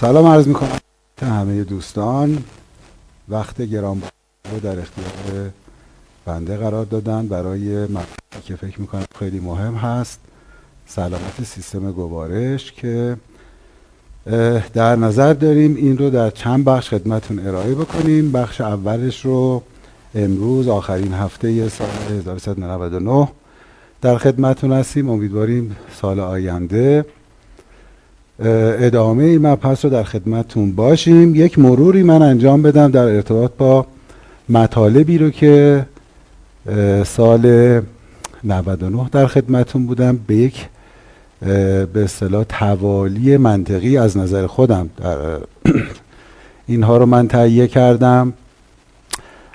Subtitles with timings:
[0.00, 0.78] سلام عرض می‌کنم
[1.22, 2.44] همه دوستان.
[3.28, 4.02] وقت گرام
[4.52, 5.50] رو در اختیار
[6.24, 7.28] بنده قرار دادن.
[7.28, 10.20] برای مطلبی که فکر می‌کنم خیلی مهم هست
[10.86, 13.16] سلامت سیستم گوارش که
[14.74, 18.32] در نظر داریم این رو در چند بخش خدمتون ارائه بکنیم.
[18.32, 19.62] بخش اولش رو
[20.14, 23.28] امروز آخرین هفته سال 1399
[24.02, 25.10] در خدمتون هستیم.
[25.10, 27.04] امیدواریم سال آینده
[28.38, 31.34] ادامه مبحث رو در خدمتون باشیم.
[31.34, 33.86] یک مروری من انجام بدم در ارتباط با
[34.48, 35.86] مطالبی رو که
[37.06, 37.80] سال
[38.44, 40.20] 99 در خدمتون بودم.
[40.26, 40.68] به یک
[41.40, 45.16] به اصطلاح توالی منطقی از نظر خودم در
[46.66, 48.32] اینها رو من تهیه کردم.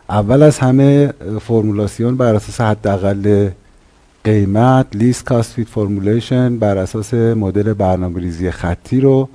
[0.09, 3.49] اول از همه فرمولاسیون بر اساس حداقل
[4.23, 9.29] قیمت least cost feed formulation بر اساس مدل برنامه‌ریزی خطی رو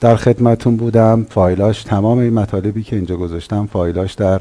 [0.00, 1.26] در خدمتون بودم.
[1.30, 4.40] فایلاش تمام این مطالبی که اینجا گذاشتم فایلاش در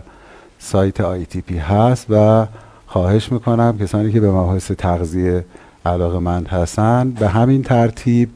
[0.60, 2.46] سایت ITP هست و
[2.88, 5.46] خواهش می‌کنم کسانی که به مباحث تغذیه
[5.86, 8.30] علاقه مند هستن به همین ترتیب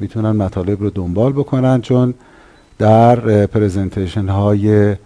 [0.00, 2.14] می‌تونن مطالب رو دنبال بکنن چون
[2.78, 4.96] در presentation های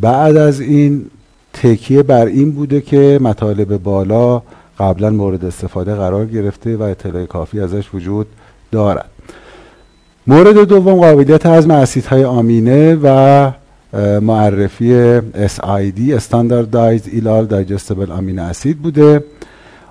[0.00, 1.10] بعد از این
[1.52, 4.42] تکیه بر این بوده که مطالب بالا
[4.78, 8.26] قبلا مورد استفاده قرار گرفته و اطلاع کافی ازش وجود
[8.72, 9.10] دارد.
[10.26, 13.50] مورد دوم قابلیت هضم اسیدهای آمینه و
[14.20, 19.24] معرفی SID Standardized Ilar Digestible Amino Acid بوده.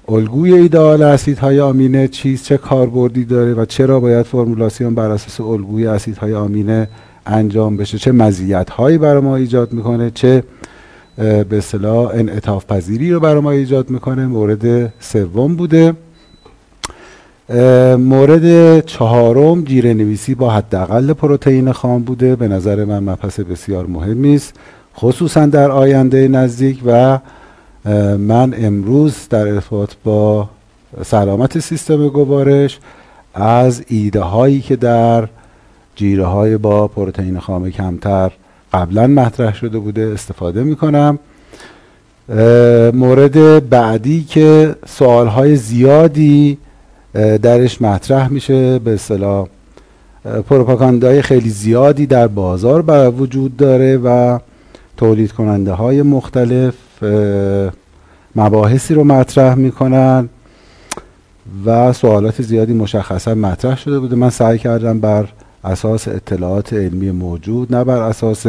[0.10, 5.88] الگوی ایدئال اسیدهای آمینه چیست چه کاربردی داره و چرا باید فرمولاسیون بر اساس الگوی
[5.88, 6.88] اسیدهای آمینه
[7.26, 10.44] انجام بشه؟ چه مزیت هایی برای ما ایجاد می‌کنه؟ چه
[11.18, 14.26] به اصطلاح انعطاف پذیری رو برای ما ایجاد می‌کنه.
[14.26, 15.94] مورد سوم بوده.
[17.98, 22.36] مورد چهارم جیره نویسی با حداقل پروتئین خام بوده.
[22.36, 24.54] به نظر من مبحث بسیار مهمی است
[24.98, 27.20] خصوصا در آینده نزدیک و
[28.18, 30.50] من امروز در ارتباط با
[31.06, 32.80] سلامت سیستم گوارش
[33.34, 35.28] از ایده هایی که در
[35.96, 38.32] جیره های با پروتئین خام کمتر
[38.76, 41.20] قبلا مطرح شده بوده استفاده می کنم
[42.94, 46.58] مورد بعدی که سوال های زیادی
[47.42, 49.48] درش مطرح میشه به اصطلاح
[50.50, 54.40] پروپاگاندای خیلی زیادی در بازار بر وجود داره و
[54.98, 56.74] تولید کننده های مختلف
[58.36, 60.30] مباحثی رو مطرح می‌کنن
[61.66, 64.16] و سوالات زیادی مشخصا مطرح شده بوده.
[64.16, 65.26] من سعی کردم بر
[65.66, 68.46] اساس اطلاعات علمی موجود نه بر اساس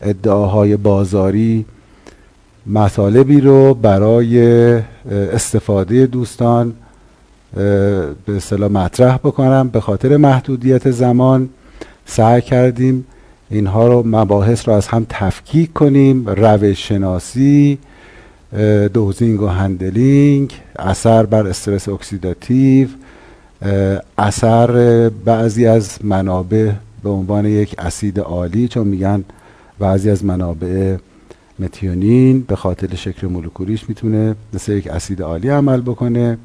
[0.00, 1.64] ادعاهای بازاری
[2.66, 4.38] مطالبی رو برای
[5.10, 6.72] استفاده دوستان
[7.54, 9.68] به اصطلاح مطرح بکنم.
[9.68, 11.48] به خاطر محدودیت زمان
[12.06, 13.06] سعی کردیم
[13.50, 16.28] اینها رو مباحث رو از هم تفکیک کنیم.
[16.28, 17.78] روش شناسی
[18.94, 22.88] dosing و handling اثر بر استرس اکسیداتیو
[24.18, 29.24] اثر بعضی از منابع به عنوان یک اسید آلی چون میگن
[29.78, 30.96] بعضی از منابع
[31.58, 36.38] متیونین به خاطر شکل مولکولیش می‌تونه مثل یک اسید آلی عمل بکنه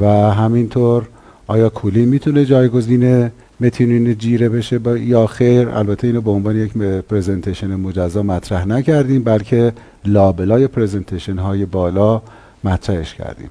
[0.00, 1.08] و همینطور
[1.46, 3.30] آیا کولین می‌تونه جایگزین
[3.60, 6.72] متیونین جیره بشه با یا خیر؟ البته اینو به عنوان یک
[7.08, 9.72] presentation مجزا مطرح نکردیم بلکه
[10.04, 12.22] لابلای presentation های بالا
[12.64, 13.50] مطرحش کردیم.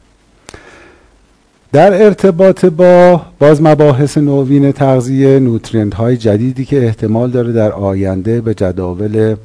[1.74, 8.42] در ارتباط با باز مباحث نوین تغذیه nutrient های جدیدی که احتمال داره در آینده
[8.42, 9.36] به جداول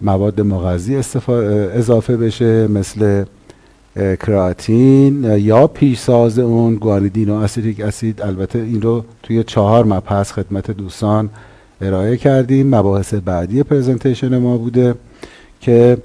[0.00, 0.96] مواد مغذی
[1.74, 3.24] اضافه بشه مثل
[3.96, 8.22] کراتین یا پیشساز اون guanidinoacetic acid.
[8.22, 11.30] البته این رو توی چهار مبحث خدمت دوستان
[11.80, 12.74] ارائه کردیم.
[12.74, 14.94] مباحث بعدی presentation ما بوده
[15.60, 15.98] که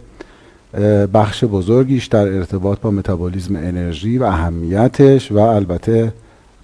[1.14, 6.14] بخش بزرگیش در ارتباط با متابولیزم انرژی و اهمیتش و البته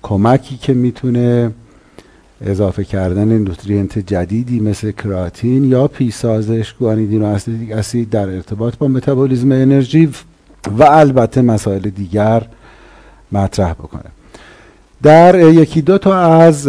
[0.01, 1.51] کمکی که می‌تونه
[2.42, 10.09] اضافه کردن nutrient جدیدی مثل کراتین یا پیشسازش guanidinoacetic acid در ارتباط با متابولیزم انرژی
[10.77, 12.44] و البته مسائل دیگر
[13.31, 14.12] مطرح بکنه.
[15.04, 16.68] در یکی دو تا از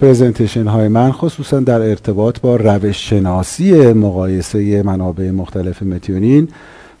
[0.00, 6.48] پرزنتیشن های من خصوصا در ارتباط با روش شناسی مقایسه منابع مختلف متیونین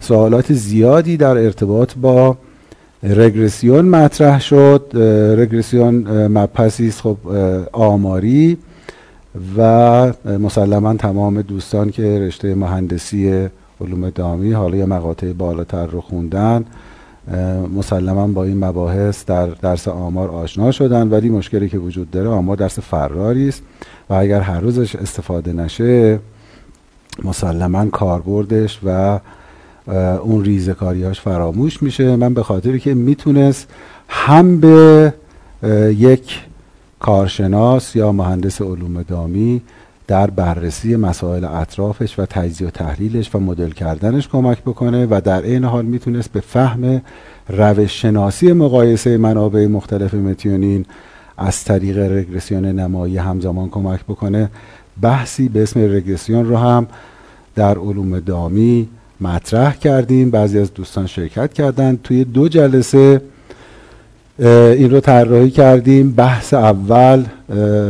[0.04, 2.36] سوالات زیادی در ارتباط با
[3.02, 4.82] رگرسیون مطرح شد.
[5.38, 7.16] رگرسیون مبحثی است خب
[7.72, 8.58] آماری
[9.58, 13.48] و مسلما تمام دوستان که رشته مهندسی
[13.80, 16.64] علوم دامی حالا یا مقاطع بالاتر رو خوندن
[17.76, 21.08] مسلما با این مباحث در درس آمار آشنا شدن.
[21.08, 23.62] ولی مشکلی که وجود داره آمار درس فراری است
[24.10, 26.18] و اگر هر روزش استفاده نشه
[27.24, 29.20] مسلما کاربردش و
[30.22, 32.16] اون ریزکاریاش فراموش میشه.
[32.16, 33.68] من به خاطری که می‌تونست
[34.08, 35.14] هم به
[35.98, 36.40] یک
[37.00, 39.62] کارشناس یا مهندس علوم دامی
[40.06, 45.42] در بررسی مسائل اطرافش و تجزیه و تحلیلش و مدل کردنش کمک بکنه و در
[45.42, 47.02] این حال می‌تونست به فهم
[47.48, 50.86] روش شناسی مقایسه منابع مختلف متیونین
[51.38, 54.50] از طریق رگرسیون نمایی همزمان کمک بکنه.
[55.00, 56.86] بحثی به اسم رگرسیون رو هم
[57.54, 58.88] در علوم دامی
[59.20, 60.30] مطرح کردیم.
[60.30, 62.02] بعضی از دوستان شرکت کردند.
[62.02, 63.20] توی دو جلسه
[64.38, 66.12] این رو طراحی کردیم.
[66.12, 67.24] بحث اول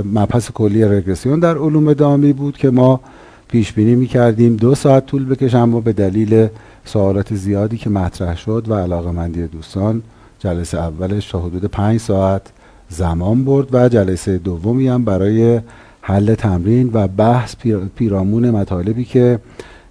[0.04, 3.00] مبحث کلی رگرسیون در علوم دامی بود که ما
[3.48, 6.48] پیش بینی می کردیم دو ساعت طول بکشه اما به دلیل
[6.84, 10.02] سوالات زیادی که مطرح شد و علاقه مندی دوستان
[10.38, 12.42] جلسه اولش تا حدود پنج ساعت
[12.88, 15.60] زمان برد و جلسه دومی هم برای
[16.00, 17.54] حل تمرین و بحث
[17.96, 19.38] پیرامون مطالبی که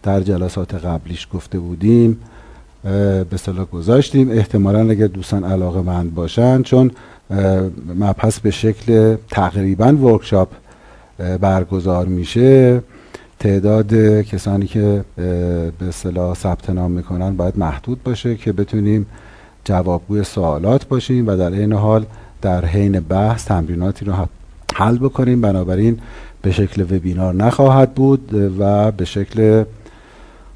[0.04, 2.18] در جلسات قبلیش گفته بودیم
[3.30, 4.32] به صلاح گذاشتیم.
[4.32, 6.92] احتمالا اگر دوستان علاقه مند باشن چون
[8.00, 10.48] مبحث به شکل تقریبا ورکشاپ
[11.42, 12.82] برگزار میشه.
[13.40, 19.06] تعداد کسانی که به اصطلاح ثبت نام می‌کنن باید محدود باشه که بتونیم
[19.66, 22.06] جوابگوی سوالات باشیم و در این حال
[22.42, 24.14] در حین بحث تمریناتی رو
[24.76, 25.42] حل بکنیم.
[25.42, 26.00] بنابراین
[26.42, 29.64] به شکل وبینار نخواهد بود و به شکل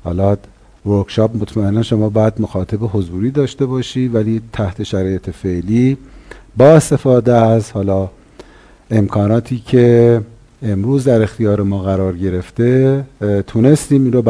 [0.07, 0.37] حالا
[0.85, 5.97] ورکشاپ مطمئنا شما باید مخاطب حضوری داشته باشی ولی تحت شرایط فعلی
[6.57, 8.09] با استفاده از حالا
[8.91, 10.21] امکاناتی که
[10.63, 13.03] امروز در اختیار ما قرار گرفته
[13.47, 14.21] تونستیم این رو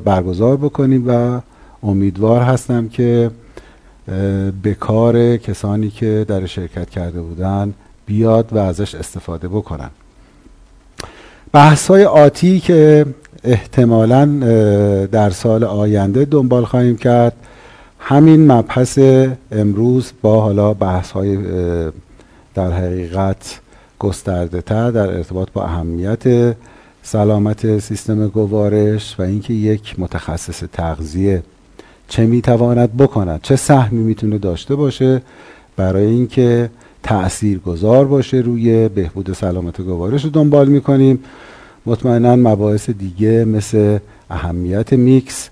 [0.00, 1.40] برگزار بکنیم و
[1.82, 3.30] امیدوار هستم که
[4.62, 7.74] به کار کسانی که در شرکت کرده بودن
[8.06, 9.90] بیاد و ازش استفاده بکنن.
[11.52, 13.06] بحث های آتی که
[13.44, 14.26] احتمالا
[15.12, 17.32] در سال آینده دنبال خواهیم کرد.
[17.98, 18.98] همین مبحث
[19.52, 21.38] امروز با حالا بحث های
[22.54, 23.60] در حقیقت
[23.98, 26.54] گسترده تر در ارتباط با اهمیت
[27.02, 31.42] سلامت سیستم گوارش و اینکه یک متخصص تغذیه
[32.08, 35.22] چه می‌تواند بکند چه سهمی می‌تونه داشته باشه
[35.76, 36.70] برای اینکه
[37.02, 41.24] تأثیر گذار باشه روی بهبود سلامت گوارش رو دنبال می‌کنیم.
[41.86, 43.98] مطمئنا مباحث دیگه مثل
[44.30, 45.50] اهمیت میکس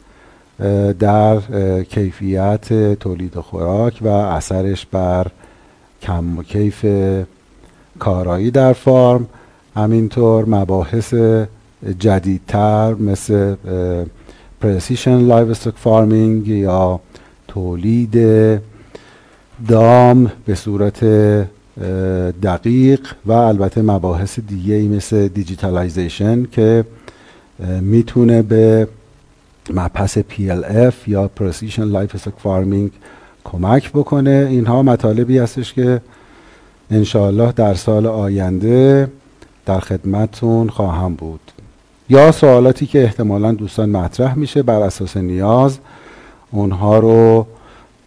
[0.99, 1.41] در
[1.82, 5.27] کیفیت تولید خوراک و اثرش بر
[6.03, 6.87] کم و کیف
[7.99, 9.27] کارایی در فارم.
[9.77, 11.15] همینطور مباحث
[11.99, 13.55] جدیدتر مثل
[14.61, 17.00] precision livestock farming یا
[17.49, 18.15] تولید
[19.69, 21.05] دام به صورت
[22.43, 26.85] دقیق و البته مباحث دیگه ای مثل digitalization که
[27.81, 28.88] می‌تونه به
[29.75, 32.91] مبحث PLF یا Precision Livestock Farming
[33.44, 34.47] کمک بکنه.
[34.50, 36.00] اینها مطالبی هستش که
[36.91, 39.11] انشاءالله در سال آینده
[39.67, 41.41] در خدمتون خواهم بود.
[42.09, 45.79] یا سوالاتی که احتمالا دوستان مطرح میشه بر اساس نیاز
[46.51, 47.46] اونها رو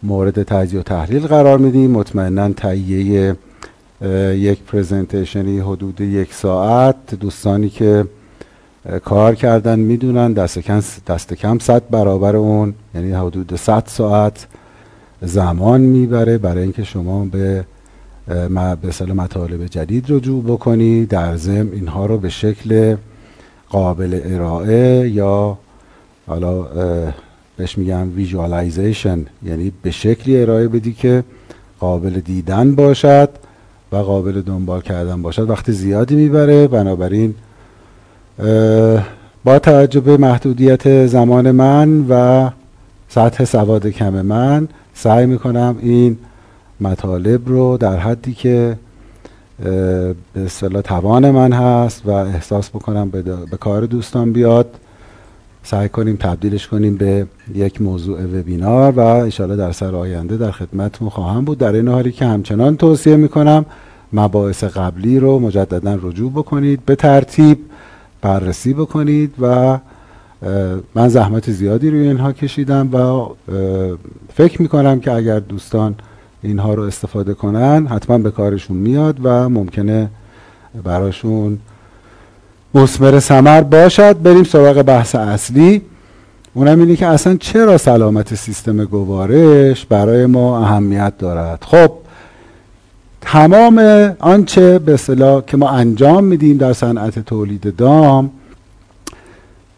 [0.02, 1.90] مورد تجزیه و تحلیل قرار میدیم.
[1.90, 3.36] مطمئنا تهیه
[4.34, 7.14] یک پرزنتیشنی حدود یک ساعت.
[7.20, 8.04] دوستانی که
[9.04, 14.46] کار کردن می‌دونن دست کم دست کم صد برابر اون یعنی حدود 100 ساعت
[15.22, 17.64] زمان می‌بره برای اینکه شما به
[18.26, 22.96] به مطالب جدید رجوع بکنی در ضمن اینها رو به شکل
[23.68, 25.58] قابل ارائه یا
[26.26, 26.66] حالا
[27.56, 31.24] بهش میگم visualization یعنی به شکلی ارائه بدی که
[31.80, 33.28] قابل دیدن باشد.
[33.94, 37.34] و قابل دنبال کردن باشد وقتی زیادی می‌بره بنابراین
[39.44, 42.50] با توجه به محدودیت زمان من و
[43.08, 46.18] سطح سواد کم من سعی می‌کنم این
[46.80, 48.76] مطالب رو در حدی که
[50.34, 54.74] به اصطلاح توان من هست و احساس بکنم به, به کار دوستان بیاد.
[55.64, 61.08] سعی کنیم تبدیلش کنیم به یک موضوع وبینار و انشاءالله در سر آینده در خدمتتون
[61.08, 61.58] خواهم بود.
[61.58, 63.64] در این حالی که همچنان توصیه می‌کنم
[64.12, 67.58] مباحث قبلی رو مجددا رجوع بکنید به ترتیب
[68.22, 69.78] بررسی بکنید و
[70.94, 73.28] من زحمت زیادی روی اینها کشیدم و
[74.34, 75.94] فکر می‌کنم که اگر دوستان
[76.42, 80.10] اینها رو استفاده کنن حتما به کارشون میاد و ممکنه
[80.84, 81.58] براشون
[82.74, 84.22] مسمر سمر باشد.
[84.22, 85.82] بریم سراغ بحث اصلی.
[86.54, 91.90] اونم اینه که اصلا چرا سلامت سیستم گوارش برای ما اهمیت دارد؟ خب
[93.20, 93.78] تمام
[94.18, 98.30] آنچه به اصطلاح که ما انجام میدیم در صنعت تولید دام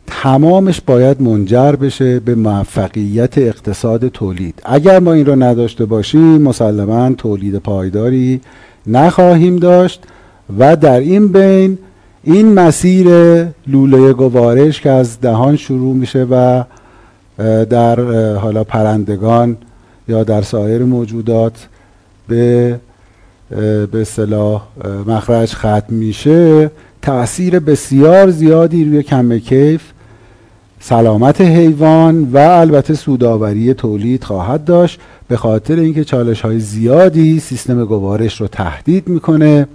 [0.07, 4.63] تمامش باید منجر بشه به موفقیت اقتصاد تولید.
[4.65, 8.41] اگر ما این رو نداشته باشیم مسلما تولید پایداری
[8.87, 10.03] نخواهیم داشت
[10.59, 11.79] و در این بین
[12.29, 13.07] این مسیر
[13.67, 16.65] لوله گوارش که از دهان شروع میشه و
[17.65, 18.01] در
[18.35, 19.57] حالا پرندگان
[20.09, 21.69] یا در سایر موجودات
[22.29, 22.81] به
[23.93, 24.63] به اصطلاح
[25.07, 26.71] مخرج ختم میشه.
[27.03, 29.83] تاثیر بسیار زیادی روی کم کیف
[30.81, 35.01] سلامت حیوان و البته سوداوری تولید خواهد داشت.
[35.29, 39.67] به خاطر اینکه چالش های زیادی سیستم گوارش رو تهدید می‌کنه.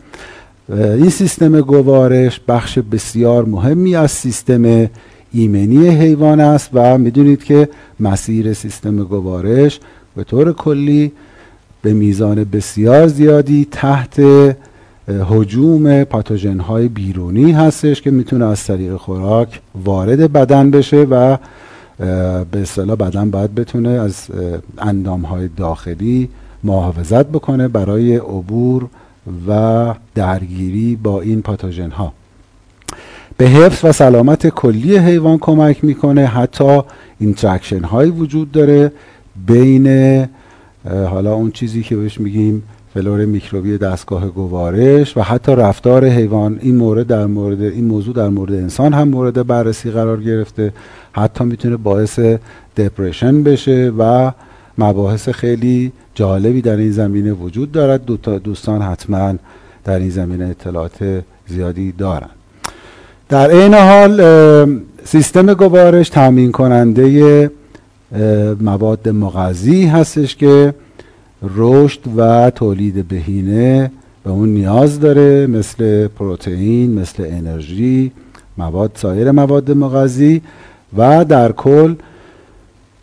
[0.69, 4.89] این سیستم گوارش بخش بسیار مهمی از سیستم
[5.33, 9.79] ایمنی حیوان است و می‌دونید که مسیر سیستم گوارش
[10.15, 11.11] به طور کلی
[11.81, 14.21] به میزان بسیار زیادی تحت
[15.29, 21.37] حجوم پاتوژن های بیرونی هستش که می‌تونه از طریق خوراک وارد بدن بشه و
[22.51, 24.27] به اصطلاح بدن باید بتونه از
[24.77, 26.29] اندام های داخلی
[26.63, 28.87] محافظت بکنه برای عبور
[29.47, 32.13] و درگیری با این پاتوژن ها
[33.37, 36.25] به حفظ و سلامت کلی حیوان کمک می‌کنه.
[36.25, 36.81] حتی
[37.19, 38.91] interaction هایی وجود داره
[39.47, 39.87] بین
[40.85, 42.63] حالا اون چیزی که بهش میگیم
[42.93, 46.59] فلور میکروبی دستگاه گوارش و حتی رفتار حیوان.
[46.61, 50.73] این مورد در مورد این موضوع در مورد انسان هم مورد بررسی قرار گرفته.
[51.11, 52.19] حتی می‌تونه باعث
[52.77, 54.31] depression بشه و
[54.77, 58.05] مباحث خیلی جالبی در این زمینه وجود دارد.
[58.05, 59.33] دو تا دوستان حتما
[59.83, 62.29] در این زمینه اطلاعات زیادی دارند.
[63.29, 64.21] در این حال
[65.03, 67.51] سیستم گوارش تامین کننده
[68.61, 70.73] مواد مغذی هستش که
[71.55, 73.91] رشد و تولید بهینه
[74.23, 78.11] به اون نیاز داره مثل پروتئین مثل انرژی
[78.57, 80.41] مواد سایر مواد مغذی
[80.97, 81.95] و در کل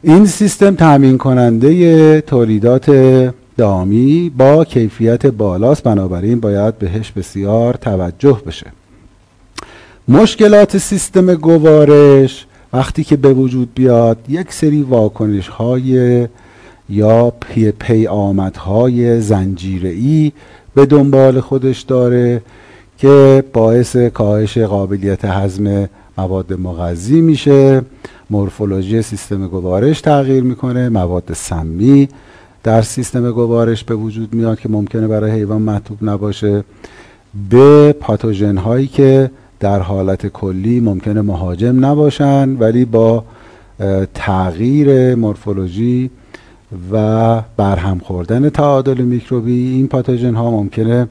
[0.09, 2.91] این سیستم تامین کننده تولیدات
[3.57, 8.67] دامی با کیفیت بالاست بنابراین باید بهش بسیار توجه بشه.
[10.09, 16.27] مشکلات سیستم گوارش وقتی که به وجود بیاد یک سری واکنش های
[16.89, 20.33] یا پی, پی آمدهای زنجیره
[20.75, 22.43] به دنبال خودش داره
[22.99, 25.89] که باعث کاهش قابلیت هضم
[26.19, 27.83] مواد مغذی میشه.
[28.31, 32.09] مورفولوژی سیستم گوارش تغییر می‌کنه مواد سمی
[32.63, 36.65] در سیستم گوارش به وجود میاد که ممکنه برای حیوان مطلوب نباشه.
[37.51, 39.31] به پاتوژن هایی که
[39.61, 43.25] در حالت کلی ممکنه مهاجم نباشن ولی با
[44.15, 46.11] تغییر مورفولوژی
[46.93, 51.09] و برهم خوردن تعادل میکروبی این پاتوژن ها ممکنه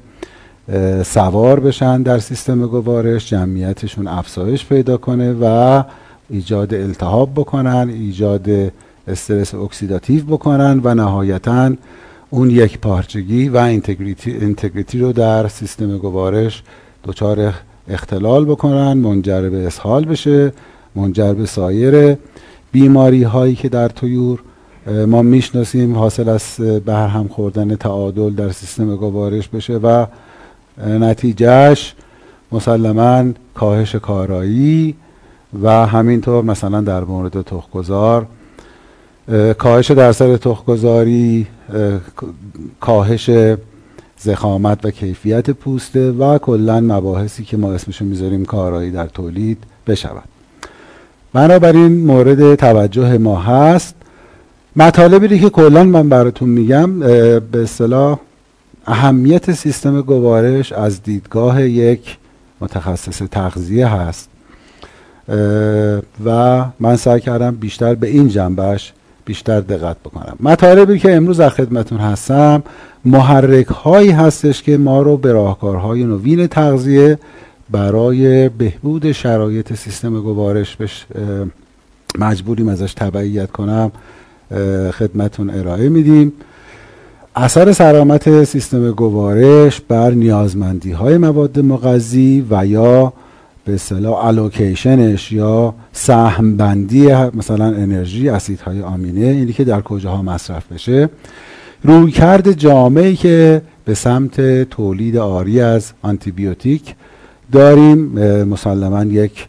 [1.05, 5.83] سوار بشن در سیستم گوارش جمعیتشون افزایش پیدا کنه و
[6.29, 8.49] ایجاد التهاب بکنن ایجاد
[9.07, 11.71] استرس اکسیداتیو بکنن و نهایتا
[12.29, 16.63] اون یکپارچگی و integrity, integrity رو در سیستم گوارش
[17.03, 17.53] دچار
[17.89, 20.53] اختلال بکنن منجر به اسهال بشه
[20.95, 22.17] منجر به سایر
[22.71, 24.39] بیماری هایی که در طیور
[25.07, 26.55] ما می‌شناسیم حاصل از
[26.85, 30.05] برهم خوردن تعادل در سیستم گوارش بشه و
[30.87, 31.95] نتیجهش
[32.51, 34.95] مسلما کاهش کارایی
[35.63, 38.25] و همینطور مثلا در مورد تخمگذار
[39.57, 41.47] کاهش درصد تخمگذاری
[42.79, 43.29] کاهش
[44.17, 50.23] زخامت و کیفیت پوسته و کلا مباحثی که ما اسمشو می‌ذاریم کارایی در تولید بشود.
[51.33, 53.95] بنابراین مورد توجه ما هست.
[54.75, 58.19] مطالبی که کلا من براتون میگم به اصطلاح
[58.85, 62.17] اهمیت سیستم گوارش از دیدگاه یک
[62.61, 64.29] متخصص تغذیه هست.
[66.25, 68.93] و من سعی کردم بیشتر به این جنبش
[69.25, 70.35] بیشتر دقت بکنم.
[70.39, 72.63] مطالبی که امروز در خدمتون هستم
[73.05, 77.19] محرک هایی هستش که ما رو به راهکارهای نوین تغذیه
[77.71, 81.05] برای بهبود شرایط سیستم گوارش بش
[82.17, 83.91] مجبوریم ازش تبعیت کنم
[84.91, 86.33] خدمتون ارائه میدیم.
[87.35, 93.13] اثر سلامت سیستم گوارش بر نیازمندی های مواد مغذی و یا
[93.67, 100.71] به اصطلاح الوکیشنش یا سهم بندی مثلا انرژی اسیدهای آمینه اینی که در کجاها مصرف
[100.71, 101.09] بشه.
[101.83, 106.95] رویکرد جامعی که به سمت تولید آری از آنتیبیوتیک
[107.51, 107.99] داریم
[108.43, 109.47] مسلما یک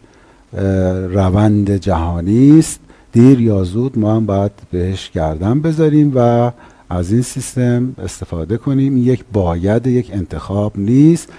[1.09, 2.79] روند جهانی است.
[3.11, 6.51] دیر یا زود ما هم باید بهش گردن بذاریم و
[6.89, 8.97] از این سیستم استفاده کنیم.
[8.97, 11.29] یک باید یک انتخاب نیست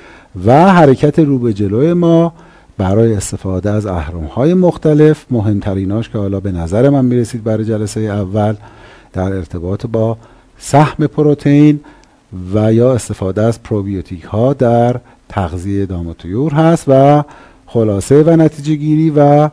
[0.47, 2.33] و حرکت رو به جلوی ما
[2.81, 5.25] برای استفاده از اهرم های مختلف.
[5.31, 8.55] مهمتریناش که حالا به نظر من می‌رسید برای جلسه اول
[9.13, 10.17] در ارتباط با
[10.59, 11.81] سهم پروتئین
[12.55, 16.15] و یا استفاده از پروبیوتیک ها در تغذیه دام
[16.53, 17.25] هست و
[17.67, 19.51] خلاصه و نتیجه گیری و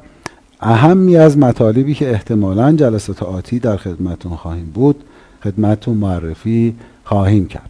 [0.61, 5.03] اهمی از مطالبی که احتمالا جلسات آتی در خدمتون خواهیم بود
[5.43, 7.69] خدمتون معرفی خواهیم کرد.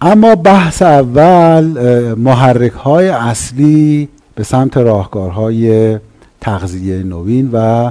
[0.00, 1.64] اما بحث اول
[2.14, 5.98] محرک های اصلی به سمت راهکارهای
[6.40, 7.90] تغذیه نوین و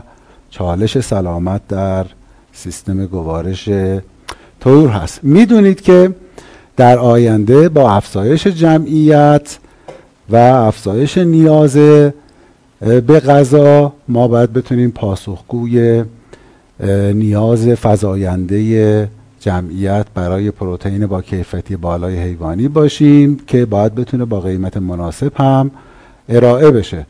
[0.49, 2.05] چالش سلامت در
[2.53, 3.69] سیستم گوارش
[4.59, 5.19] طور هست.
[5.23, 6.15] می‌دونید که
[6.77, 9.57] در آینده با افزایش جمعیت
[10.29, 11.77] و افزایش نیاز
[12.79, 16.03] به غذا ما باید بتونیم پاسخگوی
[17.13, 24.77] نیاز فزاینده جمعیت برای پروتئین با کیفیتی بالای حیوانی باشیم که باید بتونه با قیمت
[24.77, 25.71] مناسب هم
[26.29, 27.05] ارائه بشه.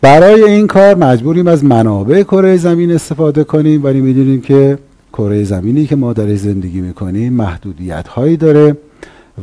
[0.00, 4.78] برای این کار مجبوریم از منابع کره زمین استفاده کنیم ولی می‌دونیم که
[5.12, 8.76] کره زمینی که ما در زندگی می‌کنیم محدودیت هایی داره.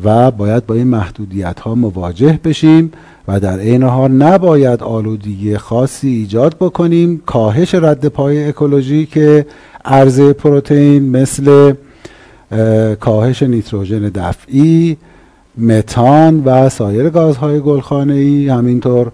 [0.03, 2.91] و باید با این محدودیت ها مواجه بشیم
[3.27, 7.21] و در عین حال نباید آلودگی خاصی ایجاد بکنیم.
[7.25, 9.45] کاهش رد پای اکولوژی که
[9.85, 11.73] عرضه پروتئین مثل
[13.00, 14.97] کاهش نیتروژن دفعی
[15.57, 19.12] متان و سایر گازهای گلخانه ای همینطور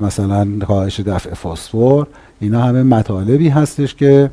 [0.00, 2.04] مثلا کاهش دفع فسفر
[2.40, 4.30] اینا همه مطالبی هستش که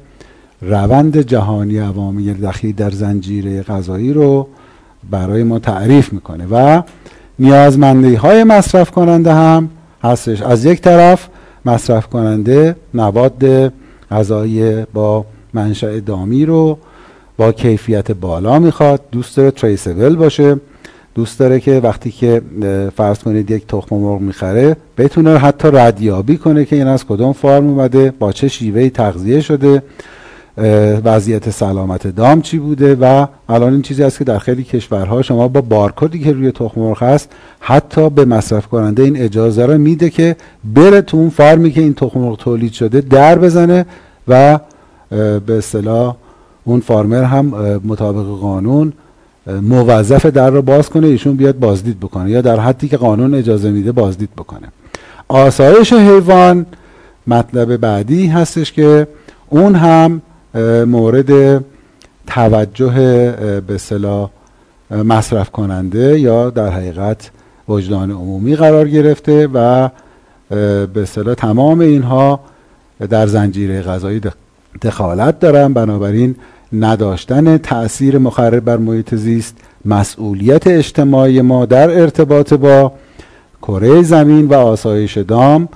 [0.61, 4.47] روند جهانی عوامل دخیل در زنجیره غذایی رو
[5.09, 6.81] برای ما تعریف می‌کنه و
[7.39, 9.69] نیازمندی های مصرف کننده هم
[10.03, 10.41] هستش.
[10.41, 11.27] از یک طرف
[11.65, 13.73] مصرف کننده مواد
[14.11, 16.77] غذایی با منشأ دامی رو
[17.37, 19.01] با کیفیت بالا می‌خواد.
[19.11, 20.59] دوست داره تریسبل باشه.
[21.15, 22.41] دوست داره که وقتی که
[22.97, 27.67] فرض کنید یک تخم مرغ می‌خره بتونه حتی ردیابی کنه که این از کدام فارم
[27.67, 29.83] اومده با چه شیوهی تغذیه شده.
[31.05, 35.47] وضعیت سلامت دام چی بوده و الان این چیزی است که در خیلی کشورها شما
[35.47, 40.09] با بارکدی که روی تخم مرغ هست حتی به مصرف کننده این اجازه را میده
[40.09, 40.35] که
[40.75, 43.85] بره تو اون فارمی که این تخم مرغ تولید شده در بزنه
[44.27, 44.59] و
[45.45, 46.15] به اصطلاح
[46.63, 47.45] اون فارمر هم
[47.85, 48.93] مطابق قانون
[49.61, 53.71] موظف در رو باز کنه ایشون بیاد بازدید بکنه یا در حدی که قانون اجازه
[53.71, 54.67] میده بازدید بکنه.
[55.27, 56.65] آسایش حیوان
[57.27, 59.07] مطلب بعدی هستش که
[59.49, 60.21] اون هم
[60.85, 61.63] مورد
[62.27, 62.91] توجه
[63.67, 64.29] به صلاح
[64.91, 67.31] مصرف کننده یا در حقیقت
[67.69, 69.89] وجدان عمومی قرار گرفته و
[70.93, 72.39] به صلاح تمام اینها
[73.09, 74.21] در زنجیره غذایی
[74.81, 75.73] دخالت دارن.
[75.73, 76.35] بنابراین
[76.73, 82.91] نداشتن تأثیر مخرب بر محیط زیست مسئولیت اجتماعی ما در ارتباط با
[83.61, 85.69] کره زمین و آسایش دام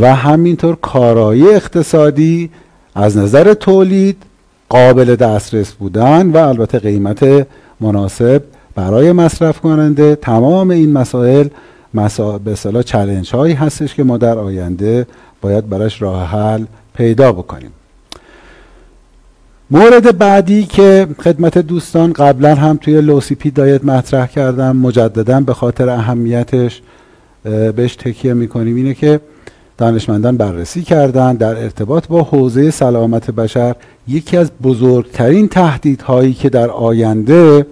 [0.00, 2.50] و همینطور کارایی اقتصادی
[2.94, 4.22] از نظر تولید
[4.68, 7.46] قابل دسترس بودن و البته قیمت
[7.80, 8.42] مناسب
[8.74, 10.14] برای مصرف کننده.
[10.16, 11.48] تمام این مسائل
[11.94, 12.38] مسا...
[12.38, 15.06] به اصطلاح challenge هایی هستش که ما در آینده
[15.40, 17.70] باید براش راه حل پیدا بکنیم.
[19.70, 25.54] مورد بعدی که خدمت دوستان قبلا هم توی low CP diet مطرح کردم مجددا به
[25.54, 26.82] خاطر اهمیتش
[27.76, 29.20] بهش تکیه می‌کنیم اینه که
[29.78, 33.76] دانشمندان بررسی کردند در ارتباط با حوزه سلامت بشر
[34.08, 37.66] یکی از بزرگترین تهدیدهایی که در آینده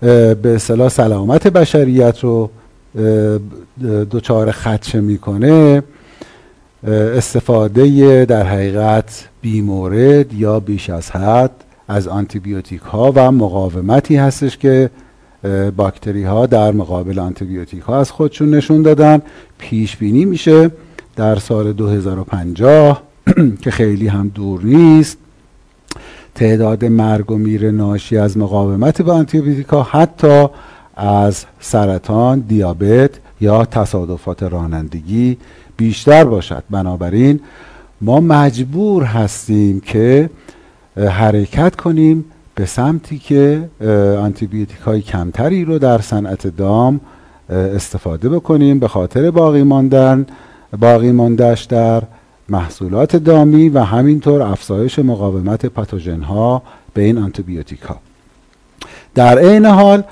[0.00, 2.50] به اصطلاح سلامت بشریت رو
[4.10, 5.82] دچار خدشه می‌کنه
[6.86, 11.50] استفاده در حقیقت بیمورد یا بیش از حد
[11.88, 14.90] از آنتیبیوتیک ها و مقاومتی هستش که
[15.76, 19.22] باکتری ها در مقابل آنتیبیوتیک ها از خودشون نشون دادن.
[19.58, 20.70] پیش بینی میشه
[21.16, 23.02] در سال 2050
[23.62, 25.18] که خیلی هم دور نیست.
[26.34, 30.46] تعداد مرگ و میر ناشی از مقاومت به آنتیبیوتیکا حتی
[30.96, 35.38] از سرطان، دیابت یا تصادفات رانندگی
[35.76, 36.62] بیشتر باشد.
[36.70, 37.40] بنابراین
[38.00, 40.30] ما مجبور هستیم که
[40.96, 42.24] حرکت کنیم
[42.54, 43.68] به سمتی که
[44.20, 47.00] آنتیبیوتیک های کمتری رو در صنعت دام
[47.50, 48.78] استفاده بکنیم.
[48.78, 50.26] به خاطر باقی ماندن
[50.76, 52.02] باقی ماندهش در
[52.48, 56.62] محصولات دامی و همینطور افزایش مقاومت پاتوژن ها
[56.94, 57.96] به این آنتیبیوتیک ها.
[59.14, 60.02] در عین حال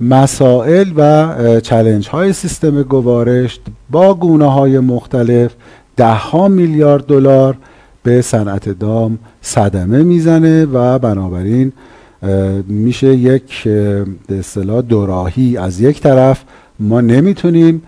[0.00, 5.54] مسائل و چلنج های سیستم گوارش با گونه های مختلف
[5.96, 7.56] ده ها میلیارد دلار
[8.02, 11.72] به صنعت دام صدمه می‌زنه و بنابراین
[12.66, 13.64] میشه یک
[14.28, 16.42] به اصطلاح دوراهی از یک طرف
[16.80, 17.82] ما نمی‌تونیم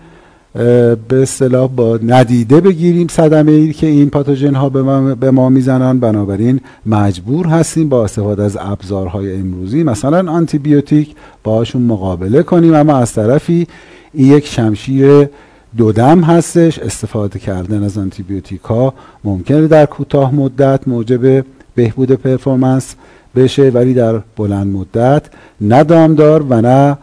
[0.57, 5.49] به اصطلاح با ندیده بگیریم صدمه ای که این پاتوژن ها به ما, به ما
[5.49, 5.99] می‌زنن.
[5.99, 12.73] بنابراین مجبور هستیم با استفاده از ابزارهای امروزی مثلا آنتی بیوتیک باشون مقابله کنیم.
[12.73, 13.67] اما از طرفی
[14.13, 15.29] این یک شمشیر
[15.77, 18.93] دودم هستش استفاده کردن از آنتی بیوتیک ها
[19.23, 22.95] ممکنه در کوتاه مدت موجب بهبود پرفورمنس
[23.35, 25.23] بشه ولی در بلند مدت
[25.61, 26.97] نه دامدار و نه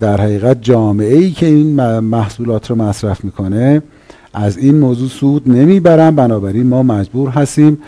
[0.00, 3.82] در حقیقت جامعه ای که این محصولات رو مصرف می‌کنه
[4.34, 6.16] از این موضوع سود نمی‌برن.
[6.16, 7.78] بنابراین ما مجبور هستیم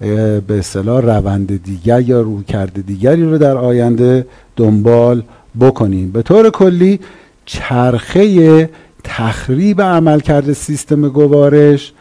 [0.00, 5.22] به اصطلاح روند دیگر یا روی کرده دیگری رو در آینده دنبال
[5.60, 6.10] بکنیم.
[6.10, 7.00] به طور کلی
[7.46, 8.70] چرخه
[9.04, 11.92] تخریب عمل کرده سیستم گوارش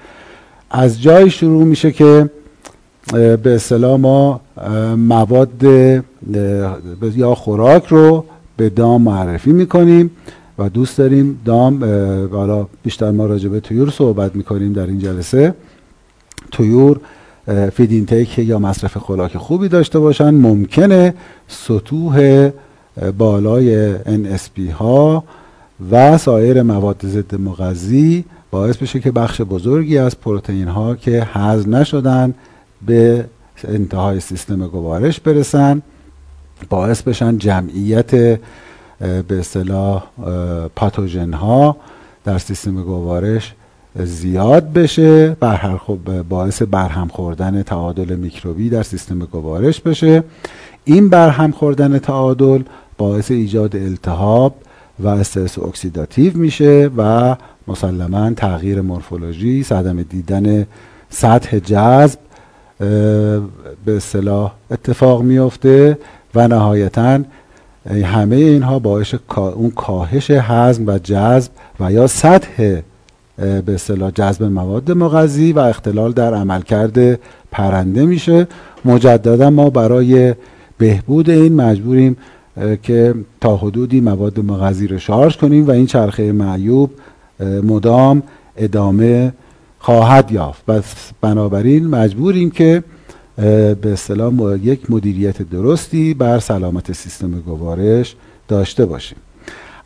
[0.72, 2.30] از جای شروع میشه که
[3.13, 4.41] به اصطلاح ما
[4.98, 5.63] مواد
[7.15, 8.26] یا خوراک رو
[8.58, 10.12] به دام معرفی می‌کنیم
[10.60, 11.84] و دوست داریم دام
[12.32, 15.54] حالا بیشتر ما راجع به تویور صحبت می‌کنیم در این جلسه.
[16.52, 17.00] تویور
[17.74, 20.30] فید تیک یا مصرف خوراک خوبی داشته باشن.
[20.30, 21.13] ممکنه
[21.48, 22.50] سطوح
[23.18, 25.24] بالای NSP ها
[25.91, 31.76] و سایر مواد ضد مغذی باعث بشه که بخش بزرگی از پروتئین ها که هضم
[31.76, 32.34] نشدن
[32.86, 33.26] به
[33.68, 35.82] انتهای سیستم گوارش برسن.
[36.70, 38.12] باعث بشن جمعیت
[39.00, 40.04] به اصطلاح
[40.76, 41.78] پاتوژن ها
[42.26, 43.54] در سیستم گوارش
[43.96, 45.38] زیاد بشه
[46.30, 50.24] باعث برهم خوردن تعادل میکروبی در سیستم گوارش بشه.
[50.86, 52.63] این برهم خوردن تعادل
[52.98, 54.56] باعث ایجاد التهاب
[55.00, 57.36] و استرس اکسیداتیو میشه و
[57.68, 60.68] مسلما تغییر مورفولوژی صدمه دیدن
[61.10, 62.20] سطح جذب
[63.86, 65.98] به اصطلاح اتفاق میفته
[66.36, 67.19] و نهایتا
[68.04, 72.82] همه اینها باعث اون کاهش هضم و جذب و یا سطح
[73.38, 77.19] به اصطلاح جذب مواد مغذی و اختلال در عملکرد
[77.52, 78.48] پرنده میشه.
[78.86, 80.34] مجددا ما برای
[80.78, 82.17] بهبود این مجبوریم
[82.84, 86.91] که تا حدودی مواد مغذی رو شارژ کنیم و این چرخه معیوب
[87.39, 88.24] مدام
[88.58, 89.34] ادامه
[89.80, 90.63] خواهد یافت.
[90.67, 90.82] و
[91.21, 92.84] بنابراین مجبوریم که
[93.38, 98.15] به اصطلاح یک مدیریت درستی بر سلامت سیستم گوارش
[98.48, 99.17] داشته باشیم.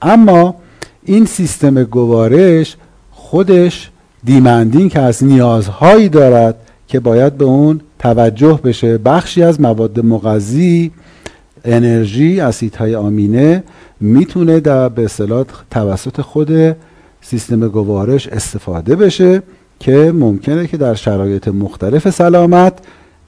[0.01, 0.55] اما
[1.03, 2.77] این سیستم گوارش
[3.11, 3.91] خودش
[4.23, 6.55] دیمندین که از نیازهایی دارد
[6.87, 8.97] که باید به اون توجه بشه.
[8.97, 10.91] بخشی از مواد مغذی
[11.65, 13.63] انرژی اسیدهای آمینه
[13.99, 16.75] می‌تونه در به اصطلاح توسط خود
[17.21, 19.43] سیستم گوارش استفاده بشه
[19.79, 22.73] که ممکنه که در شرایط مختلف سلامت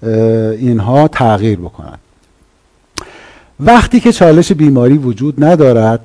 [0.03, 1.99] اینها تغییر بکنند
[3.59, 5.99] وقتی که چالش بیماری وجود ندارد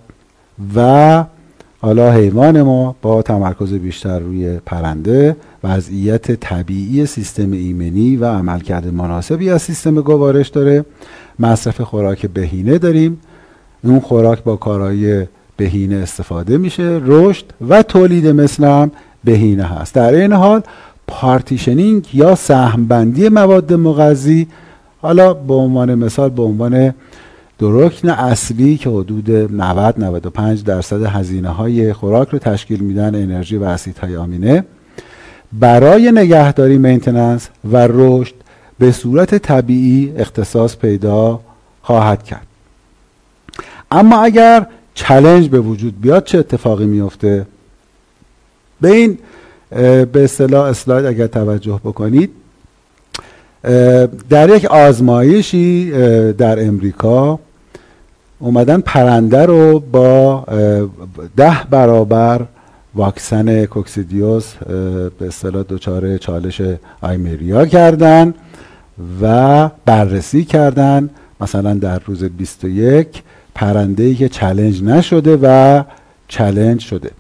[0.76, 1.24] و
[1.80, 9.50] حالا حیوان ما با تمرکز بیشتر روی پرنده وضعیت طبیعی سیستم ایمنی و عملکرد مناسبی
[9.50, 10.84] از سیستم گوارش داره.
[11.38, 13.20] مصرف خوراک بهینه داریم.
[13.84, 17.00] اون خوراک با کارهای بهینه استفاده میشه.
[17.04, 18.88] رشد و تولید مثل
[19.24, 19.94] بهینه هست.
[19.94, 20.62] در این حال
[21.06, 24.46] partitioning یا سهمبندی مواد مغذی
[25.02, 26.94] حالا به عنوان مثال به عنوان
[27.58, 33.56] دو رکن اصلی که حدود 90 95 درصد هزینه های خوراک رو تشکیل میدن انرژی
[33.56, 34.64] و اسیدهای آمینه.
[35.52, 38.34] برای نگهداری maintenance و رشد
[38.78, 41.40] به صورت طبیعی اختصاص پیدا
[41.82, 42.46] خواهد کرد.
[43.90, 47.46] اما اگر challenge به وجود بیاد چه اتفاقی میفته
[48.80, 49.18] به این
[49.70, 52.30] به اصطلاح اسلاید اگر توجه بکنید.
[54.30, 55.92] در یک آزمایشی
[56.32, 57.38] در امریکا
[58.38, 60.44] اومدن پرنده رو با
[61.36, 62.40] ده برابر
[62.94, 64.54] واکسن کوکسیدیوس
[65.18, 66.62] به اصطلاح دچار چالش
[67.02, 68.34] آیمریا کردن
[69.22, 71.10] و بررسی کردن.
[71.40, 73.22] مثلا در روز 21
[73.54, 75.82] پرنده ای که چلنج نشده و
[76.28, 77.10] چلنج شده.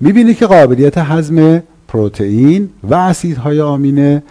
[0.00, 4.22] می‌بینی که قابلیت هضم پروتئین و اسیدهای آمینه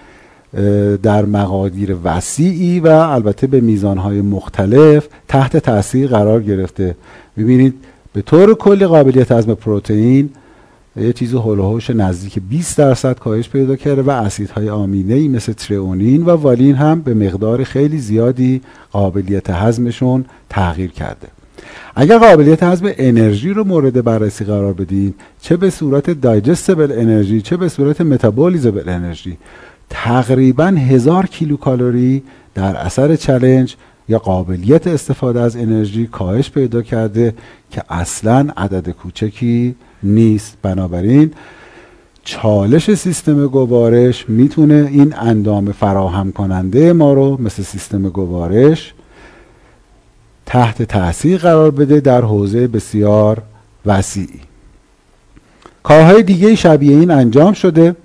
[1.04, 6.96] در مقادیر وسیعی و البته به میزانهای مختلف تحت تاثیر قرار گرفته.
[7.36, 7.74] می‌بینید
[8.14, 10.30] به طور کلی قابلیت هضم پروتئین
[10.96, 16.26] یه چیز هولوهوش نزدیک 20 درصد کاهش پیدا کرده و اسیدهای آمینه ای مثل تریونین
[16.26, 21.28] و والین هم به مقدار خیلی زیادی قابلیت هضمشون تغییر کرده.
[21.96, 27.58] اگر قابلیت هضم انرژی رو مورد بررسی قرار بدین چه به صورت دایجستبل انرژی چه
[27.58, 29.38] به صورت متابولیزبل انرژی.
[29.90, 32.24] تقریبا هزار کیلوکالری
[32.56, 33.76] در اثر چلنج
[34.10, 37.34] یا قابلیت استفاده از انرژی کاهش پیدا کرده
[37.72, 40.58] که اصلا عدد کوچکی نیست.
[40.62, 41.32] بنابراین
[42.24, 48.94] چالش سیستم گوارش می‌تونه این اندام فراهم کننده ما رو مثل سیستم گوارش
[50.48, 53.42] تحت تاثیر قرار بده در حوزه بسیار
[53.86, 54.40] وسیعی
[55.84, 57.96] کارهای دیگه شبیه این انجام شده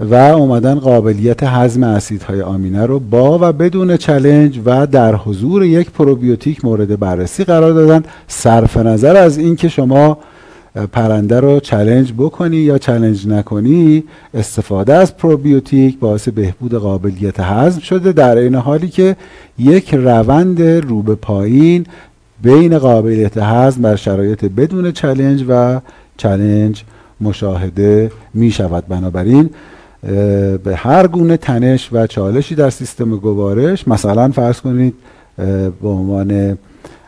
[0.00, 5.90] و اومدن قابلیت هضم اسیدهای آمینه رو با و بدون challenge و در حضور یک
[5.90, 10.18] پروبیوتیک مورد بررسی قرار دادن صرف نظر از اینکه شما
[10.92, 18.12] پرنده رو challenge بکنی یا challenge نکنی استفاده از پروبیوتیک باعث بهبود قابلیت هضم شده
[18.12, 19.16] در این حالی که
[19.58, 21.86] یک روند رو به پایین
[22.42, 25.80] بین قابلیت هضم بر شرایط بدون چلنج و
[26.16, 26.84] چلنج
[27.20, 28.86] مشاهده می شود.
[28.88, 29.50] بنابراین
[30.64, 34.94] به هر گونه تنش و چالشی در سیستم گوارش مثلا فرض کنید
[35.82, 36.58] به عنوان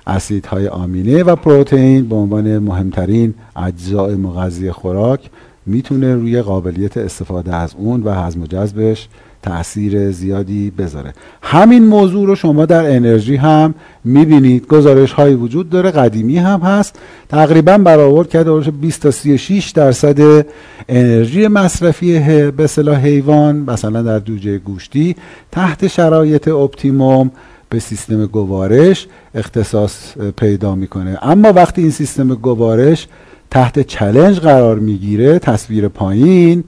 [0.06, 5.20] اسیدهای آمینه و پروتئین به عنوان مهمترین اجزای مغذی خوراک
[5.66, 9.08] می‌تونه روی قابلیت استفاده از اون و هضم و جذبش
[9.42, 11.12] تاثیر زیادی بذاره.
[11.42, 14.66] همین موضوع رو شما در انرژی هم می‌بینید.
[14.66, 16.98] گزارش هایی وجود داره قدیمی هم هست.
[17.28, 20.46] تقریبا برآورد کرده 20 تا 36 درصد
[20.88, 22.18] انرژی مصرفی
[22.50, 25.16] به اصطلاح حیوان مثلا در جوجه گوشتی
[25.52, 27.30] تحت شرایط optimum
[27.70, 31.18] به سیستم گوارش اختصاص پیدا می‌کنه.
[31.22, 33.08] اما وقتی این سیستم گوارش
[33.50, 36.64] تحت challenge قرار می‌گیره تصویر پایین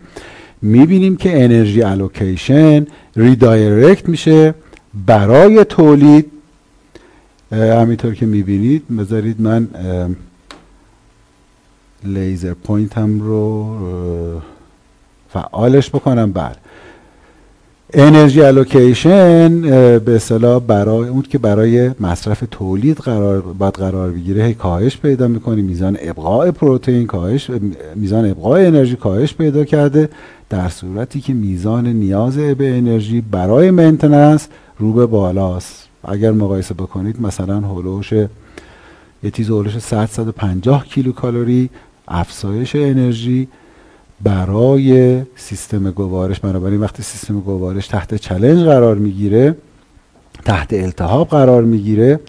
[0.62, 4.54] می‌بینیم که انرژی allocation redirect میشه
[5.06, 6.32] برای تولید.
[7.52, 9.68] همینطور که می‌بینید بذارید من
[12.04, 13.76] laser pointم رو
[15.32, 16.32] فعالش بکنم.
[16.32, 16.56] بعد
[17.92, 19.60] انرژی allocation
[19.98, 25.28] به اصطلاح برای اون که برای مصرف تولید قرار باید قرار بگیره هی کاهش پیدا
[25.28, 27.50] می‌کنی میزان ابقاء پروتئین کاهش
[27.94, 30.08] میزان ابقاء انرژی کاهش پیدا کرده
[30.50, 34.48] در صورتی که میزان نیاز به انرژی برای منتننس
[34.78, 35.88] رو به بالاست.
[36.04, 38.12] اگر مقایسه بکنید مثلا هولوش
[39.22, 41.70] یه تیز هولوش 100 150 کیلو کالری
[42.08, 43.48] افزایش انرژی
[44.22, 49.56] برای سیستم گوارش بنابراین وقتی سیستم گوارش تحت چلنج قرار می‌گیره
[50.44, 52.20] تحت التهاب قرار می‌گیره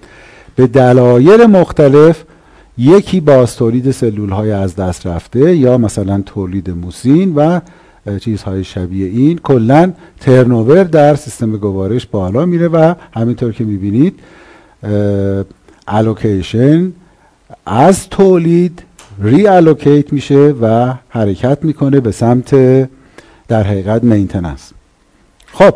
[0.56, 2.24] به دلایل مختلف
[2.78, 7.60] یکی باز تولید سلول های از دست رفته یا مثلا تولید موسین و
[8.20, 14.20] چیزهای شبیه این کلا turnover در سیستم گوارش بالا میره و همینطور که می‌بینید
[15.88, 16.92] allocation
[17.66, 18.84] از تولید
[19.22, 19.48] re
[20.12, 22.56] میشه و حرکت می‌کنه به سمت
[23.48, 24.72] در حقیقت maintenance
[25.54, 25.76] خب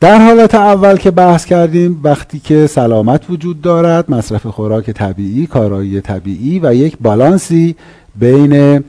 [0.00, 6.00] در حالت اول که بحث کردیم وقتی که سلامت وجود دارد مصرف خوراک طبیعی کارایی
[6.00, 7.76] طبیعی و یک بالانسی
[8.18, 8.84] بین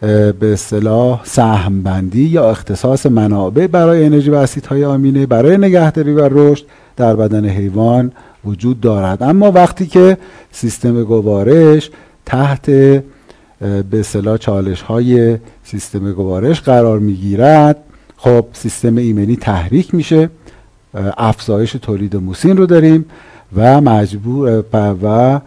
[0.00, 6.28] به اصطلاح سهم بندی یا اختصاص منابع برای انرژی و اسیدهای آمینه برای نگهداری و
[6.30, 6.64] رشد
[6.96, 8.12] در بدن حیوان
[8.44, 9.22] وجود دارد.
[9.22, 10.18] اما وقتی که
[10.52, 11.90] سیستم گوارش
[12.26, 13.04] تحت به
[13.92, 17.76] اصطلاح چالش های سیستم گوارش قرار می‌گیرد.
[18.16, 20.30] خب سیستم ایمنی تحریک میشه.
[21.16, 23.04] افزایش تولید موسین رو داریم
[23.56, 24.64] و مجبور
[25.02, 25.40] و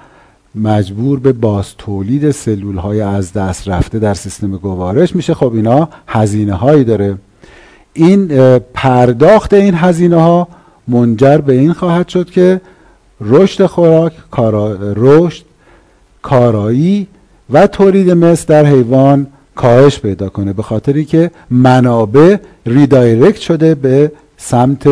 [0.56, 5.34] مجبور به باز تولید سلول های از دست رفته در سیستم گوارش میشه.
[5.34, 7.16] خب اینا هزینه هایی داره.
[7.94, 8.28] این
[8.60, 10.48] پرداخت این هزینه ها
[10.88, 12.62] منجر به این خواهد شد که
[13.22, 14.13] رشد خوراک
[14.96, 15.46] رشد
[16.30, 17.08] کارایی
[17.50, 24.12] و تولید مثل در حیوان کاهش پیدا کنه به خاطری که منابع ریدایرکت شده به
[24.38, 24.88] سمت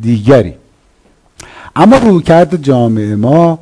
[0.00, 0.54] دیگری.
[1.76, 3.58] اما رویکرد جامعه ما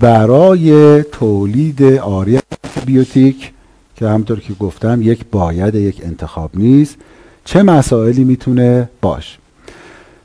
[0.00, 2.38] برای تولید آری
[2.86, 3.52] بیوتیک
[3.96, 6.96] که همطور که گفتم یک باید یک انتخاب نیست.
[7.44, 9.38] چه مسائلی می‌تونه باش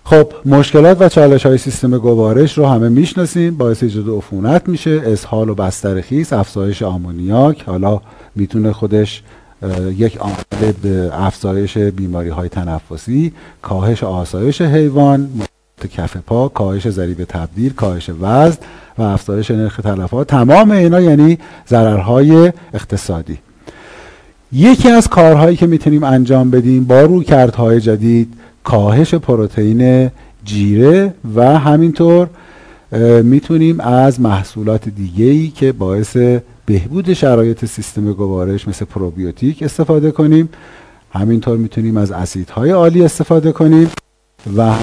[0.08, 3.58] خب مشکلات و چالش های سیستم گوارش رو همه می‌شناسیم.
[3.58, 5.02] باعث ایجاد عفونت میشه.
[5.06, 7.64] اسهال و بستر خیس افزایش آمونیاک.
[7.64, 8.02] حالا
[8.36, 9.24] می‌تونه خودش
[9.98, 15.30] یک عامل به افزایش بیماری های تنفسی کاهش آسایش حیوان
[15.98, 18.58] کف پا کاهش ضریب تبدیل کاهش وزن
[18.98, 20.28] و افزایش نرخ تلفات.
[20.28, 21.40] تمام اینا یعنی
[21.70, 23.38] ضررهای اقتصادی.
[24.52, 28.34] یکی از کارهایی که می‌تونیم انجام بدیم با رویکردهای جدید
[28.66, 30.12] کاهش پروتئین
[30.44, 32.30] جیره و همینطور
[33.24, 36.18] می‌تونیم از محصولات دیگه ای که باعث
[36.66, 40.50] بهبود شرایط سیستم گوارش مثل پروبیوتیک استفاده کنیم.
[41.14, 43.90] همینطور می‌تونیم از اسیدهای عالی استفاده کنیم
[44.58, 44.78] و از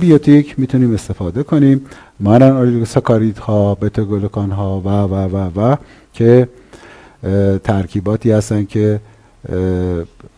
[0.00, 1.86] بیوتیک می‌تونیم استفاده کنیم.
[2.20, 5.76] مانن اولیگوساکارید ها بتا گلوکان ها و و و و
[6.12, 6.48] که
[7.64, 9.00] ترکیباتی هستن که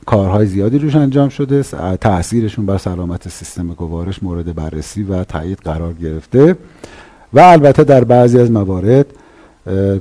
[0.07, 1.63] کارهای زیادی روش انجام شده.
[2.01, 6.57] تاثیرشون بر سلامت سیستم گوارش مورد بررسی و تایید قرار گرفته.
[7.33, 9.07] و البته در بعضی از موارد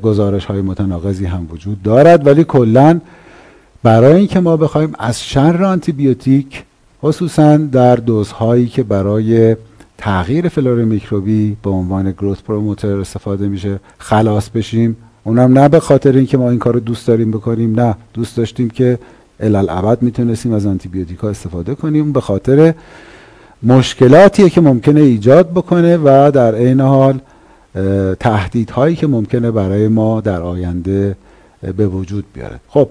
[0.03, 2.27] گزارش های متناقضی هم وجود دارد.
[2.27, 3.01] ولی کلا
[3.83, 6.63] برای اینکه ما بخوایم از شر آنتی بیوتیک
[7.03, 9.55] خصوصا در دوزهایی که برای
[9.97, 14.97] تغییر فلور میکروبی به عنوان گروث پروموتر استفاده میشه خلاص بشیم.
[15.23, 17.95] اونم نه به خاطر اینکه ما این کار رو دوست داریم بکنیم نه.
[18.13, 18.99] دوست داشتیم که
[19.39, 22.73] الالعبد می‌تونستیم از آنتی بیوتیکا استفاده کنیم به خاطر
[23.63, 27.19] مشکلاتیه که ممکنه ایجاد بکنه و در عین حال
[28.19, 31.15] تهدیدهایی که ممکنه برای ما در آینده
[31.77, 32.59] به وجود بیاره.
[32.67, 32.89] خب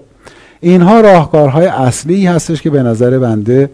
[0.61, 3.69] اینها راهکارهای اصلی هستش که به نظر بنده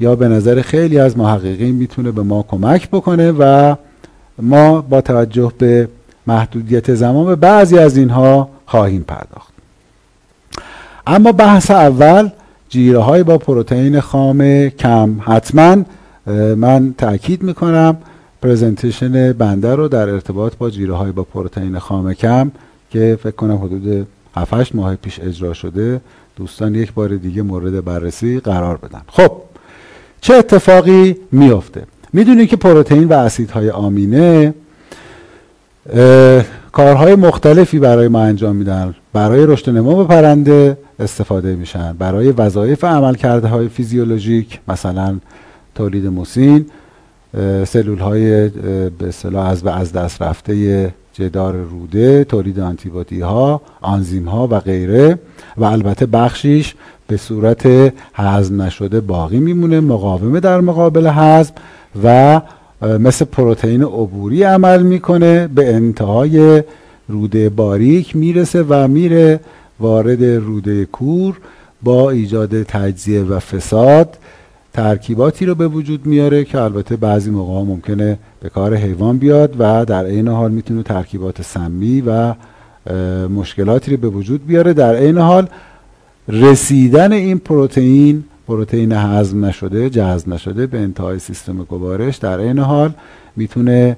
[0.00, 3.74] یا به نظر خیلی از محققین می‌تونه به ما کمک بکنه و
[4.38, 5.88] ما با توجه به
[6.26, 9.57] محدودیت زمان به بعضی از اینها خواهیم پرداخت.
[11.10, 12.28] اما بحث اول
[12.68, 15.10] جیره های با پروتئین خام کم.
[15.20, 15.76] حتما
[16.56, 17.96] من تاکید می‌کنم
[18.42, 22.50] پرزنتیشن بنده رو در ارتباط با جیره های با پروتئین خام کم
[22.90, 26.00] که فکر کنم حدود 7 ماه پیش اجرا شده.
[26.36, 29.00] دوستان یک بار دیگه مورد بررسی قرار بدن.
[29.06, 29.32] خب
[30.20, 34.54] چه اتفاقی میفته می‌دونید که پروتئین و اسیدهای آمینه
[36.78, 38.94] کارهای مختلفی برای ما انجام میدن.
[39.12, 41.92] برای رشد نمو پرنده استفاده میشن.
[41.92, 45.18] برای وظایف عمل کرده های فیزیولوژیک مثلا
[45.74, 46.66] تولید موسین
[47.64, 48.48] سلول های
[48.88, 55.18] به اصطلاح از از دست رفته جدار روده تولید آنتیبادی ها آنزیم ها و غیره.
[55.56, 56.74] و البته بخشیش
[57.06, 61.54] به صورت هضم نشده باقی میمونه مقاومه در مقابل هضم
[62.04, 62.40] و
[62.82, 66.62] مثل پروتئین عبوری عمل می‌کنه به انتهای
[67.08, 69.40] روده باریک می‌رسه و میره
[69.80, 71.38] وارد روده کور
[71.82, 74.18] با ایجاد تجزیه و فساد.
[74.72, 79.84] ترکیباتی رو به وجود میاره که البته بعضی موقع ممکنه به کار حیوان بیاد و
[79.84, 82.34] در عین حال می‌تونه ترکیبات سمی و
[83.28, 84.72] مشکلاتی رو به وجود بیاره.
[84.72, 85.48] در عین حال
[86.28, 92.92] رسیدن این پروتئین پروتئین هضم نشده جذب نشده به انتهای سیستم گوارش در عین حال
[93.36, 93.96] می‌تونه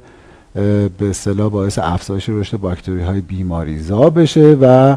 [0.55, 4.97] به اصطلاح باعث افزایش رشد باکتری های بیماریزا بشه و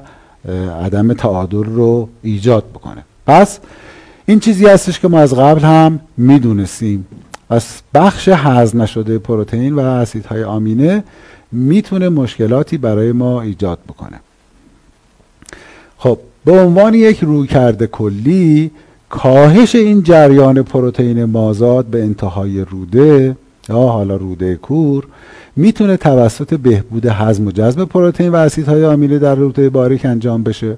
[0.82, 3.04] عدم تعادل رو ایجاد بکنه.
[3.28, 3.60] پس
[4.26, 7.08] این چیزی هستش که ما از قبل هم می‌دونستیم.
[7.50, 11.04] پس بخش هضم نشده پروتئین و اسیدهای آمینه
[11.52, 14.20] می‌تونه مشکلاتی برای ما ایجاد بکنه.
[15.98, 18.72] خب به عنوان یک رویکرد کلی
[19.16, 23.38] کاهش این جریان پروتئین مازاد به انتهای روده
[23.70, 25.04] یا حالا روده کور
[25.56, 30.78] می‌تونه توسط بهبود هضم و جذب پروتئین و اسیدهای آمینه در روده باریک انجام بشه.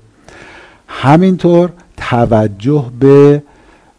[0.87, 3.43] همینطور توجه به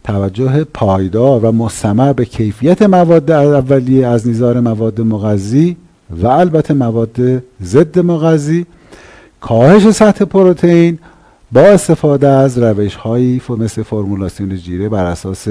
[0.05, 5.77] توجه پایدار و مستمر به کیفیت مواد اولیه از نیزار مواد مغذی
[6.23, 8.67] و البته مواد ضد مغذی
[9.41, 10.99] کاهش سطح پروتئین
[11.53, 15.49] با استفاده از روش هایی مثل فرمولاسیون جیره بر اساس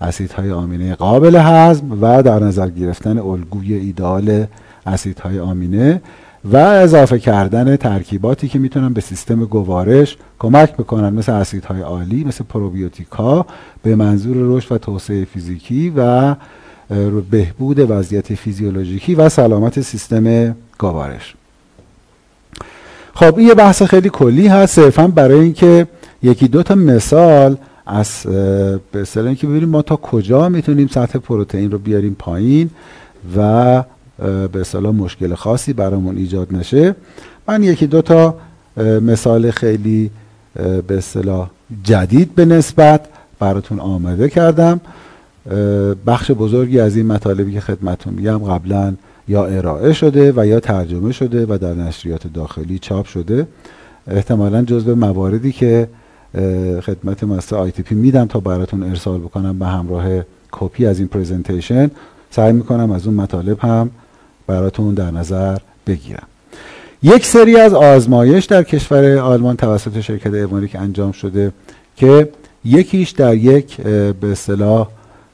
[0.00, 4.46] اسیدهای آمینه قابل هضم و در نظر گرفتن الگوی ایدال
[4.86, 6.02] اسیدهای آمینه
[6.44, 12.44] و اضافه کردن ترکیباتی که می‌تونن به سیستم گوارش کمک بکنن مثل اسیدهای عالی مثل
[12.44, 13.46] پروبیوتیکا
[13.82, 16.34] به منظور رشد و توسعه فیزیکی و
[17.30, 21.34] بهبود وضعیت فیزیولوژیکی و سلامت سیستم گوارش.
[23.16, 24.74] خب این یه بحث خیلی کلی هست.
[24.74, 25.86] صرفا برای اینکه
[26.22, 28.22] یکی دو تا مثال از
[28.92, 32.70] به اصطلاح اینکه ببینیم ما تا کجا می‌تونیم سطح پروتئین رو بیاریم پایین
[33.36, 33.82] و
[34.52, 36.94] به اصطلاح مشکل خاصی برامون ایجاد نشه.
[37.48, 38.34] من یکی دو تا
[39.00, 40.10] مثال خیلی
[40.86, 41.50] به اصطلاح
[41.84, 43.00] جدید به نسبت
[43.38, 44.80] براتون آماده کردم.
[46.06, 48.94] بخش بزرگی از این مطالبی که خدمتون میگم قبلا
[49.28, 53.46] یا ارائه شده و یا ترجمه شده و در نشریات داخلی چاپ شده.
[54.08, 55.88] احتمالا جزو مواردی که
[56.82, 60.04] خدمت مستر آی تی پی میدم تا براتون ارسال بکنم به همراه
[60.52, 61.90] کپی از این presentation
[62.30, 63.90] سعی می‌کنم از اون مطالب هم
[64.46, 66.26] براتون در نظر بگیرم.
[67.02, 71.52] یک سری از آزمایش در کشور آلمان توسط شرکت ایوانیک انجام شده
[71.96, 72.28] که
[72.64, 74.88] یکیش در یک به اصطلاح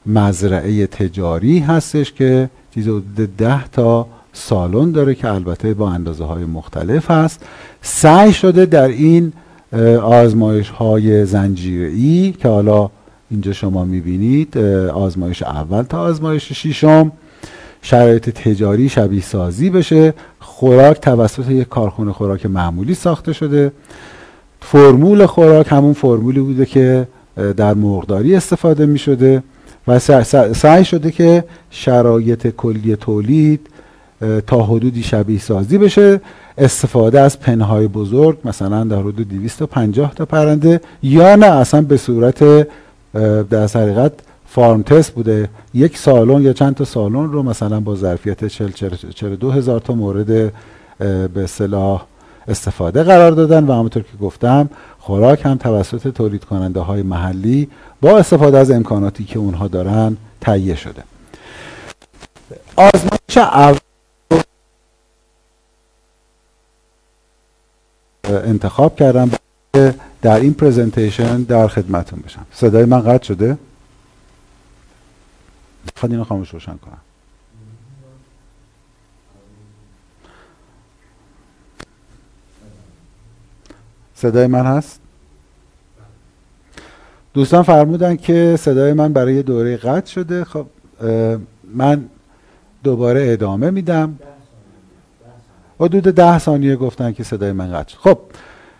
[0.05, 6.45] مزرعه تجاری هستش که چیز حدود ده تا سالن داره که البته با اندازه های
[6.45, 7.45] مختلف هست.
[7.81, 9.33] سعی شده در این
[10.01, 12.89] آزمایش های زنجیری که حالا
[13.31, 14.57] اینجا شما می‌بینید
[14.87, 17.11] آزمایش اول تا آزمایش ششم
[17.81, 20.13] شرایط تجاری شبیه سازی بشه.
[20.39, 23.71] خوراک توسط یک کارخونه خوراک معمولی ساخته شده.
[24.61, 27.07] فرمول خوراک همون فرمولی بوده که
[27.57, 29.43] در مرغداری استفاده می شده
[29.87, 29.99] و
[30.53, 33.67] سعی شده که شرایط کلی تولید
[34.47, 36.21] تا حدودی شبیه سازی بشه.
[36.57, 42.67] استفاده از پنهای بزرگ مثلا در حدود 250 تا پرنده یا نه اصلا به صورت
[43.49, 44.11] در حقیقت
[44.45, 45.49] فارم تست بوده.
[45.73, 50.53] یک سالن یا چند تا سالن رو مثلا با ظرفیت 42 هزار تا مورد
[51.33, 52.05] به اصطلاح
[52.47, 53.63] استفاده قرار دادن.
[53.63, 54.69] و همونطور که گفتم
[55.05, 57.69] خوراک هم توسط تولید کننده های محلی
[58.01, 61.03] با استفاده از امکاناتی که اونها دارن تهیه شده.
[62.75, 63.77] آزمایش اول
[68.23, 69.31] انتخاب کردم
[70.21, 73.57] در این پرزنتیشن در خدمتون بشم صدای من قطع شده؟
[75.95, 76.97] خواهد اینو خاموش روشن کنم.
[84.23, 84.99] صدای من هست؟
[87.33, 90.43] دوستان فرمودن که صدای من برای دوره قطع شده.
[90.43, 90.65] خب
[91.73, 92.05] من
[92.83, 94.19] دوباره ادامه میدم.
[95.79, 97.97] حدود ده ثانیه گفتن که صدای من قطع شد.
[97.97, 98.17] خب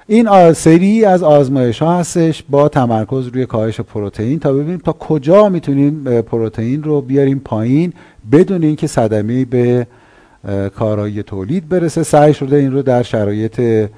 [0.07, 4.39] این سری از آزمایش ها هستش با تمرکز روی کاهش پروتئین.
[4.39, 7.93] تا ببینیم تا کجا می‌تونیم پروتئین رو بیاریم پایین
[8.31, 9.87] بدون اینکه صدمه به
[10.75, 12.03] کارایی تولید برسه.
[12.03, 13.89] سعی شده این رو در شرایط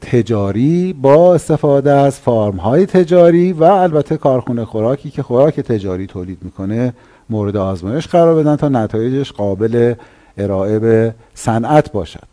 [0.00, 6.38] تجاری با استفاده از فارم های تجاری و البته کارخونه خوراکی که خوراک تجاری تولید
[6.42, 6.94] می‌کنه
[7.30, 9.94] مورد آزمایش قرار بدن تا نتایجش قابل
[10.38, 12.24] ارائه به صنعت باشد.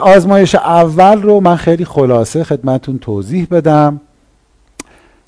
[0.00, 4.00] آزمایش اول رو من خیلی خلاصه خدمتون توضیح بدم.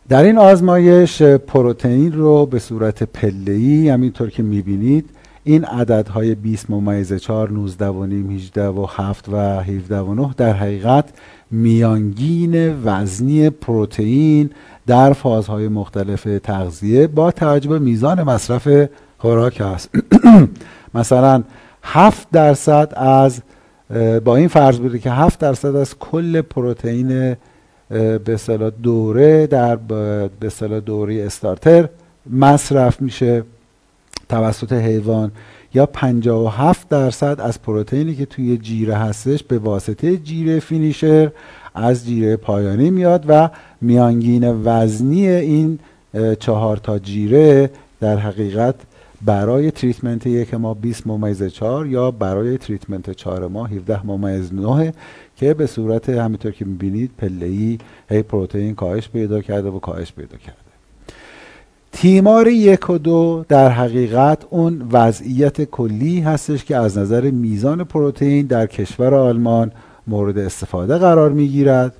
[0.09, 5.11] در این آزمایش پروتئین رو به صورت پله‌ای همینطور که می‌بینید
[5.45, 10.35] این عددهای 20 ممیز 4 19 و نیم 18 و 7 و 17 و 9
[10.37, 11.05] در حقیقت
[11.51, 14.51] میانگین وزنی پروتئین
[14.87, 18.89] در فازهای مختلف تغذیه با توجه به میزان مصرف
[19.19, 19.91] خوراک است
[20.95, 21.43] مثلا
[21.83, 23.43] 7 درصد از
[24.25, 27.37] با این فرض بوده که 7 درصد از کل پروتئین
[27.89, 31.89] به اصطلاح دوره در به اصطلاح دوره استارتر
[32.31, 33.45] مصرف میشه.
[34.31, 35.33] توسط حیوان
[35.75, 41.31] یا 57 درصد از پروتئینی که توی جیره هستش به واسطه جیره فینیشر
[41.75, 43.51] از جیره پایانی میاد و
[43.81, 45.79] میانگین وزنی این
[46.41, 47.71] چهار تا جیره
[48.01, 48.75] در حقیقت
[49.23, 54.93] برای treatment یک ما 20 ممیز 4 یا برای treatment 4 ما 17 ممیز 9
[55.37, 57.79] که به صورت همینطور که می‌بینید پله
[58.11, 60.60] هی پروتئین کاهش پیدا کرده و کاهش پیدا کرده.
[61.93, 68.47] تیمار یک و دو در حقیقت اون وضعیت کلی هستش که از نظر میزان پروتئین
[68.47, 69.73] در کشور آلمان
[70.07, 71.95] مورد استفاده قرار می‌گیرد.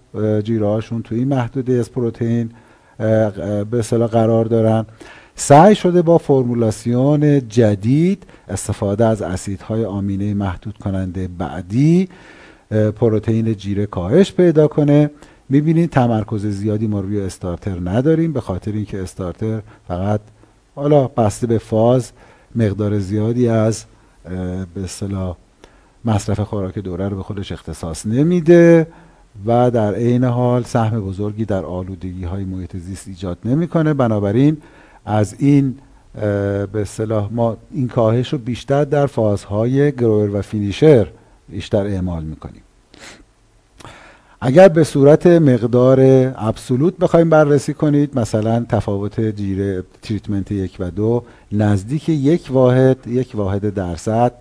[0.45, 2.51] جیره هاشون توی محدوده از پروتئین
[2.99, 4.87] به اصطلاح قرار دارن.
[5.35, 12.09] سعی شده با فرمولاسیون جدید استفاده از اسیدهای آمینه محدود کننده بعدی
[12.97, 15.11] پروتئین جیره کاهش پیدا کنه.
[15.51, 20.21] می‌بینید تمرکز زیادی ما روی استارتر نداریم به خاطر اینکه استارتر فقط
[20.75, 22.13] حالا بسته به فاز
[22.55, 23.85] مقدار زیادی از
[24.75, 25.37] به اصطلاح
[26.05, 28.87] مصرف خوراک دوره رو به خودش اختصاص نمیده
[29.47, 33.95] و در عین حال سهم بزرگی در آلودگی های محیط زیست ایجاد نمی‌کنه.
[33.95, 34.57] بنابراین
[35.05, 35.75] از این
[36.15, 41.07] به اصطلاح ما این کاهش رو بیشتر در فازهای گروور و فینیشر
[41.49, 42.63] بیشتر اعمال می‌کنیم.
[44.43, 46.01] اگر به صورت مقدار
[46.37, 51.23] ابسولوت بخوایم بررسی کنید مثلا تفاوت جیره تریتمنت یک و دو
[51.53, 54.33] نزدیک یک واحد یک واحد درصد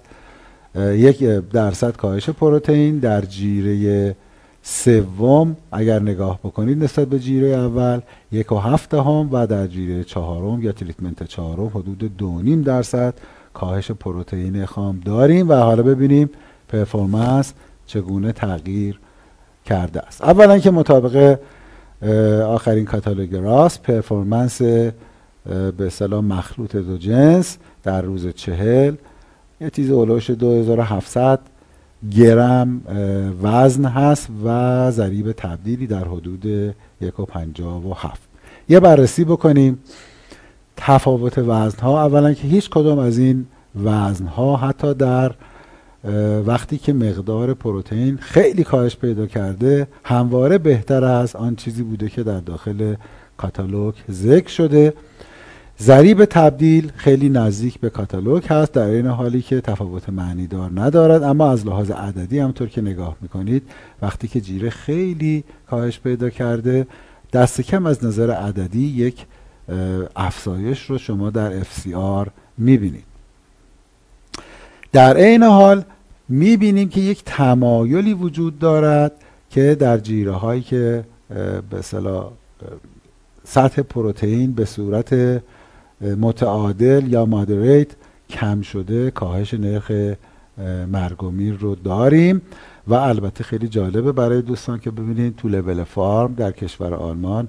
[0.76, 1.24] یک
[1.54, 4.16] درصد کاهش پروتئین در جیره
[4.64, 8.00] سوم اگر نگاه بکنید نسبت به جیره اول
[8.32, 13.14] یک و هفت هم و در جیره چهارم یا تریتمنت چهارم حدود دو نیم درصد
[13.54, 15.50] کاهش پروتئین خام داریم.
[15.50, 16.30] و حالا ببینیم
[16.68, 17.54] پرفورمنس
[17.86, 19.00] چگونه تغییر
[19.66, 20.24] کرده است.
[20.24, 21.39] اولا که مطابق
[22.45, 24.62] آخرین کاتالوگ راست پرفورمنس
[25.78, 28.95] به سلام مخلوط دو جنس در روز چهل.
[29.62, 31.39] یه چیز اولوش 2700
[32.12, 32.82] گرم
[33.43, 36.45] وزن هست و ضریب تبدیلی در حدود
[37.01, 38.30] یک و پنجاه و هفت.
[38.70, 39.80] یه بررسی بکنیم.
[40.78, 42.05] تفاوت وزنها.
[42.05, 43.45] اولا که هیچ کدام از این
[43.84, 45.32] وزنها حتی در
[46.45, 52.24] وقتی که مقدار پروتئین خیلی کاهش پیدا کرده همواره بهتر از آن چیزی بوده که
[52.24, 52.95] در داخل
[53.38, 54.93] کاتالوگ ذکر شده.
[55.82, 61.24] ضریب تبدیل خیلی نزدیک به کاتالوگ هست در این حالی که تفاوت معنی دار ندارد
[61.24, 63.64] اما از لحاظ عددی همطور که نگاه می‌کنید
[64.02, 66.88] وقتی که جیره خیلی کاهش پیدا کرده
[67.34, 69.26] دست کم از نظر عددی یک
[70.16, 73.09] افزایش رو شما در FCR می‌بینید.
[74.92, 75.84] در عین حال
[76.30, 79.12] می‌بینیم که یک تمایلی وجود دارد
[79.50, 81.04] که در جیره هایی که
[81.70, 81.82] به
[83.44, 85.42] سطح پروتئین به صورت
[86.02, 87.88] متعادل یا مادریت
[88.30, 89.92] کم شده کاهش نرخ
[90.92, 92.42] مرگومیر رو داریم
[92.88, 97.48] و البته خیلی جالبه برای دوستان که ببینید تو لول فارم در کشور آلمان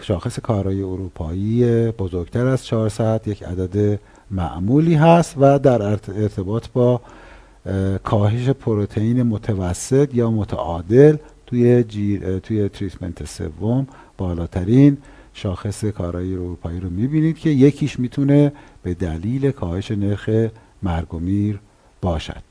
[0.00, 3.98] شاخص کارای اروپایی بزرگتر از 400 یک عدد
[4.34, 7.00] معمولی هست و در ارتباط با
[8.04, 11.16] کاهش پروتئین متوسط یا متعادل
[11.46, 11.84] توی
[12.42, 13.86] توی تریتمنت سوم
[14.18, 14.96] بالاترین
[15.32, 20.30] شاخص کارایی اروپایی رو می‌بینید که یکیش می‌تونه به دلیل کاهش نرخ
[20.82, 21.58] مرگ و میر
[22.02, 22.42] باشد.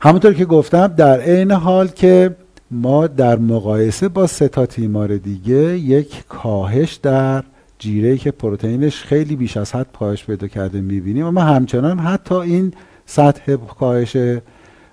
[0.00, 2.36] همونطور که گفتم در عین حال که
[2.70, 7.44] ما در مقایسه با سه تا تیمار دیگه یک کاهش در
[7.84, 11.26] جیره که پروتئینش خیلی بیش از حد کاهش پیدا کرده می‌بینیم.
[11.26, 12.72] اما همچنان حتی این
[13.06, 14.16] سطح کاهش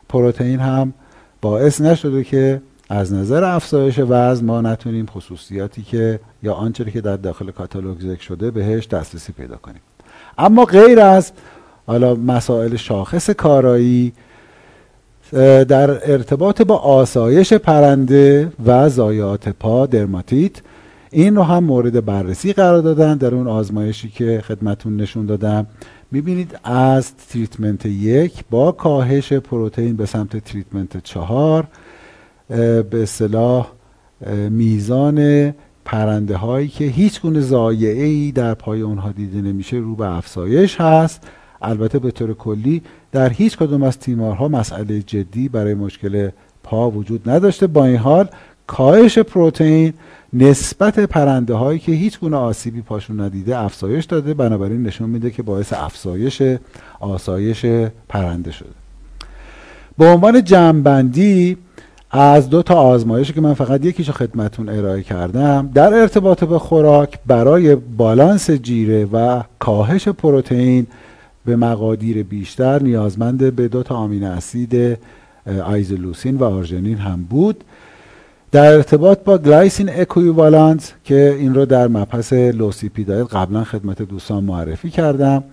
[0.10, 0.94] پروتئین هم
[1.42, 7.18] باعث نشده که از نظر افزایش وزن ما نتونیم خصوصیاتی که یا آنچه که در
[7.18, 9.82] داخل کاتالوگ ذکر شده بهش دسترسی پیدا کنیم.
[10.38, 11.32] اما غیر از
[11.88, 14.14] حالا مسائل شاخص کارایی
[15.68, 20.62] در ارتباط با آسایش پرنده و زایات پا درماتیت
[21.12, 25.68] این رو هم مورد بررسی قرار دادن در اون آزمایشی که خدمتون نشون دادم.
[26.12, 31.68] می‌بینید از treatment یک با کاهش پروتئین به سمت treatment چهار
[32.48, 33.68] به اصطلاح
[34.50, 35.54] میزان
[35.86, 40.82] پرنده هایی که هیچ گونه ضایعه ای در پای اونها دیده نمیشه رو به افزایش
[40.82, 41.28] هست.
[41.62, 42.82] البته به طور کلی
[43.12, 46.30] در هیچ کدوم از تیمارها مسئله جدی برای مشکل
[46.64, 47.68] پا وجود نداشته.
[47.68, 48.28] با این حال
[48.68, 49.94] کاهش پروتئین
[50.34, 55.44] نسبت پرنده هایی که هیچ گونه آسیبی پاشون ندیده افزایش داده بنابراین نشون میده که
[55.44, 56.42] باعث افزایش
[57.00, 57.66] آسایش
[58.10, 58.70] پرنده شده.
[59.98, 61.58] به عنوان جمعبندی
[62.12, 67.20] از دو تا آزمایشی که من فقط یکیشو خدمتون ارائه کردم در ارتباط به خوراک
[67.28, 70.88] برای بالانس جیره و کاهش پروتئین
[71.46, 74.98] به مقادیر بیشتر نیازمند به دو تا آمین اسید
[75.66, 77.64] آیزولوسین و آرژنین هم بود.
[78.52, 84.02] در ارتباط با glycine equivalent که این رو در مبحث low CP diet قبلا خدمت
[84.02, 85.44] دوستان معرفی کردم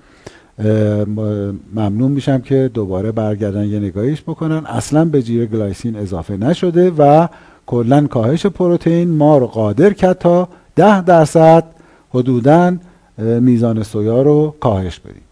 [1.74, 4.66] ممنون میشم که دوباره برگردن یه نگاهیش بکنن.
[4.66, 7.28] اصلا به جیره گلایسین اضافه نشده و
[7.66, 11.64] کلا کاهش پروتئین ما رو قادر کرد تا ده درصد
[12.10, 12.76] حدودا
[13.18, 15.22] میزان سویا رو کاهش بدیم.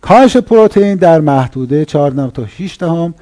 [0.00, 3.14] کاهش پروتئین در محدوده 4 تا 6 دهم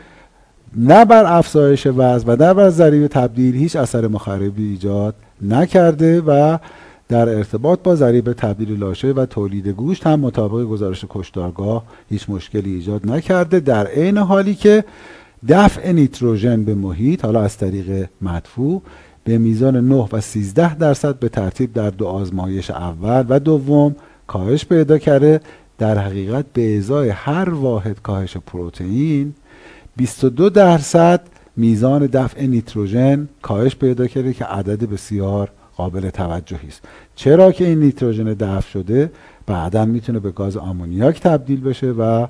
[0.77, 6.59] نه بر افزایش وزن و نه بر ضریب تبدیل هیچ اثر مخربی ایجاد نکرده و
[7.09, 12.75] در ارتباط با ضریب تبدیل لاشه و تولید گوشت هم مطابق گزارش کشتارگاه هیچ مشکلی
[12.75, 13.61] ایجاد نکرده.
[13.61, 14.85] در عین حالی که
[15.49, 18.83] دفع نیتروژن به محیط حالا از طریق مدفوع
[19.25, 23.97] به میزان 9 و 13 درصد به ترتیب در دو آزمایش اول و دوم
[24.27, 25.41] کاهش پیدا کرده.
[25.79, 29.35] در حقیقت به ازای هر واحد کاهش پروتئین
[29.97, 31.20] 22 درصد
[31.57, 36.82] میزان دفع نیتروژن کاهش پیدا کرده که عدد بسیار قابل توجهی است.
[37.14, 39.12] چرا که این نیتروژن دفع شده؟
[39.47, 42.26] بعدا می‌تونه به گاز آمونیاک تبدیل بشه و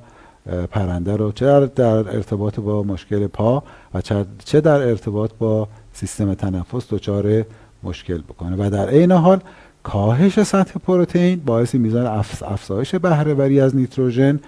[0.71, 3.63] پرنده رو چه در ارتباط با مشکل پا
[3.95, 4.01] و
[4.45, 7.45] چه در ارتباط با سیستم تنفس دچار
[7.83, 8.57] مشکل بکنه.
[8.67, 9.41] و در عین حال
[9.83, 12.07] کاهش سطح پروتئین باعث میزان
[12.43, 14.41] افزایش بهرهوری از نیتروژن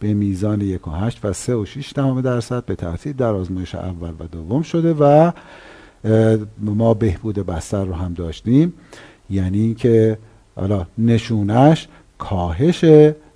[0.00, 1.92] به میزان 1.8 و 3 و 6
[2.24, 5.32] درصد به ترتیب در آزمایش اول و دوم شده و
[6.60, 8.74] ما بهبود بستر رو هم داشتیم.
[9.30, 10.18] یعنی اینکه
[10.56, 11.88] حالا نشونش
[12.18, 12.84] کاهش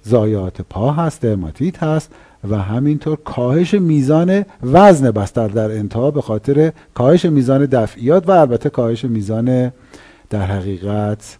[0.02, 2.10] زایات پا هست درماتیت هست
[2.50, 8.70] و همینطور کاهش میزان وزن بستر در انتها به خاطر کاهش میزان دفعیات و البته
[8.70, 9.72] کاهش میزان
[10.30, 11.38] در حقیقت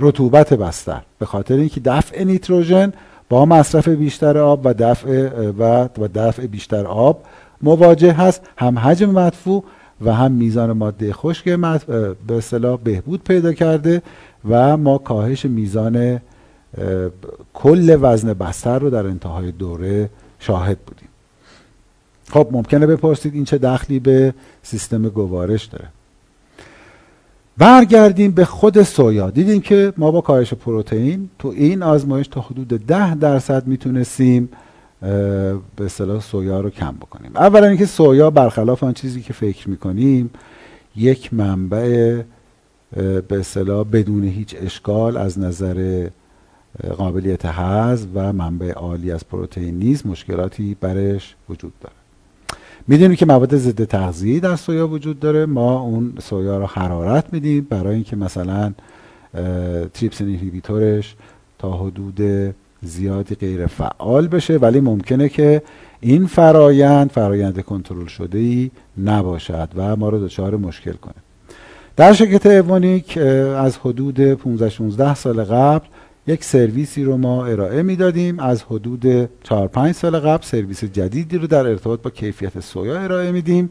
[0.00, 1.02] رطوبت بستر.
[1.18, 2.92] به خاطر اینکه دفع نیتروژن
[3.28, 5.28] با مصرف بیشتر آب و دفع
[5.98, 7.24] و دفع بیشتر آب
[7.62, 8.42] مواجه هست.
[8.58, 9.64] هم حجم مدفوع
[10.00, 14.02] و هم میزان ماده خشک به اصطلاح بهبود پیدا کرده
[14.48, 16.20] و ما کاهش میزان
[17.54, 21.08] کل وزن بستر رو در انتهای دوره شاهد بودیم.
[22.30, 25.88] خب ممکنه بپرسید این چه دخلی به سیستم گوارش داره؟
[27.58, 29.30] برگردیم به خود سویا.
[29.30, 34.48] دیدیم که ما با کاهش پروتئین تو این آزمایش تا حدود ده درصد می‌تونستیم
[35.00, 37.30] به اصطلاح سویا رو کم بکنیم.
[37.36, 40.30] اولا اینکه سویا برخلاف آن چیزی که فکر می‌کنیم
[40.96, 42.22] یک منبع
[43.28, 46.08] به اصطلاح بدون هیچ اشکال از نظر
[46.96, 51.94] قابلیت هضم و منبع عالی از پروتئین نیز مشکلاتی برش وجود داره.
[52.86, 55.46] می‌دونیم که مواد ضد تغذیه در سویا وجود داره.
[55.46, 58.72] ما اون سویا رو حرارت میدیم برای اینکه مثلا
[59.94, 61.14] تریپسین اینهیبیتورش
[61.58, 62.20] تا حدود
[62.82, 64.56] زیادی غیر فعال بشه.
[64.56, 65.62] ولی ممکنه که
[66.00, 68.70] این فرایند فرایند کنترل شده ای
[69.04, 71.14] نباشد و ما رو دچار مشکل کنه.
[71.96, 73.18] در شرکت ایوانیک
[73.56, 75.86] از حدود 15 16 سال قبل
[76.26, 78.40] یک سرویسی رو ما ارائه می‌دادیم.
[78.40, 83.32] از حدود 4 5 سال قبل سرویس جدیدی رو در ارتباط با کیفیت سویا ارائه
[83.32, 83.70] میدیم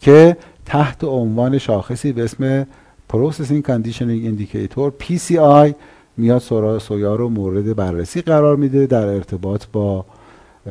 [0.00, 0.36] که
[0.66, 2.66] تحت عنوان شاخصی به اسم
[3.12, 5.74] Processing Conditioning Indicator PCI
[6.16, 10.04] میاد سویا رو مورد بررسی قرار میده در ارتباط با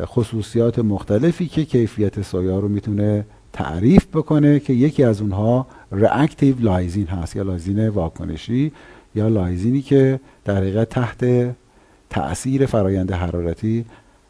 [0.06, 7.08] خصوصیات مختلفی که کیفیت سویا رو می‌تونه تعریف بکنه که یکی از اونها reactive لایزین
[7.08, 8.72] هست یا لایزین واکنشی
[9.16, 11.26] یا لایزینی که در حقیقت تحت
[12.10, 13.86] تأثیر فرایند حرارتی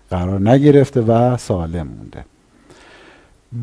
[0.10, 2.26] قرار نگرفته و سالم مونده.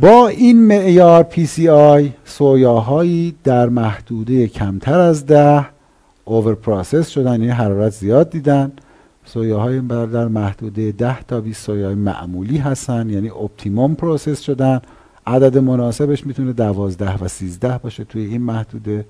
[0.01, 5.67] با این معیار PCI سویاهایی در محدوده کمتر از ده
[6.25, 8.73] over process شدن یعنی حرارت زیاد دیدن.
[9.25, 14.81] سویاهای در محدوده 10 تا 20 سویاهای معمولی هستن یعنی optimum process شدن.
[15.27, 19.05] عدد مناسبش می‌تونه 12 و 13 باشه توی این محدوده.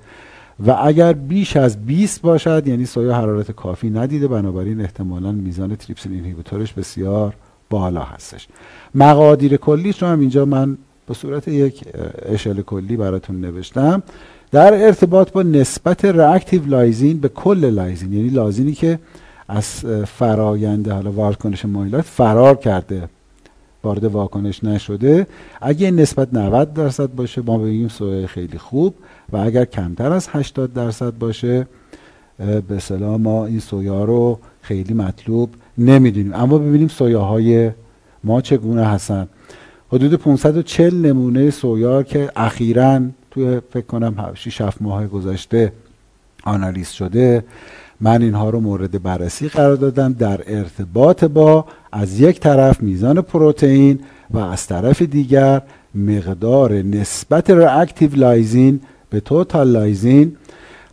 [0.66, 6.12] و اگر بیش از 20 باشد یعنی سویا حرارت کافی ندیده بنابراین احتمالا میزان trypsin
[6.12, 7.34] inhibitor ش بسیار
[7.70, 8.48] بالا هستش.
[8.94, 11.84] مقادیر کلیش رو هم اینجا من به صورت یک
[12.22, 14.02] اشل کلی براتون نوشتم.
[14.50, 18.98] در ارتباط با نسبت reactive lysine به کل lysine یعنی lysine ی که
[19.48, 19.66] از
[20.07, 23.09] فرایند حالا واکنش میلارد فرار کرده
[23.85, 25.26] وارد واکنش نشده.
[25.61, 28.95] اگه نسبت 90 درصد باشه ما بگیم سویا خیلی خوب.
[29.32, 31.66] و اگر کمتر از 80 درصد باشه
[32.68, 36.32] به اصطلاح ما این سویا رو خیلی مطلوب نمی‌دونیم.
[36.35, 37.70] اما ببینیم سویاهای
[38.24, 39.28] ما چگونه هستن.
[39.93, 45.72] حدود 540 نمونه سویا که اخیرا توی فکر کنم 6 7 ماه گذشته
[46.45, 47.45] آنالیز شده.
[48.01, 54.01] من اینها رو مورد بررسی قرار دادم در ارتباط با از یک طرف میزان پروتئین
[54.30, 55.62] و از طرف دیگر
[55.95, 58.80] مقدار نسبت reactive lysine
[59.11, 60.36] به total lysine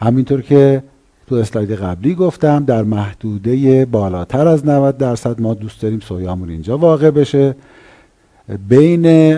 [0.02, 0.84] همینطور که
[1.32, 6.78] تو اسلاید قبلی گفتم در محدوده بالاتر از 90 درصد ما دوست داریم سویامون اینجا
[6.78, 7.56] واقع بشه.
[8.70, 9.36] بین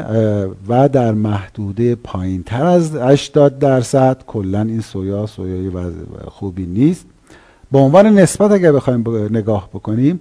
[0.67, 4.23] و در محدوده پایین تر از 80 درصد.
[4.27, 5.71] کلا این سویا سویای
[6.27, 7.05] خوبی نیست.
[7.73, 10.19] به عنوان نسبت اگر بخوایم نگاه بکنیم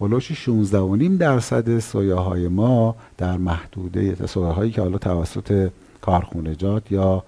[0.00, 5.70] هلوش 16 درصد سویاهای ما در محدوده سویاهایی که حالا توسط
[6.00, 7.22] کارخونجات یا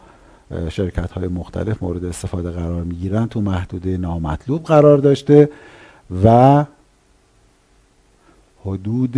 [0.68, 5.48] شرکت های مختلف مورد استفاده قرار می‌گیرن تو محدوده نامطلوب قرار داشته
[6.24, 6.64] و
[8.64, 9.16] حدود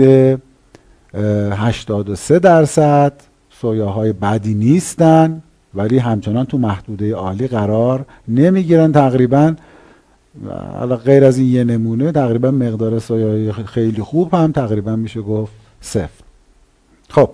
[1.15, 3.13] 83 درصد
[3.61, 5.43] سویاهای بدی نیستن
[5.75, 9.55] ولی همچنان تو محدوده عالی قرار نمی‌گیرن تقریبا.
[10.79, 15.53] حالا غیر از این یه نمونه تقریبا مقدار سویای خیلی خوب هم تقریبا میشه گفت
[15.81, 16.25] صفر.
[17.09, 17.31] خب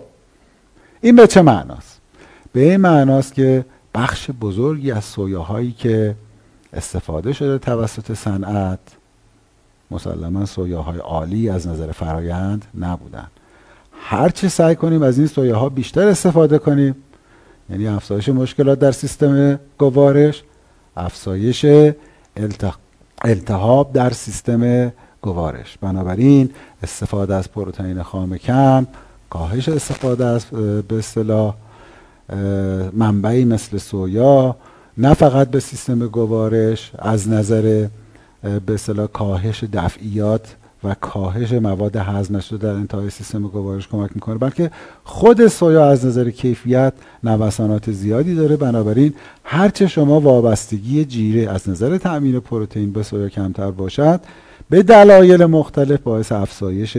[1.00, 2.00] این به چه معناست؟
[2.52, 6.14] به این معناست که بخش بزرگی از سویاهایی که
[6.72, 8.78] استفاده شده توسط صنعت
[9.90, 13.26] مسلما سویاهای عالی از نظر فرایند نبودن.
[13.92, 16.96] هرچه سعی کنیم از این سویاها بیشتر استفاده کنیم
[17.70, 20.42] یعنی افزایش مشکلات در سیستم گوارش
[20.96, 21.66] افزایش
[23.26, 25.78] التهاب در سیستم گوارش.
[25.80, 26.50] بنابراین
[26.82, 28.86] استفاده از پروتئین خام کم
[29.30, 30.44] کاهش استفاده از
[30.88, 31.54] به اصطلاح
[32.92, 34.56] منبعی مثل سویا
[34.98, 37.86] نه فقط به سیستم گوارش از نظر
[38.42, 40.56] به اصطلاح کاهش دفعیات
[40.86, 44.70] و کاهش مواد هضم نشده در انتهای سیستم گوارش کمک می‌کنه بلکه
[45.04, 46.92] خود سویا از نظر کیفیت
[47.24, 48.56] نوسانات زیادی داره.
[48.56, 49.14] بنابراین
[49.44, 54.20] هرچه شما وابستگی جیره از نظر تأمین پروتئین به سویا کمتر باشد
[54.70, 56.96] به دلایل مختلف باعث افزایش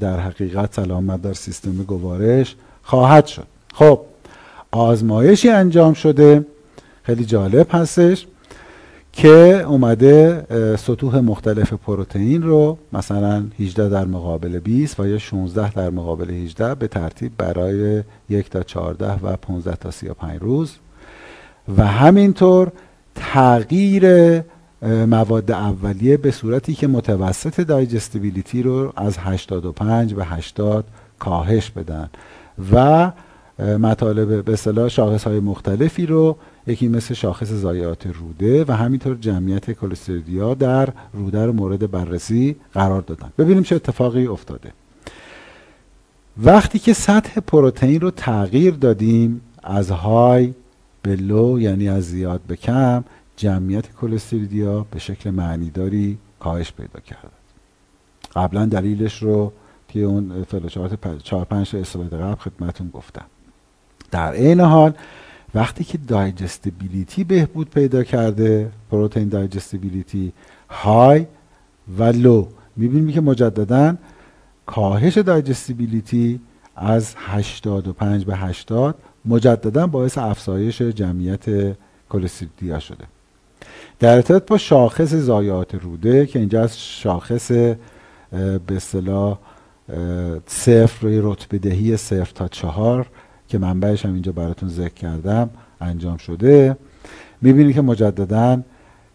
[0.00, 3.46] در حقیقت سلامت در سیستم گوارش خواهد شد.
[3.74, 4.00] خب
[4.70, 6.46] آزمایشی انجام شده
[7.02, 8.26] خیلی جالب هستش.
[9.16, 10.46] که اومده
[10.78, 16.74] سطوح مختلف پروتئین رو مثلا 18 در مقابل 20 و یا 16 در مقابل 18
[16.74, 20.76] به ترتیب برای یک تا 14 و 15 تا 35 روز.
[21.78, 22.72] و همینطور
[23.14, 24.06] تغییر
[24.82, 30.84] مواد اولیه به صورتی که متوسط دایجستیبیلیتی رو از 85 به 80
[31.18, 32.10] کاهش بدن.
[32.72, 33.10] و
[33.58, 36.36] مطالب به اصطلاح شاخص های مختلفی رو
[36.66, 43.00] یکی مثل شاخص ضایعات روده و همینطور جمعیت کلسترولیا در روده رو مورد بررسی قرار
[43.00, 43.32] دادن.
[43.38, 44.72] ببینیم چه اتفاقی افتاده.
[46.38, 50.54] وقتی که سطح پروتئین رو تغییر دادیم از های
[51.02, 53.04] به low یعنی از زیاد به کم
[53.36, 57.30] جمعیت کلستریدیا به شکل معنی‌داری کاهش پیدا کرد.
[58.36, 59.52] قبلا دلیلش رو
[59.88, 63.24] توی اون فلوچارت 4 5 اسلاید قبل خدمتون گفتم.
[64.10, 64.94] در عین حال
[65.54, 70.32] وقتی که digestibility بهبود پیدا کرده پروتئین digestibility
[70.70, 71.26] high
[71.98, 72.46] و low
[72.76, 73.96] می‌بینیم که مجددا
[74.66, 76.40] کاهش digestibility
[76.76, 78.94] از 85 به 80
[79.24, 81.76] مجددا باعث افزایش جمعیت
[82.08, 83.04] کلستریدیا شده.
[83.98, 89.38] در ارتباط با شاخص ضایعات روده که اینجا از شاخص به اصطلاح
[90.46, 93.06] صفر رتبه دهی صفر تا چهار
[93.48, 96.76] که منبعش هم اینجا براتون ذکر کردم انجام شده.
[97.42, 98.60] می‌بینید که مجددا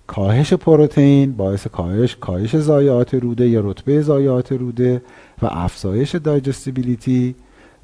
[0.07, 5.01] کاهش پروتئین باعث کاهش کاهش ضایعات روده یا رتبه ضایعات روده
[5.41, 7.35] و افزایش digestibility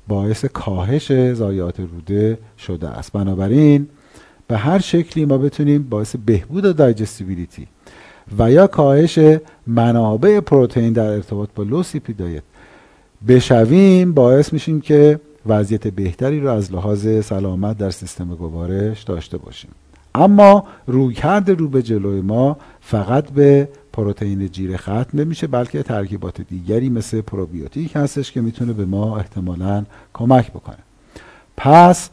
[0.07, 3.11] باعث کاهش ضایعات روده شده است.
[3.11, 3.87] بنابراین
[4.47, 7.67] به هر شکلی ما بتونیم باعث بهبود digestibility
[8.39, 9.19] و یا کاهش
[9.67, 12.43] منابع پروتئین در ارتباط با low CP diet
[13.27, 15.19] بشویم باعث میشیم که
[15.49, 19.71] وضعیت بهتری رو از لحاظ سلامت در سیستم گوارش داشته باشیم.
[20.15, 26.89] اما رویکرد رو به جلوی ما فقط به پروتئین جیره ختم نمیشه بلکه ترکیبات دیگری
[26.89, 30.77] مثل پروبیوتیک هستش که می‌تونه به ما احتمالا کمک بکنه.
[31.57, 32.09] پس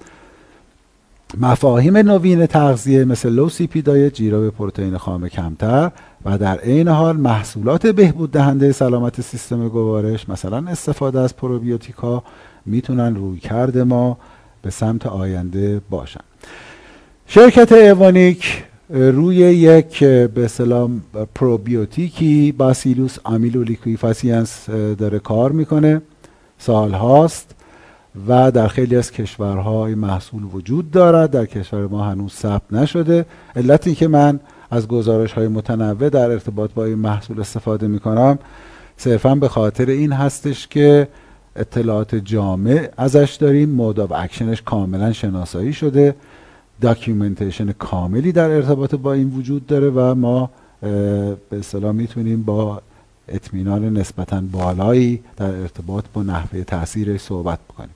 [1.40, 5.90] مفاهیم نوین تغذیه مثل low CP diet به پروتئین خام کمتر
[6.24, 12.22] و در عین حال محصولات بهبود دهنده سلامت سیستم گوارش مثلا استفاده از پروبیوتیکا
[12.66, 14.18] می‌تونن رویکرد ما
[14.62, 16.20] به سمت آینده باشن.
[17.26, 21.02] شرکت Evonik روی یک به اصطلاح
[21.34, 26.02] پروبیوتیکی Bacillus amyloliquefaciens داره کار می‌کنه.
[26.58, 27.54] سال هاست
[28.28, 31.30] و در خیلی از کشورها محصول وجود دارد.
[31.30, 33.24] در کشور ما هنوز ثبت نشده.
[33.56, 34.40] علتی که من
[34.70, 38.38] از گزارش های متنوع در ارتباط با این محصول استفاده می کنم
[38.96, 41.08] صرفا به خاطر این هستش که
[41.56, 43.70] اطلاعات جامع ازش داریم.
[43.70, 46.14] mode of action ش کاملا شناسایی شده.
[46.80, 50.50] documentation کاملی در ارتباط با این وجود داره و ما
[50.80, 52.82] به اصطلاح می‌تونیم با
[53.28, 57.94] اطمینان نسبتا بالایی در ارتباط با نحوه تاثیرش صحبت بکنیم.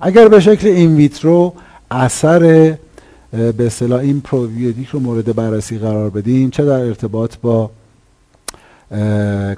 [0.00, 1.52] اگر به شکل این ویترو
[1.90, 2.40] اثر
[3.30, 7.70] به اصطلاح این پروبیوتیک رو مورد بررسی قرار بدیم چه در ارتباط با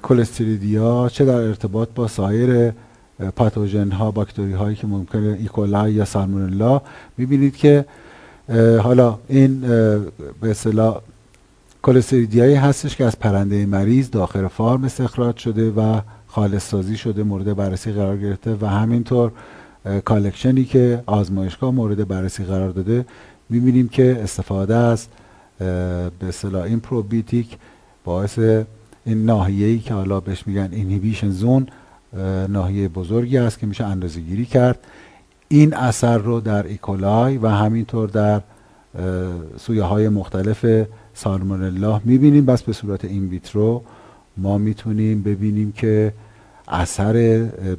[0.02, 2.72] کلستریدیا چه در ارتباط با سایر
[3.36, 6.80] پاتوژن ها باکتری هایی که ممکنه ایکولای یا سالمونلا
[7.16, 7.84] می‌بینید که
[8.82, 9.60] حالا این
[10.40, 11.00] به اصطلاح
[11.82, 17.56] کلستریدیایی هستش که از پرنده مریض داخل farm استخراج شده و خالص سازی شده مورد
[17.56, 19.32] بررسی قرار گرفته و همینطور
[20.04, 23.04] collection ی که آزمایشگاه مورد بررسی قرار داده.
[23.50, 25.06] می‌بینیم که استفاده از
[25.58, 27.56] به اصطلاح این پروبیوتیک
[28.04, 28.38] باعث
[29.04, 31.66] این ناحیه‌ای که حالا بهش میگن inhibition zone
[32.48, 34.78] ناحیه بزرگی است که میشه اندازه گیری کرد.
[35.48, 38.40] این اثر رو در ایکولای و همینطور در
[39.56, 42.46] سویه های مختلف سالمونلا می‌بینیم.
[42.46, 43.82] بس به صورت این ویترو
[44.36, 46.12] ما می‌تونیم ببینیم که
[46.68, 47.12] اثر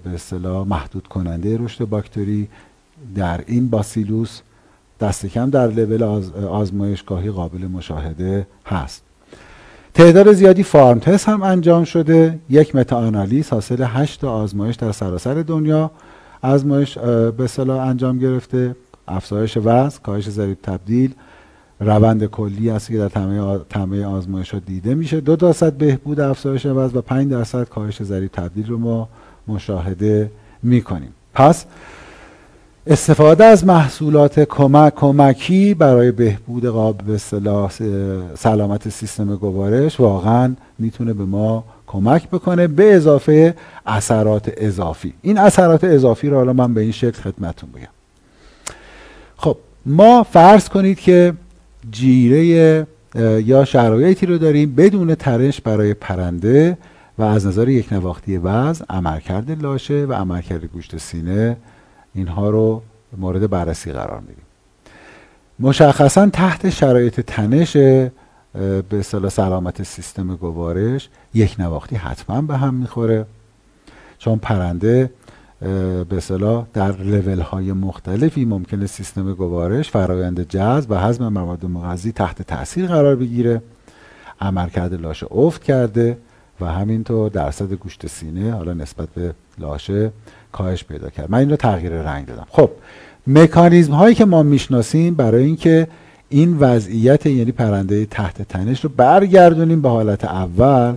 [0.03, 2.47] به اصطلاح محدود کننده رشد باکتری
[3.15, 4.41] در این باسیلوس
[4.99, 6.03] دست کم در لول
[6.47, 9.03] آزمایشگاهی قابل مشاهده هست.
[9.93, 12.39] تعداد زیادی فارم تست هم انجام شده.
[12.49, 15.91] یک متا آنالیز حاصل هشت آزمایش در سراسر دنیا.
[16.41, 16.97] آزمایش
[17.37, 18.75] به صلاح انجام گرفته.
[19.07, 21.13] افزایش وزن کاهش ضریب تبدیل.
[21.79, 23.09] روند کلی است که در
[23.69, 25.19] تمه آزمایش ها دیده میشه.
[25.19, 29.09] دو درصد بهبود افزایش وزن و 5 درصد کاهش ضریب تبدیل رو ما
[29.47, 30.31] مشاهده
[30.63, 31.13] می‌کنیم.
[31.33, 31.65] پس
[32.87, 37.71] استفاده از محصولات کمک کمکی برای بهبود قابل اصطلاح
[38.35, 43.55] سلامت سیستم گوارش واقعا می‌تونه به ما کمک بکنه به اضافه
[43.85, 45.13] اثرات اضافی.
[45.21, 47.87] این اثرات اضافی رو حالا من به این شکل خدمتون بگم
[49.37, 51.33] خب ما فرض کنید که
[51.91, 52.45] جیره
[53.45, 56.77] یا شرایطی رو داریم بدون ترش برای پرنده
[57.17, 61.57] و از نظر یک نواختی وزن عملکرد لاشه و عملکرد گوشت سینه
[62.19, 62.81] اینها رو
[63.17, 64.43] مورد بررسی قرار میدیم.
[65.59, 67.77] مشخصا تحت شرایط تنش
[68.53, 73.25] به اصطلاح سلامت سیستم گوارش یک نواختی حتما به هم می‌خوره.
[74.17, 75.11] چون پرنده
[75.59, 82.11] به اصطلاح در لول های مختلفی ممکنه سیستم گوارش فرایند جذب و هضم مواد مغذی
[82.11, 83.61] تحت تاثیر قرار بگیره.
[84.41, 86.17] عملکرد لاشه افت کرده.
[86.61, 90.11] و همینطور درصد گوشت سینه حالا نسبت به لاشه
[90.51, 91.31] کاهش پیدا کرد.
[91.31, 92.45] من این رو تغییر رنگ دادم.
[92.49, 92.69] خب
[93.27, 95.87] مکانیزم هایی که ما می‌شناسیم برای اینکه
[96.29, 100.95] این وضعیت یعنی پرنده تحت تنش رو برگردونیم به حالت اول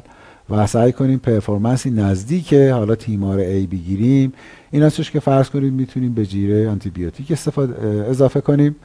[0.51, 4.33] و سعی کنیم performance ی نزدیک حالا تیمار A بگیریم
[4.71, 8.77] این هستش که فرض کنیم می‌تونیم به جیره آنتیبیوتیک استفاده اضافه کنیم.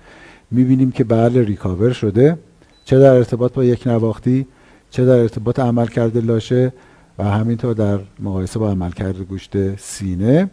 [0.52, 2.38] می‌بینیم که بله recover شده.
[2.86, 4.48] چه در ارتباط با یکنواختی؟
[4.92, 6.74] چه در ارتباط عملکرد لاشه
[7.20, 10.50] و همینطور در مقایسه با عملکرد گوشت سینه.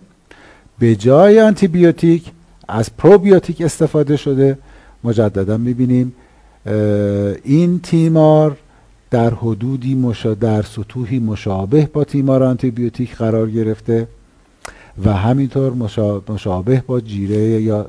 [0.79, 2.33] به جای آنتیبیوتیک
[2.69, 4.59] از پروبیوتیک استفاده شده.
[5.05, 6.13] مجددا می‌بینیم
[7.45, 8.57] این تیمار
[9.11, 14.07] در حدودی مشا در سطوحی مشابه با تیمار آنتیبیوتیک قرار گرفته
[15.05, 15.73] و همینطور
[16.29, 17.87] مشابه با جیره یا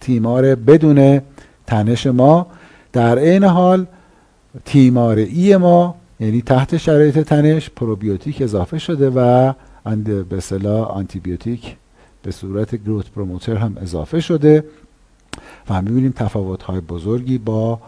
[0.00, 1.20] تیمار بدون
[1.66, 2.46] تنش ما.
[2.92, 3.86] در عین حال
[4.64, 9.52] تیمار ای ما یعنی تحت شرایط تنش پروبیوتیک اضافه شده و
[10.04, 11.76] به اصطلاح آنتیبیوتیک
[12.22, 14.64] به صورت گروت پروموتر هم اضافه شده
[15.70, 17.80] و می‌بینیم تفاوت های بزرگی با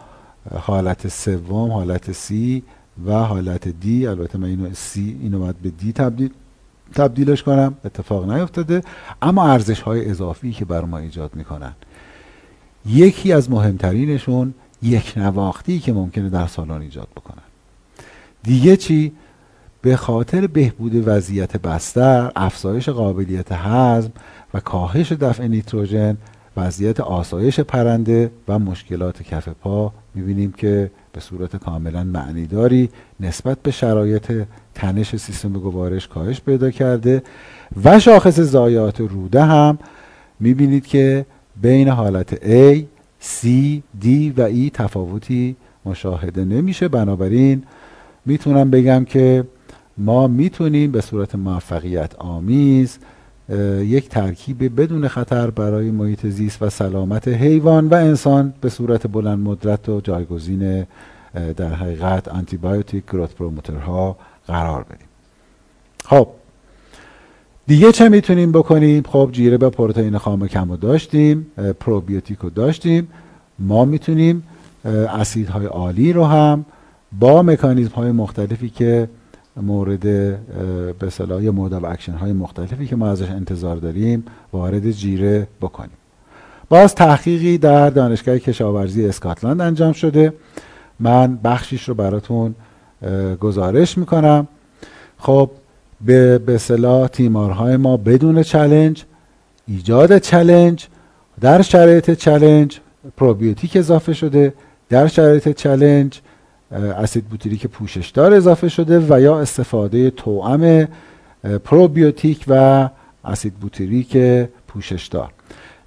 [0.55, 2.63] حالت سوم حالت سی
[3.05, 6.29] و حالت دی البته من اینو سی اینو باید به دی تبدیل
[6.95, 8.81] تبدیلش کنم اتفاق نیفتاده.
[9.21, 11.73] اما ارزش های اضافی که بر ما ایجاد می‌کنن.
[12.85, 14.53] یکی از مهمترینشون
[14.83, 17.43] یک نواختی که ممکنه در سالن ایجاد بکنن
[18.43, 19.11] دیگه چی؟
[19.81, 24.11] به خاطر بهبود وضعیت بستر افزایش قابلیت هضم
[24.53, 26.17] و کاهش دفع نیتروژن
[26.57, 33.71] وضعیت آسایش پرنده و مشکلات کف پا می‌بینیم که به صورت کاملا معنیداری نسبت به
[33.71, 34.33] شرایط
[34.75, 37.23] تنش سیستم گوارش کاهش پیدا کرده
[37.83, 39.79] و شاخص ضایعات روده هم
[40.39, 41.25] می‌بینید که
[41.61, 42.83] بین حالت A,
[43.21, 43.47] C,
[44.03, 44.05] D
[44.37, 45.55] و E تفاوتی
[45.85, 46.87] مشاهده نمیشه.
[46.87, 47.63] بنابراین
[48.25, 49.43] می‌تونم بگم که
[49.97, 52.97] ما می‌تونیم به صورت موفقیت آمیز
[53.79, 59.39] یک ترکیب بدون خطر برای محیط زیست و سلامت حیوان و انسان به صورت بلند
[59.39, 60.85] مدت و جایگزین
[61.57, 64.17] در حقیقت آنتیبیوتیک گروت پروموترها
[64.47, 65.07] قرار بدیم.
[66.05, 66.27] خب
[67.67, 71.45] دیگه چه می‌تونیم بکنیم؟ خب جیره به پروتئین خام کم رو داشتیم
[71.79, 73.07] پروبیوتیک رو داشتیم.
[73.59, 74.43] ما می‌تونیم
[74.85, 76.65] اسیدهای عالی رو هم
[77.19, 79.09] با مکانیزم های مختلفی که
[79.61, 79.99] mode
[80.99, 85.47] به اصطلاح یا mode of action های مختلفی که ما ازش انتظار داریم وارد جیره
[85.61, 85.97] بکنیم.
[86.69, 90.33] باز تحقیقی در دانشگاه کشاورزی اسکاتلند انجام شده.
[90.99, 92.55] من بخشیش رو براتون
[93.39, 94.47] گزارش می‌کنم.
[95.17, 95.49] خب
[96.05, 96.59] به به
[97.11, 99.03] تیمارهای ما بدون challenge
[99.67, 100.87] ایجاد challenge
[101.41, 102.79] در شرایط challenge
[103.17, 104.53] پروبیوتیک اضافه شده
[104.89, 106.21] در شرایط challenge
[106.71, 110.87] اسید بوتریک پوششدار اضافه شده و یا استفاده توأم
[111.63, 112.89] پروبیوتیک و
[113.25, 114.17] اسید بوتریک
[114.67, 115.31] پوششدار.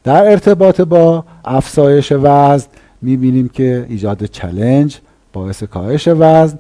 [0.05, 2.69] در ارتباط با افزایش وزن
[3.03, 4.99] می‌بینیم که ایجاد challenge
[5.33, 6.59] باعث کاهش وزن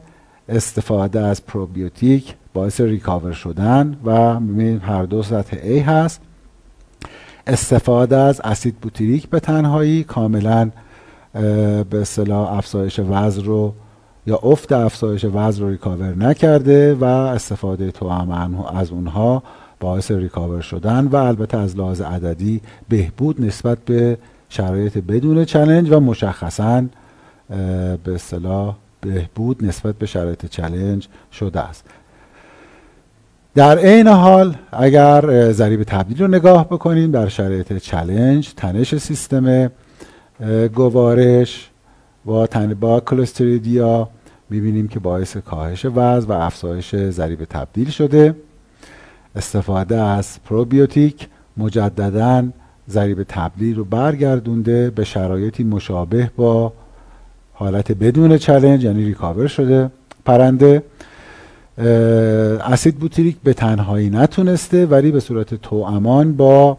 [0.48, 6.20] استفاده از پروبیوتیک باعث recover شدن و می‌بینیم هر دو سطح A هست.
[7.46, 10.70] استفاده از اسید بوتریک به تنهایی کاملا
[11.32, 13.74] به اصطلاح افزایش وزن رو
[14.26, 19.42] یا افت افزایش وزن رو recover نکرده و استفاده توأم اونها
[19.80, 26.00] باعث recover شدن و البته از لحاظ عددی بهبود نسبت به شرایط بدون challenge و
[26.00, 26.84] مشخصا
[28.04, 31.84] به اصطلاح بهبود نسبت به شرایط challenge شده است.
[33.54, 39.70] در عین حال اگر ضریب تبدیل رو نگاه بکنیم در شرایط challenge تنش سیستم
[40.74, 41.70] گوارش
[42.24, 44.08] با تن با کلستریدیا
[44.50, 48.34] می‌بینیم که باعث کاهش وزن و افزایش ضریب تبدیل شده.
[49.36, 52.48] استفاده از پروبیوتیک مجددا
[52.88, 56.72] ضریب تبدیل رو برگردونده به شرایطی مشابه با
[57.52, 59.90] حالت بدون challenge یعنی recover شده
[60.24, 60.82] پرنده.
[61.78, 66.78] اسید بوتیریک به تنهایی نتونسته ولی به صورت توامان با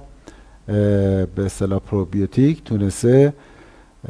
[0.68, 3.34] به اصطلاح پروبیوتیک تونسته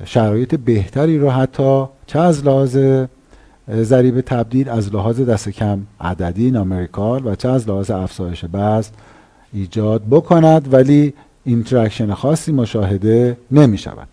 [0.06, 2.78] شرایط بهتری رو حتی چه از لحاظ
[3.72, 8.90] ضریب تبدیل از لحاظ دست کم عددی numerical و چه از لحاظ افزایش وزن
[9.54, 11.14] ایجاد بکند ولی
[11.46, 14.08] interaction خاصی مشاهده نمی شود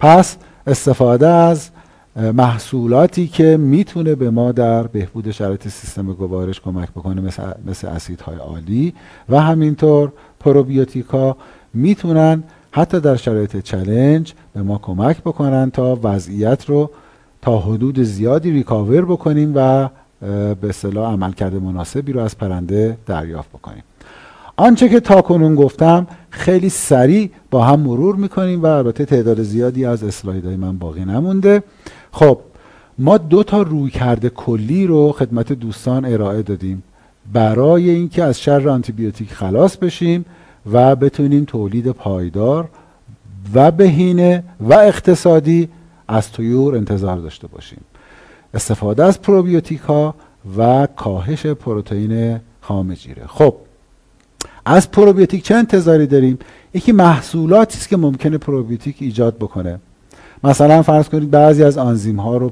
[0.00, 1.70] پس استفاده از
[2.16, 8.36] محصولاتی که می‌تونه به ما در بهبود شرایط سیستم گوارش کمک بکنه مثل, مثل اسیدهای
[8.36, 8.94] آلی
[9.28, 11.36] و همینطور پروبیوتیکا
[11.74, 16.90] می‌تونن حتی در شرایط challenge به ما کمک بکنن تا وضعیت رو
[17.42, 19.88] تا حدود زیادی recover بکنیم و
[20.60, 23.82] به اصطلاح عملکرد مناسبی رو از پرنده دریافت بکنیم.
[24.56, 29.84] آنچه که تا کنون گفتم خیلی سریع با هم مرور می‌کنیم و البته تعداد زیادی
[29.84, 31.62] از اسلایدهای من باقی نمونده.
[32.14, 32.38] خب
[32.98, 36.82] ما دو تا رویکرد کلی رو خدمت دوستان ارائه دادیم.
[37.32, 40.24] برای اینکه از شر آنتیبیوتیک خلاص بشیم
[40.72, 42.68] و بتونیم تولید پایدار
[43.54, 45.68] و بهینه و اقتصادی
[46.08, 47.80] از طیور انتظار داشته باشیم.
[48.54, 50.14] استفاده از پروبیوتیک ها
[50.58, 53.54] و کاهش پروتئین خام جیره خب
[54.64, 56.38] از پروبیوتیک چه انتظاری داریم؟
[56.74, 59.78] یکی محصولاتی است که ممکنه پروبیوتیک ایجاد بکنه.
[60.44, 62.48] مثلا فرض کنید بعضی از آنزیم ها رو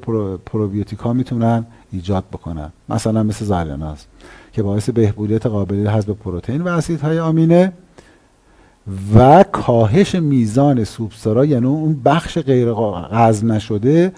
[0.46, 2.72] پروبیوتیک ها می‌تونن ایجاد بکنن.
[2.88, 4.06] مثلا مثل زالیناز
[4.52, 7.72] که باعث بهبودیت قابلیت حذف پروتئین و اسیدهای آمینه
[9.14, 12.68] و کاهش میزان سوبسترا یعنی اون بخش غیر
[13.12, 14.12] هضم نشده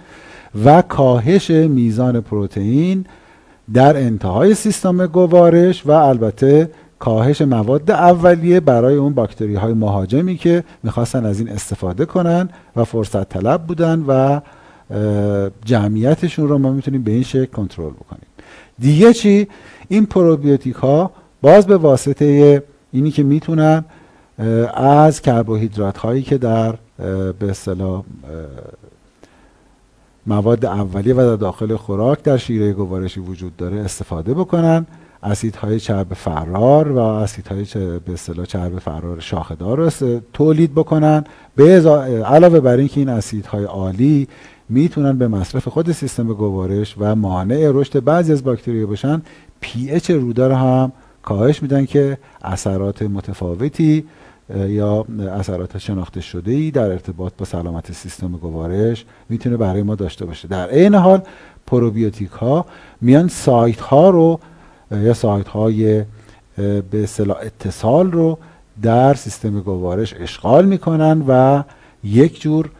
[0.64, 3.04] و کاهش میزان پروتئین
[3.74, 10.64] در انتهای سیستم گوارش و البته کاهش مواد اولیه برای اون باکتری های مهاجمی که
[10.82, 14.40] می‌خواستن از این استفاده کنن و فرصت طلب بودن و
[15.64, 18.26] جمعیتشون رو ما می‌تونیم به این شکل کنترل بکنیم.
[18.78, 19.48] دیگه چی؟
[19.88, 21.10] این پروبیوتیک ها
[21.42, 23.84] باز به واسطه اینی که می‌تونن
[24.74, 26.74] از کربوهیدرات هایی که در
[27.38, 28.02] به اصطلاح
[30.26, 34.86] مواد اولیه و در داخل خوراک در شیره گوارشی وجود داره استفاده بکنن.
[35.24, 37.64] اسیدهای چرب فرار و اسیدهای
[38.06, 39.90] به اصطلاح چرب فرار شاخهدار رو
[40.32, 41.24] تولید بکنن.
[41.56, 41.64] به
[42.26, 44.28] علاوه بر اینکه این اسیدهای عالی
[44.68, 49.22] می‌تونن به مصرف خود سیستم گوارش و مانع رشد بعضی از باکتری باشن
[49.60, 54.04] پی اچ روده رو هم کاهش میدن که اثرات متفاوتی
[54.66, 60.24] یا اثرات شناخته شده ای در ارتباط با سلامت سیستم گوارش می‌تونه برای ما داشته
[60.24, 60.48] باشه.
[60.48, 61.22] در عین حال
[61.66, 62.66] پروبیوتیک ها
[63.00, 64.40] میان سایت ها رو
[65.02, 66.04] یا سایت های
[66.56, 68.38] به اصطلاح اتصال رو
[68.82, 71.62] در سیستم گوارش اشغال می‌کنن و
[72.04, 72.70] یک جور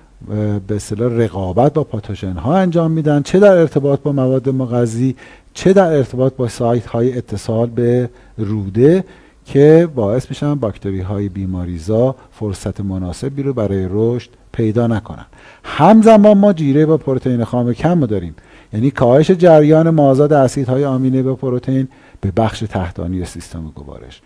[0.66, 3.22] به اصطلاح رقابت با پاتوژن ها انجام میدن.
[3.22, 5.16] چه در ارتباط با مواد مغذی
[5.54, 8.08] چه در ارتباط با سایت های اتصال به
[8.38, 9.04] روده
[9.46, 15.26] که باعث میشن باکتری های بیماریزا فرصت مناسبی رو برای رشد پیدا نکنن.
[15.64, 18.34] همزمان ما جیره با پروتئین خام کم داریم.
[18.74, 21.88] یعنی کاهش جریان مازاد اسیدهای آمینه به پروتئین
[22.20, 24.20] به بخش تحتانی سیستم گوارش.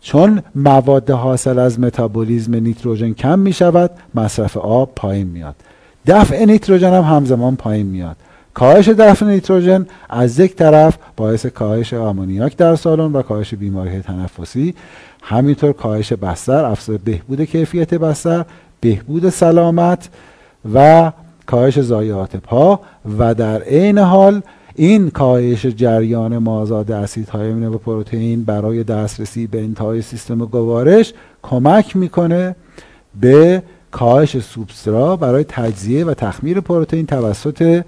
[0.00, 5.54] چون مواد حاصل از متابولیزم نیتروژن کم می شود مصرف آب پایین میاد.
[6.06, 8.16] دفع نیتروژن هم همزمان پایین میاد.
[8.54, 14.74] کاهش دفع نیتروژن از یک طرف باعث کاهش آمونیاک در سالن و کاهش بیماری تنفسی
[15.22, 18.44] همینطور کاهش بستر افزایش بهبود کیفیت بستر
[18.80, 20.08] بهبود سلامت
[20.74, 21.12] و
[21.46, 22.80] کاهش ضایعات پا
[23.18, 24.42] و در عین حال
[24.74, 31.96] این کاهش جریان مازاد اسیدهای امینه و پروتئین برای دسترسی به انتهای سیستم گوارش کمک
[31.96, 32.56] می‌کنه
[33.20, 37.84] به کاهش سوبسترا برای تجزیه و تخمیر پروتئین توسط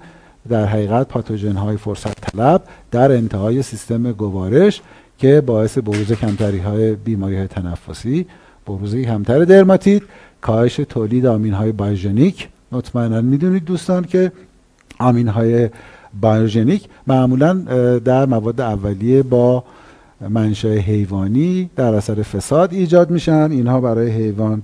[0.49, 4.81] در حقیقت پاتوژن های فرصت طلب در انتهای سیستم گوارش
[5.17, 8.25] که باعث بروز کمتری های بیماری های تنفسی
[8.65, 10.01] بروز کمتر درماتیت
[10.41, 14.31] کاهش تولید آمین های بایوژنیک مطمئنا می‌دونید دوستان که
[14.99, 15.69] آمین های
[16.21, 17.53] بایوژنیک معمولا
[17.97, 19.63] در مواد اولیه با
[20.29, 23.51] منشأ حیوانی در اثر فساد ایجاد میشن.
[23.51, 24.63] اینها برای حیوان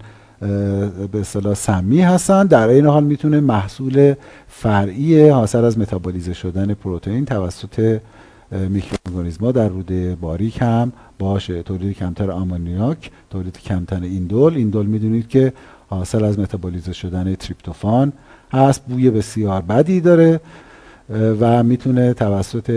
[1.12, 2.46] به اصطلاح سمی هستن.
[2.46, 4.14] در این حال می‌تونه محصول
[4.48, 8.00] فرعی حاصل از متابولیزه شدن پروتئین توسط
[8.52, 11.64] میکروارگانیسما در روده باریک هم باشه.
[11.64, 14.56] تولید کمتر آمونیاک تولید کمتر ایندول.
[14.56, 15.54] ایندول می‌دونید که
[15.88, 18.14] حاصل از متابولیزه شدن تریپتوفان.
[18.52, 20.40] هست بوی بسیار بدی داره
[21.40, 22.72] و می‌تونه توسط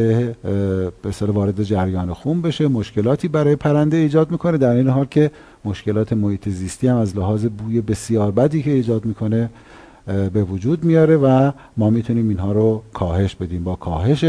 [1.03, 5.31] به وارد جریان خون بشه مشکلاتی برای پرنده ایجاد می‌کنه در این حال که
[5.65, 9.51] مشکلات محیط زیستی هم از لحاظ بوی بسیار بدی که ایجاد می‌کنه
[10.07, 13.65] به وجود میاره و ما می‌تونیم اینها رو کاهش بدیم.
[13.65, 14.25] با کاهش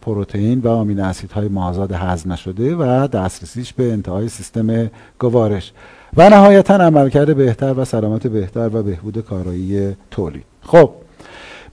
[0.00, 5.72] پروتئین و آمین اسیدهای مازاد هضم نشده و دسترسیش به انتهای سیستم گوارش.
[6.16, 10.44] و نهایتا عملکرد بهتر و سلامت بهتر و بهبود کارایی تولید.
[10.62, 10.90] خب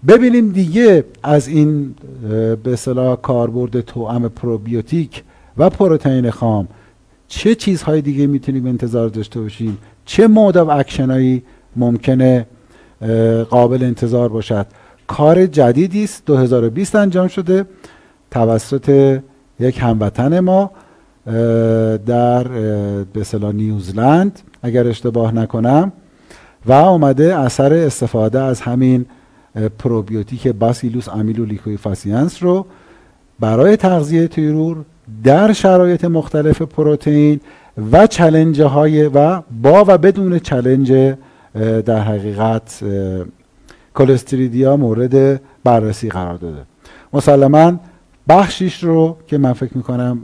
[0.07, 1.95] ببینیم دیگه از این
[2.63, 5.23] به اصطلاح کاربرد توأم پروبیوتیک
[5.57, 6.67] و پروتئین خام
[7.27, 11.43] چه چیزهای دیگه می‌تونیم انتظار داشته باشیم؟ چه مود و اکشنایی
[11.75, 12.45] ممکنه
[13.49, 14.67] قابل انتظار باشد؟
[15.07, 17.65] کار جدیدی است 2020 انجام شده
[18.31, 19.19] توسط
[19.59, 20.71] یک هموطن ما
[22.05, 22.43] در
[23.13, 25.91] به نیوزلند اگر اشتباه نکنم.
[26.65, 29.05] و آمده اثر استفاده از همین
[29.80, 32.65] پروبیوتیک باسیلوس آمیلولیکوئیفاسینس رو
[33.39, 34.77] برای تغذیه طیور
[35.23, 37.39] در شرایط مختلف پروتئین
[37.91, 41.15] و challenge های و با و بدون challenge
[41.86, 42.84] در حقیقت
[43.93, 46.61] کلستریدیا مورد بررسی قرار داده.
[47.13, 47.80] مسلما
[48.30, 50.19] بخشیش رو که من فکر می‌کنم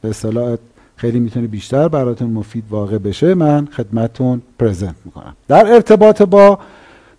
[0.00, 0.56] به اصطلاح
[0.96, 5.36] خیلی می‌تونه بیشتر براتون مفید واقع بشه من خدمتون پرزنت می‌کنم.
[5.48, 6.58] در ارتباط با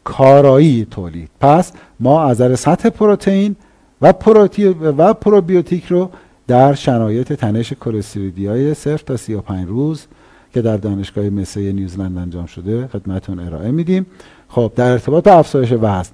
[0.04, 3.56] کارایی تولید پس ما از سطح پروتئین
[4.02, 4.14] و,
[4.98, 6.10] و پروبیوتیک رو
[6.48, 10.06] در شرایط تنش کلستریدی های صفر تا 35 روز
[10.54, 14.06] که در دانشگاه مسی نیوزلند انجام شده خدمتون ارائه میدیم.
[14.50, 16.12] خب در ارتباط با افزایش وزن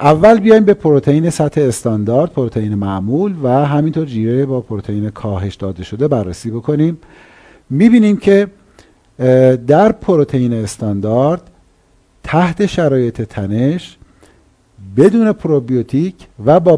[0.00, 5.84] اول بیایم به پروتئین سطح استاندارد پروتئین معمول و همینطور جیره با پروتئین کاهش داده
[5.84, 6.98] شده بررسی بکنیم.
[7.70, 8.46] می‌بینیم که
[9.66, 11.42] در پروتئین استاندارد
[12.22, 13.98] تحت شرایط تنش
[14.96, 16.76] بدون پروبیوتیک و با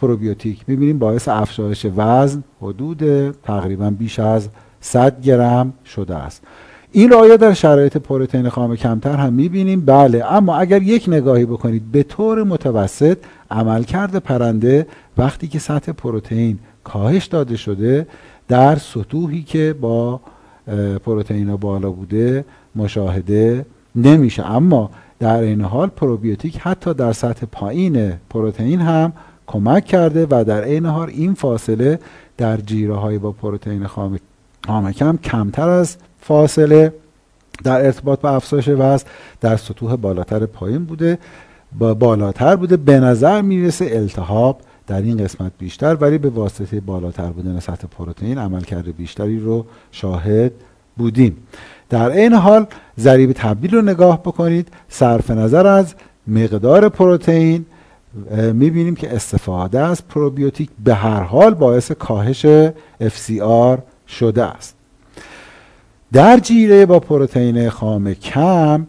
[0.00, 4.48] پروبیوتیک می‌بینیم باعث افزایش وزن حدود تقریبا بیش از
[4.80, 6.42] 100 گرم شده است.
[6.96, 9.80] این آیا در شرایط پروتئین خام کمتر هم می‌بینیم.
[9.80, 13.18] بله اما اگر یک نگاهی بکنید به طور متوسط
[13.50, 14.86] عملکرد پرنده
[15.18, 18.06] وقتی که سطح پروتئین کاهش داده شده
[18.48, 20.20] در سطوحی که با
[21.04, 22.44] پروتئین بالا بوده
[22.76, 24.50] مشاهده نمیشه.
[24.50, 29.12] اما در این حال پروبیوتیک حتی در سطح پایین پروتئین هم
[29.46, 31.98] کمک کرده و در عین حال این فاصله
[32.36, 34.18] در جیره های با پروتئین خام
[34.92, 36.92] کم کمتر از فاصله
[37.64, 39.06] در ارتباط با افزایش وزن
[39.40, 41.18] در سطوح بالاتر پایین بوده
[41.78, 42.76] با بالاتر بوده.
[42.76, 48.38] به نظر می‌رسه التهاب در این قسمت بیشتر ولی به واسطه بالاتر بودن سطح پروتئین
[48.38, 50.52] عملکرد بیشتری رو شاهد
[50.96, 51.36] بودیم.
[51.90, 52.66] در این حال
[52.98, 54.68] ضریب تبدیل رو نگاه بکنید.
[54.88, 55.94] صرف نظر از
[56.26, 57.66] مقدار پروتئین
[58.52, 62.46] می‌بینیم که استفاده از پروبیوتیک به هر حال باعث کاهش
[63.00, 64.74] FCR شده است.
[66.14, 68.86] در جیره با پروتئین خام کم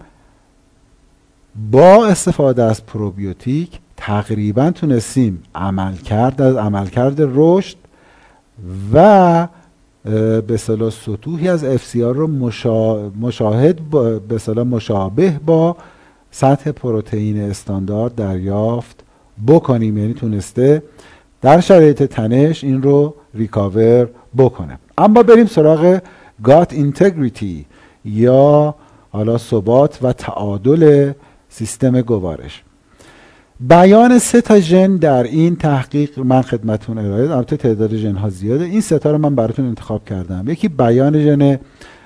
[1.72, 7.76] با استفاده از پروبیوتیک تقریبا تونستیم عملکرد از عملکرد رشد
[8.94, 9.48] و
[10.42, 12.28] به صلاح سطوحی از FCR رو
[13.22, 13.80] مشاهد
[14.28, 15.78] به صلاح مشابه با
[16.32, 19.04] سطح پروتئین استاندارد دریافت
[19.48, 19.98] بکنیم.
[19.98, 20.84] یعنی تونسته
[21.42, 24.80] در شرایط تنش این رو ریکاور بکنه.
[24.98, 26.00] اما بریم سراغ
[26.44, 27.66] گات اینتگریتی
[28.06, 28.76] یا
[29.10, 31.12] حالا ثبات و تعادل
[31.50, 32.64] سیستم گوارش.
[33.60, 38.66] بیان سه تا ژن در این تحقیق من خدمتون ارائه البته تعداد ژن ها زیاده.
[38.66, 40.46] این سه تا رو من براتون انتخاب کردم.
[40.48, 41.60] یکی بیان ژن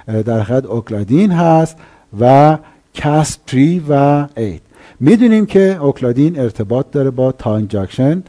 [0.07, 1.77] در حقیقت occludin هست
[2.19, 2.57] و
[3.03, 4.61] caspase three و eight
[4.99, 8.23] می‌دونیم که occludin ارتباط داره با tight junction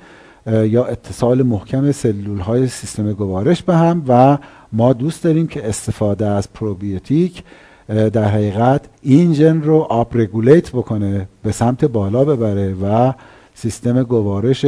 [0.47, 4.39] یا اتصال محکم سلول های سیستم گوارش به هم و
[4.73, 7.43] ما دوست داریم که استفاده از پروبیوتیک
[7.89, 13.13] در حقیقت این ژن رو upregulate بکنه به سمت بالا ببره و
[13.55, 14.65] سیستم گوارش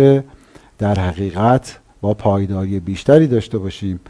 [0.79, 4.01] در حقیقت با پایداری بیشتری داشته باشیم.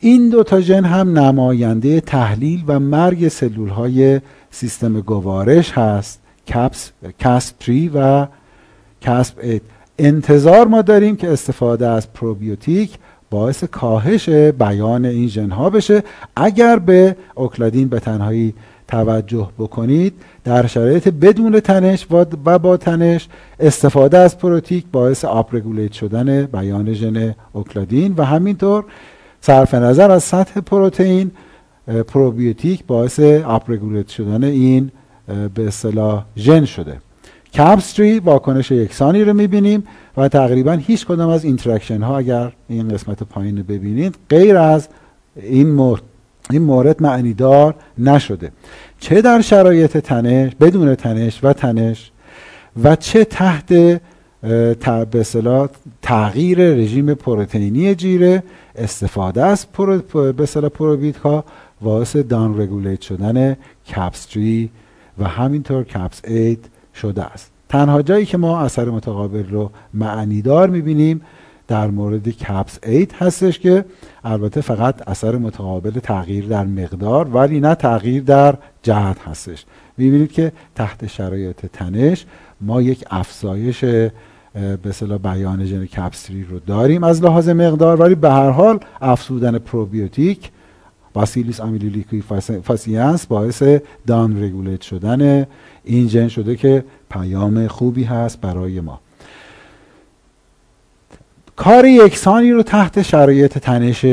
[0.00, 6.20] این دو تا ژن هم نماینده تحلیل و مرگ سلول های سیستم گوارش هست
[7.18, 8.26] caspase 3 و
[9.00, 9.60] caspase 8
[9.98, 12.98] انتظار ما داریم که استفاده از پروبیوتیک
[13.30, 16.02] باعث کاهش بیان این ژنها بشه.
[16.36, 18.54] اگر به occludin به تنهایی
[18.88, 20.14] توجه بکنید
[20.44, 23.28] در شرایط بدون تنش و با تنش
[23.60, 28.84] استفاده از پروبیوتیک باعث upregulate شدن بیان ژن occludin و همینطور
[29.40, 31.30] صرف نظر از سطح پروتئین
[32.06, 34.90] پروبیوتیک باعث upregulate شدن این
[35.54, 36.96] به اصطلاح ژن شده.
[37.54, 39.84] caspase three واکنش یکسانی رو می‌بینیم
[40.16, 44.88] و تقریبا هیچ کدام از interaction ها اگر این قسمت پایین رو ببینید غیر از
[45.36, 46.02] این مورد
[46.50, 48.52] این مورد معنی دار نشده.
[49.00, 52.10] چه در شرایط تنش بدون تنش و تنش
[52.84, 53.72] و چه تحت
[55.10, 55.26] به
[56.02, 58.42] تغییر رژیم پروتئینی جیره
[58.76, 59.66] استفاده از
[60.12, 61.44] به پروبیت ها
[61.80, 63.56] باعث دان رگولیت شدن
[63.94, 64.68] کپس 3
[65.18, 66.58] و همینطور کپس 8
[66.94, 67.50] شده است.
[67.68, 71.20] تنها جایی که ما اثر متقابل رو معنیدار می‌بینیم
[71.68, 73.84] در مورد کپس 8 هستش که
[74.24, 79.64] البته فقط اثر متقابل تغییر در مقدار ولی نه تغییر در جهت هستش.
[79.96, 82.26] می‌بینید که تحت شرایط تنش
[82.60, 88.30] ما یک افزایش به اصطلاح بیان ژن کپسری رو داریم از لحاظ مقدار ولی به
[88.30, 90.50] هر حال افزودن پروبیوتیک
[91.12, 92.22] باسیلیس امیلیلیکوی
[92.62, 93.62] فاسیانس باعث
[94.06, 95.46] دان رگولیت شدن
[95.84, 99.00] این ژن شده که پیام خوبی هست برای ما.
[101.56, 104.06] کار یکسانی رو تحت شرایط تنش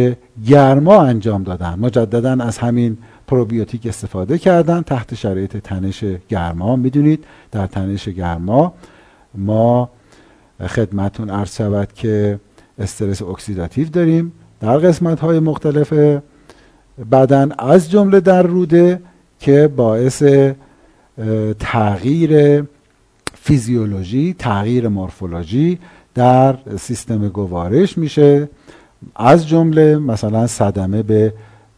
[0.47, 1.79] گرما انجام دادن.
[1.79, 4.81] مجددا از همین پروبیوتیک استفاده کردن.
[4.81, 6.75] تحت شرایط تنش گرما.
[6.75, 8.73] می‌دونید در تنش گرما
[9.35, 9.89] ما
[10.67, 12.39] خدمتتون عرض شود که
[12.79, 15.93] استرس اکسیداتیو داریم در قسمت های مختلف
[17.11, 19.01] بدن از جمله در روده
[19.39, 20.23] که باعث
[21.59, 22.63] تغییر
[23.33, 25.79] فیزیولوژی تغییر مورفولوژی
[26.15, 28.49] در سیستم گوارش میشه.
[29.15, 31.33] از جمله مثلا صدمه به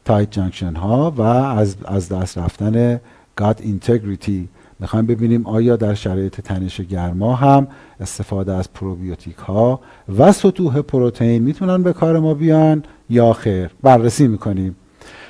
[0.05, 2.99] tight junction ها و از, از دست رفتن
[3.35, 4.49] gut integrity.
[4.79, 7.67] می‌خوایم ببینیم آیا در شرایط تنش گرما هم
[7.99, 9.79] استفاده از پروبیوتیک ها
[10.17, 14.75] و سطوح پروتئین می‌تونن به کار ما بیان یا خیر؟ بررسی می‌کنیم.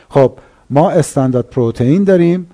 [0.10, 0.34] خب
[0.70, 2.48] ما استاندارد پروتئین داریم.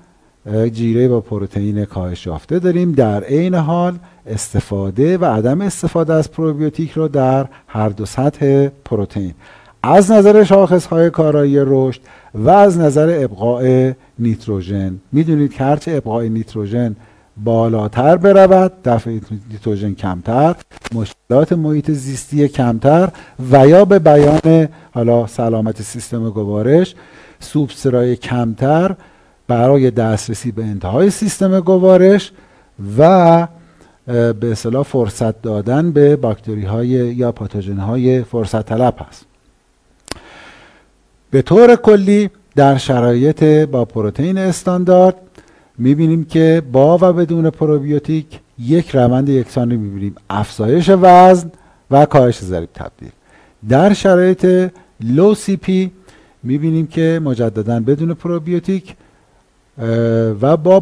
[0.72, 2.91] جیره با پروتئین کاهش یافته داریم.
[2.91, 3.94] در عین حال
[4.28, 9.34] استفاده و عدم استفاده از پروبیوتیک رو در هر دو سطح پروتئین.
[9.84, 12.02] از نظر شاخص های کارایی رشد
[12.36, 14.99] و از نظر ابقاء نیتروژن.
[15.11, 16.95] می‌دونید که هرچه ابقاء نیتروژن
[17.44, 19.20] بالاتر برود دفع
[19.52, 20.56] نیتروژن کمتر
[20.94, 23.10] مشکلات محیط زیستی کمتر
[23.52, 26.95] و یا به بیان حالا سلامت سیستم گوارش
[27.40, 28.95] سوبسترای کمتر
[29.50, 32.32] برای دسترسی به انتهای سیستم گوارش
[32.98, 33.48] و
[34.08, 39.26] به اصطلاح فرصت دادن به باکتری های یا پاتوژن های فرصت طلب هست.
[41.32, 45.16] به طور کلی در شرایط با پروتئین استاندارد
[45.78, 50.16] می‌بینیم که با و بدون پروبیوتیک یک روند یکسانی می‌بینیم.
[50.30, 51.52] افزایش وزن
[51.92, 53.12] و کاهش ضریب تبدیل.
[53.70, 54.72] در شرایط
[55.02, 55.91] low CP
[56.44, 58.96] می‌بینیم که مجددا بدون پروبیوتیک
[60.41, 60.80] و با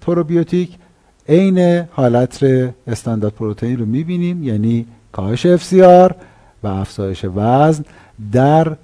[0.00, 0.76] پروبیوتیک
[1.28, 2.44] عین حالت
[2.86, 6.12] استاندارد پروتئین رو می‌بینیم یعنی کاهش FCR
[6.62, 7.84] و افزایش وزن
[8.32, 8.76] در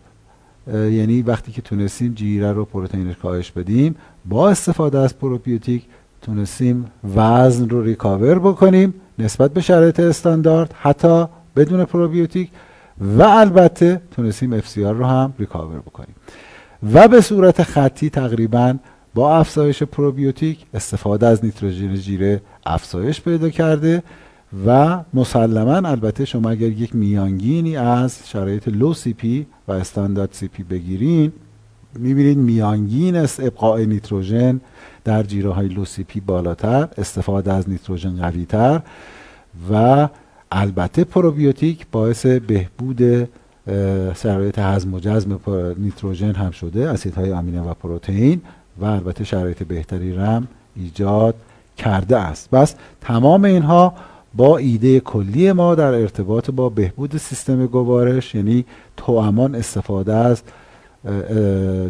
[0.73, 5.83] یعنی وقتی که تونستیم جیره رو پروتئینش کاهش بدیم با استفاده از پروبیوتیک
[6.23, 11.27] تونستیم وزن رو recover بکنیم نسبت به شرایط استاندارد حتی
[11.57, 12.51] بدون پروبیوتیک
[13.01, 16.15] و البته تونستیم FCR رو هم recover بکنیم.
[16.93, 18.75] و به صورت خطی تقریبا
[19.17, 24.03] با افزایش پروبیوتیک استفاده از نیتروژن جیره افزایش پیدا کرده
[24.67, 31.33] و مسلما البته شما اگر یک میانگینی از شرایط low CP و standard CP بگیرین
[31.99, 34.61] می‌بینید میانگین است ابقاء نیتروژن
[35.05, 38.83] در جیره های low CP بالاتر استفاده از نیتروژن قویتر
[39.73, 40.09] و
[40.53, 43.29] البته پروبیوتیک باعث بهبود
[44.15, 48.43] شرایط هضم و جذب نیتروژن هم شده اسیدهای آمینه و پروتئین.
[48.81, 51.35] و البته شرایط بهتری رم ایجاد
[51.79, 52.51] کرده است.
[52.51, 53.95] بس تمام اینها
[54.35, 58.65] با ایده کلی ما در ارتباط با بهبود سیستم گوارش یعنی
[58.97, 60.43] توامان استفاده از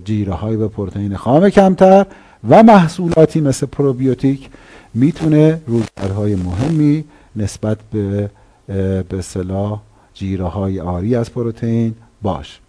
[0.05, 2.07] جیره های به پروتئین خام کمتر
[2.49, 4.51] و محصولاتی مثل پروبیوتیک
[4.95, 7.05] می‌تونه رویکردهای مهمی
[7.37, 8.31] نسبت به
[9.09, 9.81] به صلاح
[10.15, 12.61] جیره های آری از پروتئین باش.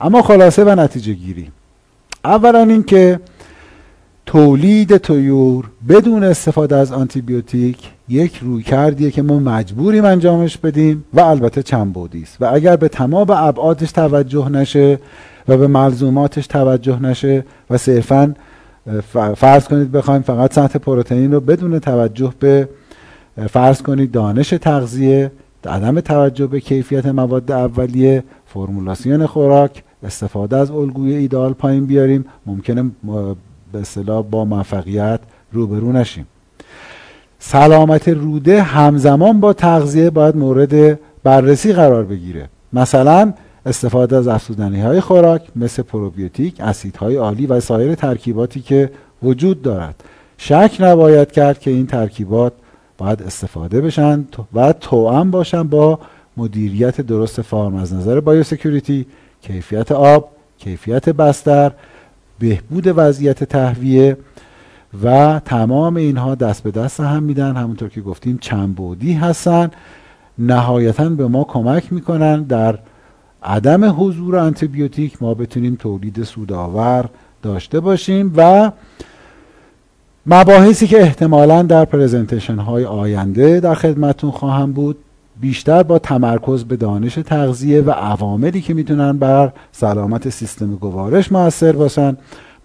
[0.00, 1.50] اما خلاصه و نتیجه گیری
[2.24, 3.20] اولا اینکه
[4.30, 11.20] تولید تویور بدون استفاده از آنتیبیوتیک یک روی کردیه که ما مجبوریم انجامش بدیم و
[11.20, 12.36] البته چند بودی است.
[12.40, 14.98] و اگر به تمام ابعادش توجه نشه
[15.48, 18.34] و به ملزوماتش توجه نشه و صرفا
[19.36, 22.68] فرض کنید بخوایم فقط سطح پروتئین رو بدون توجه به
[23.48, 25.32] فرض کنید دانش تغذیه
[25.66, 32.90] عدم توجه به کیفیت مواد اولیه فرمولاسیون خوراک استفاده از الگوی ایدال پایین بیاریم ممکنه
[33.72, 35.20] به اصطلاح با موفقیت
[35.52, 36.26] روبرو نشیم.
[37.38, 42.48] سلامت روده همزمان با تغذیه باید مورد بررسی قرار بگیره.
[42.72, 43.32] مثلا
[43.66, 48.90] استفاده از افزودنی های خوراک مثل پروبیوتیک، اسیدهای عالی و سایر ترکیباتی که
[49.22, 50.04] وجود دارد.
[50.38, 52.52] شک نباید کرد که این ترکیبات
[52.98, 54.24] باید استفاده بشن
[54.54, 55.98] و توأم باشن با
[56.36, 59.06] مدیریت درست farm از نظر biosecurity،
[59.42, 60.28] کیفیت آب،
[60.58, 61.72] کیفیت بستر
[62.40, 64.16] بهبود وضعیت تهویه
[65.04, 67.56] و تمام اینها دست به دست هم میدن.
[67.56, 69.70] همونطور که گفتیم چند بعدی هستن.
[70.38, 72.78] نهایتا به ما کمک می‌کنن در
[73.42, 77.08] عدم حضور انتیبیوتیک ما بتونیم تولید سودآور
[77.42, 78.70] داشته باشیم و
[80.26, 84.96] مباحثی که احتمالا در پرزنتیشن های آینده در خدمتون خواهم بود
[85.40, 91.72] بیشتر با تمرکز به دانش تغذیه و عواملی که می‌تونن بر سلامت سیستم گوارش موثر
[91.72, 92.16] باشن.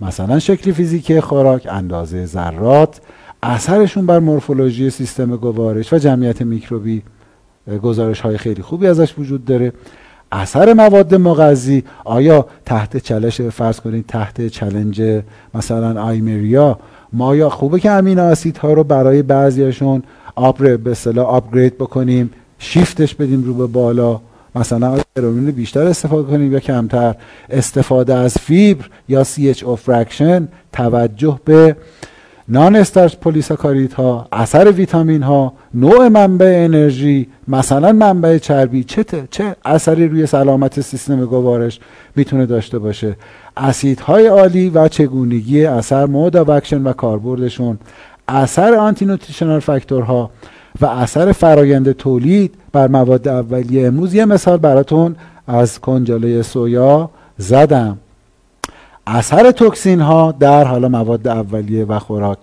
[0.02, 3.02] مثلا شکل فیزیکی خوراک اندازه ذرات
[3.44, 7.02] اثرشون بر مورفولوژی سیستم گوارش و جمعیت میکروبی.
[7.84, 9.74] گزارش های خیلی خوبی ازش وجود داره.
[10.32, 15.22] اثر مواد مغذی آیا تحت چلش فرض کنید تحت چلنج
[15.54, 16.80] مثلا آیمریا
[17.14, 20.04] ما یا خوبه که amino acid ها رو برای بعضیاشون
[20.36, 24.22] up به اصطلاح upgrade بکنیم شیفتش بدیم رو به بالا.
[24.56, 27.16] مثلا هروئین بیشتر استفاده کنیم یا کمتر.
[27.50, 31.76] استفاده از فیبر یا CHO fraction توجه به
[32.50, 38.84] non-starch polysaccharide ها اثر ویتامین ها نوع منبع انرژی مثلا منبع چربی.
[38.84, 41.80] چه, چه اثری روی سلامت سیستم گوارش
[42.16, 43.16] می‌تونه داشته باشه؟
[43.58, 47.80] اسیدهای عالی و چگونگی اثر مود و کاربردشون.
[48.28, 50.32] اثر آنتی نوتریشنال فاکتورها
[50.82, 55.16] و اثر فرایند تولید بر مواد اولیه امروز یه مثال براتون
[55.48, 57.98] از کنجاله سویا زدم.
[59.08, 62.38] اثر توکسین ها در حالا مواد اولیه و خوراک.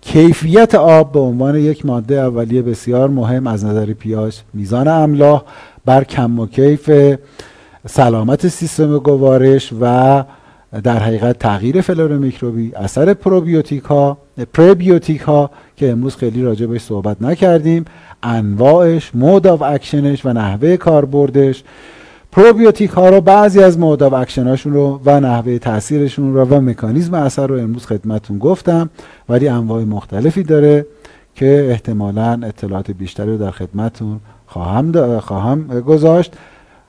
[0.00, 5.42] کیفیت آب به عنوان یک ماده اولیه بسیار مهم از نظر پیاش میزان املاح
[5.84, 6.90] بر کم و کیف
[7.86, 10.24] سلامت سیستم گوارش و
[10.84, 14.18] در حقیقت تغییر فلور میکروبی اثر پروبیوتیک ها
[14.54, 17.84] پربیوتیک ها که امروز خیلی راجع بهش صحبت نکردیم
[18.22, 21.64] انواعش mode of action ش و نحوه کاربردش.
[22.32, 26.60] پروبیوتیک ها رو بعضی از mode of action اشون رو و نحوه تاثیرشون رو و
[26.60, 28.90] مکانیزم اثر رو امروز خدمتون گفتم
[29.28, 30.86] ولی انواع مختلفی داره
[31.34, 36.32] که احتمالا اطلاعات بیشتری رو در خدمتون خواهم, خواهم گذاشت.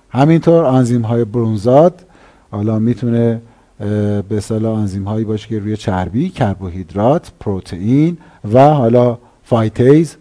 [0.09, 2.05] همینطور آنزیم های برونزاد
[2.51, 3.41] حالا می‌تونه
[3.79, 8.17] به اصطلاح آنزیم هایی باشه که روی چربی کربوهیدرات پروتئین
[8.53, 10.15] و حالا فایتیز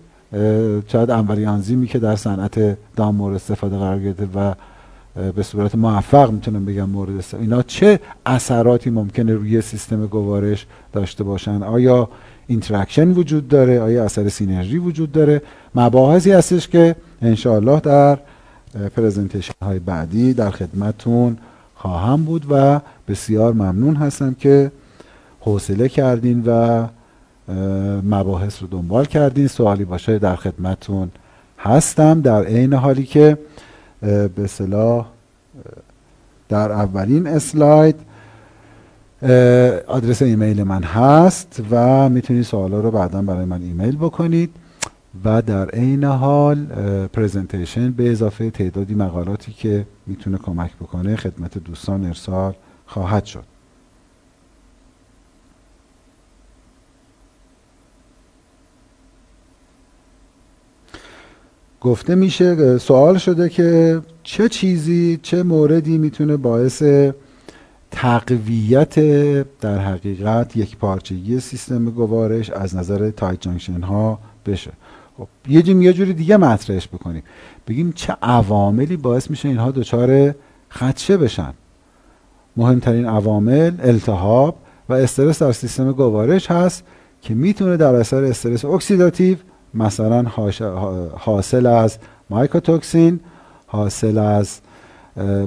[0.89, 4.55] شاید اولی آنزیمی که در صنعت دام مورد استفاده قرار گرفته و
[5.33, 11.25] به صورت موفق می‌تونم بگم مورد استفاده اینا چه اثراتی ممکنه روی سیستم گوارش داشته
[11.25, 12.09] باشن؟ آیا
[12.47, 15.43] interaction وجود داره؟ آیا اثر synergy وجود داره؟
[15.75, 18.19] مباحثی هستش که انشاءالله در
[18.97, 21.37] presentation های بعدی در خدمتون
[21.87, 24.73] خواهم بود و بسیار ممنون هستم که
[25.41, 26.87] حوصله کردین و
[28.03, 29.47] مباحث رو دنبال کردین.
[29.47, 31.11] سوالی باشه در خدمتون
[31.59, 32.21] هستم.
[32.21, 33.39] در عین حالی که
[34.37, 35.07] به اصطلاح
[36.49, 37.97] در اولین اسلاید
[39.87, 44.51] آدرس ایمیل من هست و می‌تونید سوالا رو بعدا برای من ایمیل بکنید.
[45.25, 46.65] و در عین حال
[47.07, 52.55] پرزنتیشن به اضافه تعدادی مقالاتی که می‌تونه کمک بکنه خدمت دوستان ارسال
[52.87, 53.45] خواهد شد.
[61.81, 66.83] گفته میشه سوال شده که چه چیزی چه موردی می‌تونه باعث
[67.91, 68.95] تقویت
[69.61, 74.73] در حقیقت یکپارچگی سیستم گوارش از نظر tight junction ها بشه.
[75.19, 77.23] خب یه جیم یه جوری دیگه مطرحش بکنیم.
[77.69, 80.35] بگیم چه عواملی باعث میشه اینها دچار
[80.71, 81.55] خدشه بشن.
[82.57, 84.57] مهمترین عوامل التهاب
[84.89, 86.85] و استرس در سیستم گوارش هست
[87.23, 89.37] که می‌تونه در اثر استرس اکسیداتیو
[89.75, 90.23] مثلا
[91.19, 91.99] حاصل از
[92.31, 93.21] مایکوتوکسین
[93.67, 94.61] حاصل از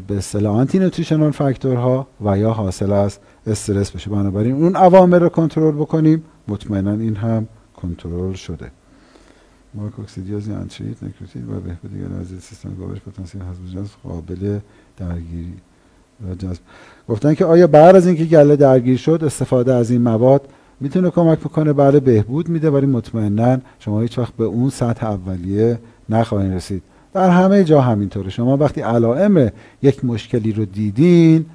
[0.07, 4.09] به اصطلاح anti-nutritional factor ها و یا حاصل از استرس بشه.
[4.09, 6.23] بنابراین اون عوامل رو کنترل بکنیم.
[6.47, 7.47] مطمئنا این هم
[7.81, 8.71] کنترل شده.
[9.73, 11.91] مهار کوکسیدیوز انتریت نکروتیک و بهبود
[12.21, 14.59] از سیستم گوارش پتانسیل حذف قابل
[14.97, 15.53] درگیری
[16.29, 16.61] و جذب
[17.09, 20.41] گفتن که آیا بعد از اینکه گله درگیر شد استفاده از این مواد
[20.79, 25.79] می‌تونه کمک بکنه؟ بله بهبود میده ولی مطمئنا شما هیچ وقت به اون سطح اولیه
[26.09, 26.83] نخواهید رسید.
[27.13, 28.29] در همه جا همینطوره.
[28.29, 29.51] شما وقتی علائم
[29.81, 31.45] یک مشکلی رو دیدین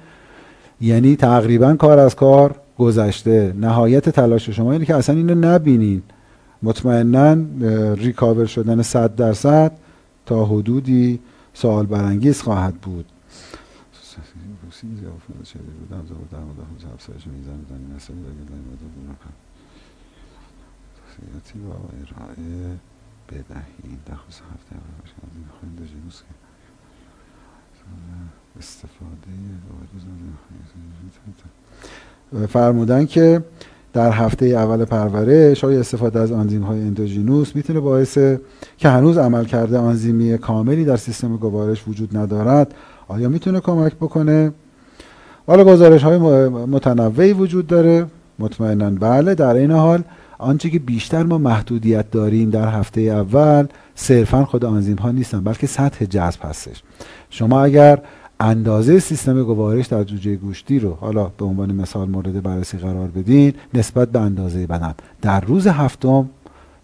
[0.81, 6.01] یعنی تقریبا کار از کار گذشته نهایت تلاش شما اینه که اصلا اینو نبینین.
[6.65, 7.33] مطمئنا
[7.93, 9.71] ریکاور شدن صد درصد
[10.25, 11.19] تا حدودی
[11.53, 13.05] سوال برانگیز خواهد بود.
[21.55, 22.77] و ارائه
[24.53, 24.75] هفته
[28.59, 29.27] استفاده
[32.47, 33.43] فرمودن که
[33.95, 38.17] در هفته اول پرورش های استفاده از آنزیم های اندوژینوس می‌تونه باعث
[38.77, 42.73] که هنوز عمل کرده آنزیمی کاملی در سیستم گوارش وجود ندارد.
[43.07, 44.51] آیا می‌تونه کمک بکنه؟
[45.47, 46.17] حالا گزارش های
[46.47, 48.05] متنوعی وجود داره.
[48.39, 50.03] مطمئنا بله در این حال
[50.37, 55.67] آنچه که بیشتر ما محدودیت داریم در هفته اول صرفا خود آنزیم ها نیستن بلکه
[55.67, 56.83] سطح جذب هستش.
[57.29, 58.01] شما اگر
[58.39, 63.53] اندازه سیستم گوارش در جوجه گوشتی رو حالا به عنوان مثال مورد بررسی قرار بدین
[63.73, 66.29] نسبت به اندازه بدن در روز هفتم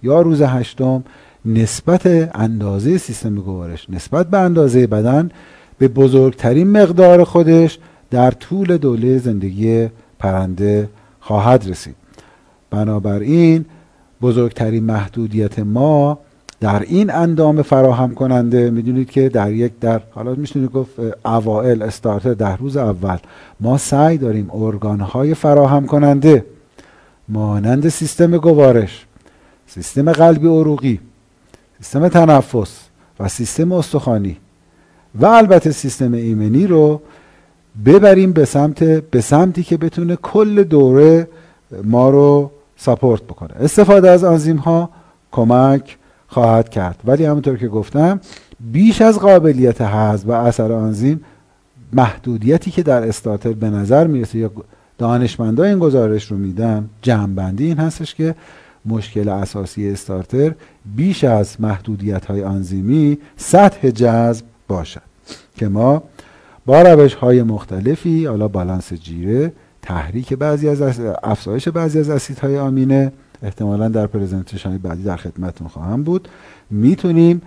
[0.03, 1.03] یا روز هشتم
[1.45, 2.02] نسبت
[2.36, 5.30] اندازه سیستم گوارش نسبت به اندازه بدن
[5.78, 7.80] به بزرگترین مقدار خودش
[8.11, 9.88] در طول دوله زندگی
[10.19, 11.95] پرنده خواهد رسید.
[12.69, 13.65] بنابراین
[14.22, 16.19] بزرگترین محدودیت ما
[16.62, 20.92] در این اندام فراهم کننده می‌دونید که در یک در حالا میشونید گفت
[21.26, 23.18] اوائل استارتر در روز اول
[23.60, 26.46] ما سعی داریم ارگانهای فراهم کننده
[27.30, 29.06] مانند سیستم گوارش
[29.68, 31.00] سیستم قلبی عروقی
[31.78, 32.80] سیستم تنفس
[33.20, 34.38] و سیستم استخوانی
[35.16, 37.02] و البته سیستم ایمنی رو
[37.86, 41.28] ببریم به سمت به سمتی که بتونه کل دوره
[41.84, 43.54] ما رو ساپورت بکنه.
[43.60, 44.90] استفاده از آنزیم ها
[45.32, 45.98] کمک
[46.32, 46.99] خواهد کرد.
[47.06, 48.20] ولی همونطور که گفتم
[48.60, 51.22] بیش از قابلیت حذف و اثر آنزیم
[51.94, 54.52] محدودیتی که در استارتر به نظر می‌رسه یا
[54.98, 58.36] دانشمندان این گزارش رو میدن جمعبندی این هستش که
[58.86, 60.53] مشکل اساسی استارتر
[60.95, 65.02] بیش از محدودیت های آنزیمی سطح جذب باشد
[65.56, 66.03] که ما
[66.66, 73.12] با روش های مختلفی حالا بالانس جیره تحریک بعضی از افزایش بعضی از اسیدهای آمینه
[73.41, 76.27] احتمالا در پرزنتیشن بعدی در خدمتتون خواهم بود.
[76.69, 77.41] می‌تونیم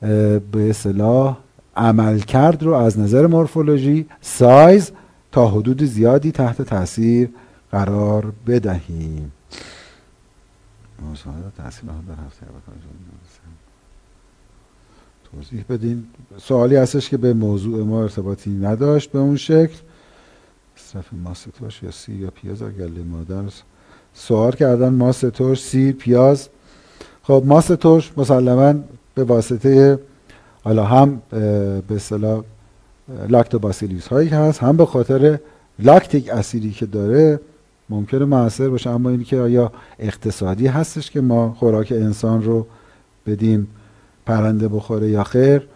[0.00, 1.36] به اصطلاح
[1.76, 4.90] عملکرد رو از نظر مورفولوژی سایز
[5.32, 7.28] تا حدود زیادی تحت تاثیر
[7.72, 9.32] قرار بدهیم.
[15.32, 16.04] توضیح بدین.
[16.38, 19.76] سوالی هستش که به موضوع ما ارتباطی نداشت به اون شکل.
[20.76, 23.42] مصرف ماست ترش یا سی یا پیاز گله مادر
[24.14, 26.48] سوال کردن ماست ترش سیر پیاز.
[27.22, 28.74] خب ماست ترش مسلما
[29.14, 29.98] به واسطه
[30.64, 32.42] حالا هم به اصطلاح
[33.28, 35.38] لاکتوباسیلیوس هایی هست هم به خاطر
[35.78, 37.40] لاکتیک اسیدی که داره
[37.88, 38.90] ممکنه موثر باشه.
[38.90, 42.66] اما اینی که آیا اقتصادی هستش که ما خوراک انسان رو
[43.26, 43.66] بدیم
[44.26, 45.68] پرنده بخوره یا خیر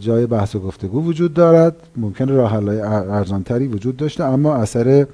[0.00, 1.76] جای بحث و گفتگو وجود دارد.
[1.96, 5.06] ممکن راه حل‌های ارزانتری وجود داشته اما اثر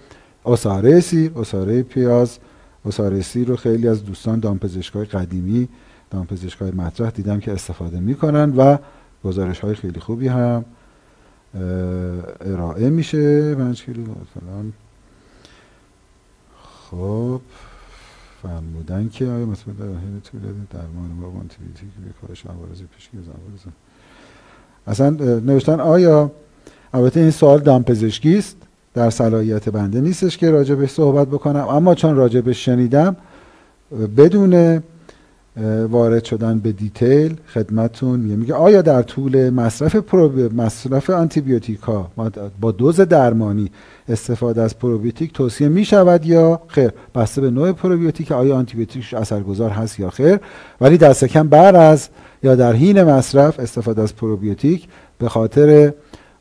[0.46, 2.38] اساره سیر اساره پیاز
[2.86, 5.68] اساره سیر رو خیلی از دوستان دامپزشکای قدیمی
[6.10, 8.78] دامپزشکای مطرح دیدم که استفاده می‌کنن و
[9.24, 10.64] گزارش های خیلی خوبی هم
[12.40, 13.54] ارائه میشه.
[13.54, 14.72] پنج کیلو فلان
[16.90, 17.40] خب
[18.42, 20.40] فرمودن که آیا مثلا در حین طول
[20.70, 23.24] درمان با آنتیبیوتیک به کاهش عوارض پیشگی از
[24.86, 25.10] اصلا
[25.40, 26.30] نوشتن آیا
[26.94, 28.56] البته این سوال دامپزشکی است؟
[28.94, 31.68] در صلاحیت بنده نیستش که راجع بهش صحبت بکنم.
[31.68, 33.16] اما چون راجع بهش شنیدم
[34.16, 34.82] بدون
[35.90, 40.54] وارد شدن به detail خدمتون میگه میگه آیا در طول مصرف پروب...
[40.54, 42.10] مصرف آنتیبیوتیک ها
[42.60, 43.70] با دوز درمانی
[44.08, 49.70] استفاده از پروبیوتیک توصیه می شود یا خیر؟ بسته به نوع پروبیوتیک آیا آنتیبیوتیک اثرگذار
[49.70, 50.38] هست یا خیر؟
[50.80, 52.08] ولی دست کم بعد از
[52.42, 54.88] یا در حین مصرف استفاده از پروبیوتیک
[55.18, 55.92] به خاطر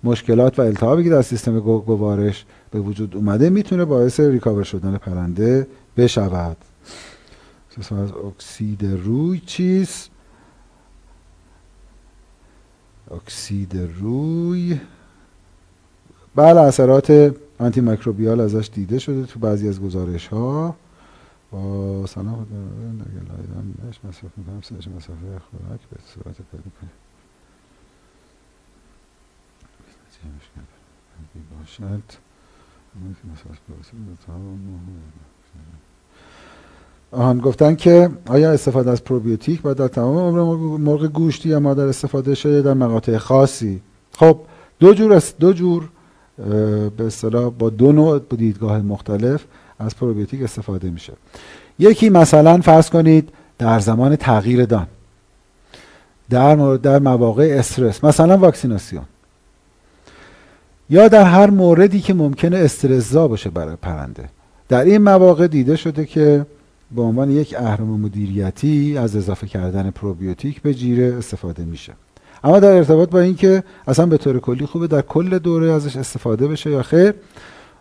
[0.03, 5.67] مشکلات و التهابی که در سیستم گوارش به وجود اومده می‌تونه باعث ریکاور شدن پرنده
[5.97, 6.57] بشود.
[7.77, 10.09] از اکسید روی چیست
[13.11, 14.79] اکسید روی.
[16.35, 20.75] بله اثرات آنتی میکروبیال ازش دیده شده تو بعضی از گزارش ها
[21.51, 22.47] با سلام خود
[24.05, 26.91] مصرف می‌کنم سرش مسافه خوراک به صورت پیدا کنیم
[31.59, 32.03] باشد
[37.11, 41.87] آهان گفتن که آیا استفاده از پروبیوتیک باید در تمام عمر مرغ گوشتی یا مادر
[41.87, 43.81] استفاده شده در مقاطع خاصی؟
[44.11, 44.39] خب
[44.79, 45.89] دو جور دو جور
[46.97, 49.45] به اصطلاح با دو نوع دیدگاه مختلف
[49.79, 51.13] از پروبیوتیک استفاده میشه.
[51.79, 54.87] یکی مثلا فرض کنید در زمان تغییر دان
[56.29, 59.05] در در مواقع استرس مثلا واکسیناسیون.
[60.91, 64.29] یا در هر موردی که ممکنه استرسزا باشه برای پرنده.
[64.69, 66.45] در این مواقع دیده شده که
[66.95, 71.93] به عنوان یک اهرم مدیریتی از اضافه کردن پروبیوتیک به جیره استفاده میشه.
[72.43, 76.47] اما در ارتباط با اینکه اصلا به طور کلی خوبه در کل دوره ازش استفاده
[76.47, 77.13] بشه یا خیر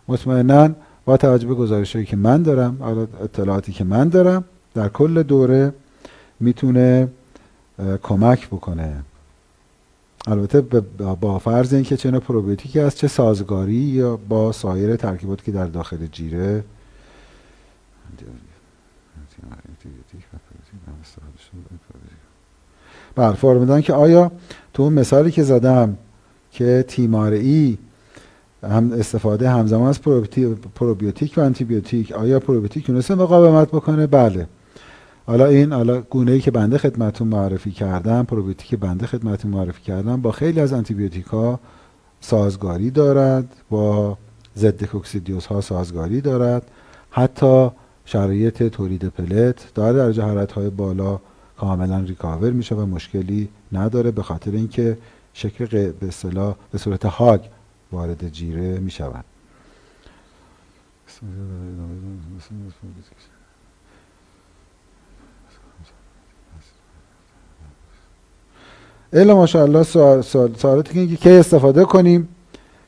[0.09, 0.69] مطمئنا
[1.05, 2.79] با توجه به گزارشهایی که من دارم
[3.25, 5.73] اطلاعاتی که من دارم در کل دوره
[6.41, 7.09] می‌تونه
[8.03, 8.93] کمک بکنه.
[10.27, 10.61] البته
[11.21, 16.07] با فرض اینکه چه پروبیوتیکی هست چه سازگاری یا با سایر ترکیباتی که در داخل
[16.07, 16.65] جیره.
[23.15, 24.33] بله فرمودن که آیا
[24.75, 25.97] تو اون مثالی که زدم
[26.51, 27.79] که تیمارهایی
[28.63, 30.03] هم استفاده همزمان از
[30.75, 34.47] پروبیوتیک و آنتیبیوتیک آیا پروبیوتیک تونسته مقاومت بکنه؟ بله.
[35.31, 40.23] حالا این حالا گونه ای که بنده خدمتون معرفی کردم پروبیوتیک بنده خدمتون معرفی کردم
[40.23, 41.61] با خیلی از آنتیبیوتیک ها
[42.21, 44.19] سازگاری دارد با
[44.57, 46.63] ضد کوکسیدیوز ها سازگاری دارد
[47.11, 47.71] حتی
[48.05, 51.21] شرایط تولید پلت داره در حرارت های بالا
[51.59, 54.99] کاملا ریکاور میشه و مشکلی نداره به خاطر اینکه
[55.35, 57.41] شکل به اصطلاح به صورت هاگ
[57.93, 59.25] وارد جیره می‌شوند.
[69.13, 70.23] الا ماشاءالله سوال
[70.57, 72.29] سوالاتی که کی استفاده کنیم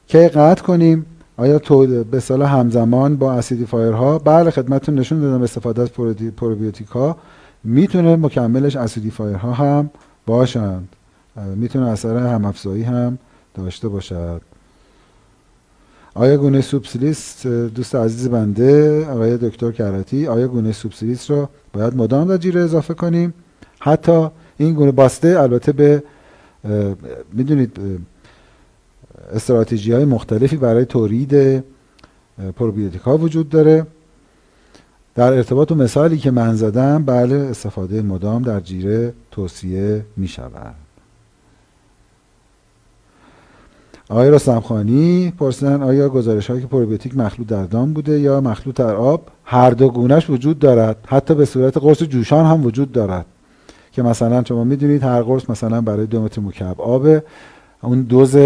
[0.07, 5.43] کی قطع کنیم آیا تو به صلاح همزمان با اسیدیفایر ها بله خدمتتون نشون دادم
[5.43, 5.93] استفاده از
[6.37, 7.17] پروبیوتیک ها
[7.65, 9.91] می‌تونه مکملش اسیدیفایر ها هم
[10.27, 10.89] باشند.
[11.57, 13.19] می‌تونه اثر هم افزایی هم
[13.55, 14.41] داشته باشد.
[16.15, 22.29] آیا گونه سوبسیلیس دوست عزیز بنده آقای دکتر کراتی آیا گونه سوبسیلیس رو باید مدام
[22.29, 23.35] در جیره اضافه کنیم؟
[23.81, 24.29] حتی
[24.65, 26.03] این گونه باسته البته به
[27.33, 27.81] می‌دونید
[29.33, 31.65] استراتژی های مختلفی برای تولید
[32.57, 33.87] پروبیوتیک ها وجود داره.
[35.15, 40.75] در ارتباط و مثالی که من زدم بله استفاده مدام در جیره توصیه می شود
[44.09, 48.95] آقای رستمخانی پرسیدن آیا گزارش هایی که پروبیوتیک مخلوط در دام بوده یا مخلوط در
[48.95, 53.27] آب هر دو گونش وجود دارد؟ حتی به صورت قرص جوشان هم وجود دارد.
[53.93, 57.07] که مثلا شما می‌دونید هر قرص مثلا برای دو متر مکعب آب
[57.81, 58.37] اون دوز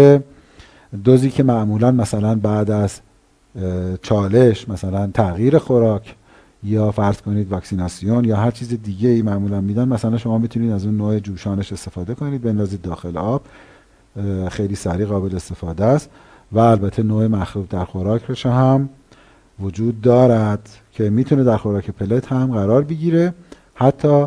[1.03, 2.99] دوزی که معمولا مثلا بعد از
[4.01, 6.15] چالش مثلا تغییر خوراک
[6.63, 10.85] یا فرض کنید واکسیناسیون یا هر چیز دیگه ای معمولا میدن مثلا شما می‌تونید از
[10.85, 13.41] اون نوع جوشانش استفاده کنید بندازید داخل آب.
[14.49, 16.09] خیلی سریع قابل استفاده است.
[16.51, 18.89] و البته نوع مخلوط در خوراک هم
[19.59, 23.33] وجود دارد که می‌تونه در خوراک پلت هم قرار بگیره.
[23.73, 24.25] حتی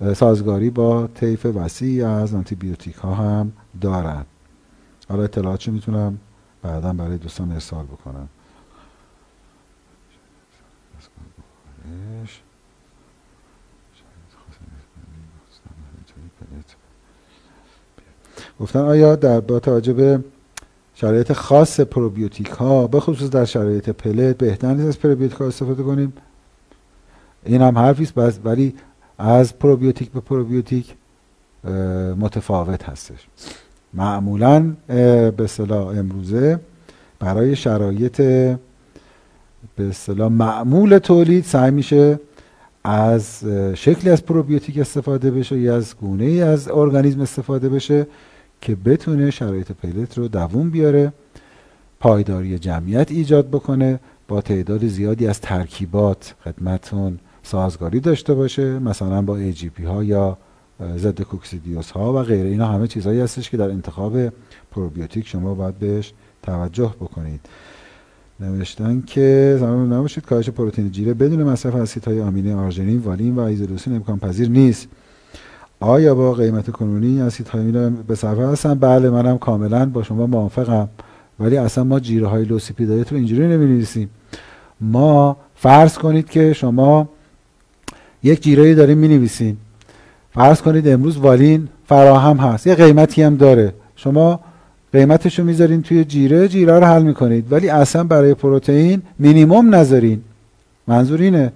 [0.00, 4.26] سازگاری با طیف وسیعی از آنتیبیوتیک ها هم دارد
[5.08, 6.18] حالا اطلاعاتشو می‌تونم
[6.62, 8.28] بعدا برای دوستان ارسال بکنم.
[18.60, 20.24] گفتن آیا در با توجه به
[20.94, 25.82] شرایط خاص پروبیوتیک ها به خصوص در شرایط پلت بهتر نیست از پروبیوتیک ها استفاده
[25.82, 26.12] کنیم؟
[27.44, 28.74] این هم حرفی است ولی
[29.18, 30.94] از پروبیوتیک به پروبیوتیک
[32.18, 33.26] متفاوت هستش.
[33.94, 36.60] معمولا به اصطلاح امروزه
[37.18, 38.16] برای شرایط
[39.76, 42.20] به اصطلاح معمول تولید سعی میشه
[42.84, 43.44] از
[43.74, 48.06] شکلی از پروبیوتیک استفاده بشه یا از گونه ای از ارگانیسم استفاده بشه
[48.60, 51.12] که بتونه شرایط پلت رو دووم بیاره
[52.00, 59.38] پایداری جمعیت ایجاد بکنه با تعداد زیادی از ترکیبات خدمتون سازگاری داشته باشه مثلا با
[59.38, 60.38] AGP ها یا
[60.96, 62.48] ضد کوکسیدیوز ها و غیره.
[62.48, 64.16] اینا همه چیزهایی هستش که در انتخاب
[64.70, 66.12] پروبیوتیک شما باید بهش
[66.42, 67.40] توجه بکنید.
[68.40, 70.26] نوشتن که زمان نباشید.
[70.26, 74.88] کاهش پروتئین جیره بدون مصرف اسیدهای آمینه آرژینین والین و ایزولوسین امکان پذیر نیست.
[75.80, 80.88] آیا با قیمت کنونی اسیدهای آمینه به صرفه هستن؟ بله منم کاملا با شما موافقم.
[81.40, 84.08] ولی اصلا ما جیره های لوسیپیدایت رو اینجوری نمی
[84.80, 87.08] ما فرض کنید که شما
[88.26, 89.56] یک جیره داریم می نویسین
[90.34, 92.66] فرض کنید امروز والین فراهم هست.
[92.66, 93.74] یه قیمتی هم داره.
[93.96, 94.40] شما
[94.92, 97.52] قیمتش رو می‌ذارین توی جیره جیره رو حل می‌کنید.
[97.52, 100.20] ولی اصلا برای پروتئین مینیموم نذارین.
[100.86, 101.52] منظور اینه.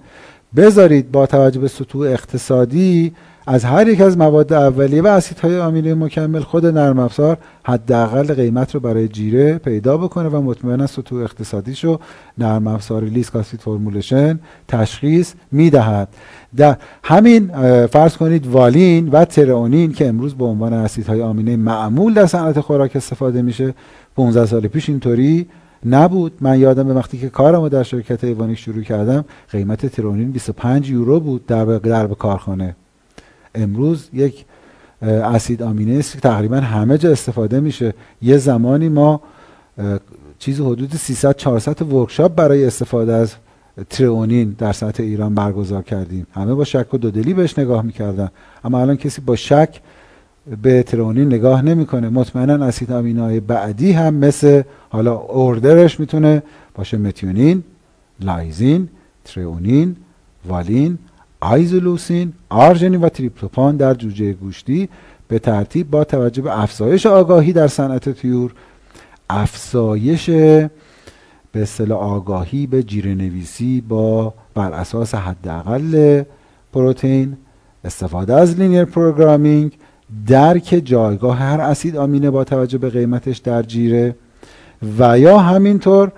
[0.55, 3.11] بذارید با توجه به سطوح اقتصادی
[3.47, 8.75] از هر یک از مواد اولیه و اسیدهای آمینه مکمل خود نرم افزار حداقل قیمت
[8.75, 11.99] رو برای جیره پیدا بکنه و مطمئنا سطوح اقتصادیشو
[12.37, 16.07] نرم افزار لیسک اسید فرمولشن تشخیص می‌دهد.
[16.55, 17.47] در همین
[17.87, 22.95] فرض کنید والین و ترئونین که امروز به عنوان اسیدهای آمینه معمول در صنعت خوراک
[22.95, 23.73] استفاده میشه
[24.15, 25.47] 15 سال پیش اینطوری
[25.85, 26.33] نبود.
[26.41, 31.19] من یادم به وقتی که کارمو در شرکت ایوانیک شروع کردم قیمت ترونین 25 یورو
[31.19, 32.75] بود در به کارخانه.
[33.55, 34.45] امروز یک
[35.01, 37.93] اسید آمینه است که تقریبا همه جا استفاده میشه.
[38.21, 39.21] یه زمانی ما
[40.39, 43.33] چیزی حدود 300 400 ورکشاپ برای استفاده از
[43.89, 46.27] ترئونین در سطح ایران برگزار کردیم.
[46.33, 48.29] همه با شک و دودلی بهش نگاه می‌کردن.
[48.63, 49.81] اما الان کسی با شک
[50.61, 52.09] به ترئونین نگاه نمی‌کنه.
[52.09, 56.43] مطمئنا اسید آمینوهای بعدی هم مثل حالا اوردرش می‌تونه
[56.75, 57.63] باشه متیونین
[58.19, 58.89] لایزین
[59.25, 59.95] ترئونین
[60.47, 60.97] والین
[61.41, 64.89] ایزولوسین آرژنین و تریپتوفان در جوجه گوشتی
[65.27, 68.51] به ترتیب با توجه به افزایش آگاهی در صنعت طیور
[69.29, 70.29] افزایش
[71.51, 76.23] به اصطلاح آگاهی به جیره نویسی با بر اساس حداقل
[76.73, 77.37] پروتئین
[77.85, 79.71] استفاده از linear programming
[80.27, 84.15] درک جایگاه هر اسید آمینه با توجه به قیمتش در جیره
[84.99, 86.11] و یا همینطور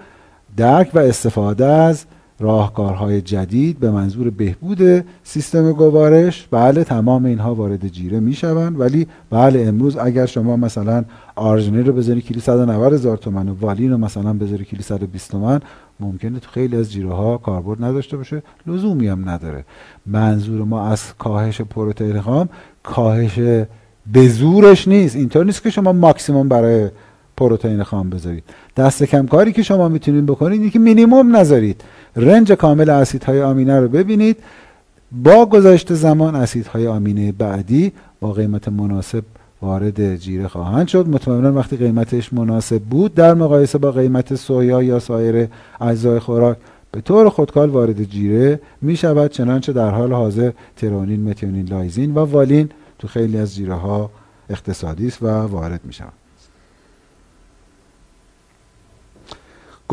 [0.58, 2.06] درک و استفاده از
[2.44, 6.48] راهکارهای جدید به منظور بهبود سیستم گوارش.
[6.52, 11.06] بله تمام اینها وارد جیره می‌شوند ولی بله امروز اگر شما مثلا
[11.36, 15.60] آرژنی رو بذاری کیلو 190 هزار تومن و والین رو مثلا بذاری کیلو 120 تومن
[16.00, 19.66] ممکنه تو خیلی از جیره ها کاربرد نداشته باشه لزومی هم نداره.
[20.06, 22.50] منظور ما از کاهش پروتئین خام
[22.84, 23.40] کاهش
[24.14, 25.16] به زورش نیست.
[25.16, 26.90] اینطور نیست که شما ماکسیموم برای
[27.38, 28.44] پروتئین خام بذارید.
[28.78, 31.84] دست کم کاری که شما می‌تونید بکنید اینه که مینیموم نذارید.
[32.16, 34.38] رنج کامل اسیدهای آمینه رو ببینید.
[35.12, 39.24] با گذشت زمان اسیدهای آمینه بعدی با قیمت مناسب
[39.62, 41.08] وارد جیره خواهند شد.
[41.08, 45.48] مطمئنا وقتی قیمتش مناسب بود در مقایسه با قیمت سویا یا سایر
[45.82, 46.58] اجزای خوراک
[46.92, 52.20] به طور خودکار وارد جیره می شود چنانچه در حال حاضر ترونین، متیونین، لایزین و
[52.20, 52.70] والین
[53.00, 54.10] تو خیلی از جیره ها
[54.50, 56.23] اقتصادی است و وارد می شود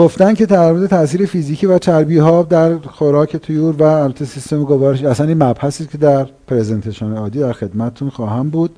[0.01, 5.05] گفتن که در تاثیر فیزیکی و چربی ها در خوراک طیور و البته سیستم گوارش
[5.05, 8.71] اصلا این مبحثی که در پرزنتشن عادی در خدمتتون خواهم بود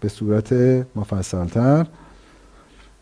[0.00, 0.52] به صورت
[0.96, 1.86] مفصلتر.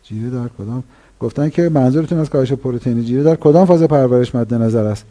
[0.03, 0.83] جیره در کدام؟
[1.19, 5.05] گفتن که منظورتون از کاهش پروتئین جیره در کدام فاز پرورش مد نظر است؟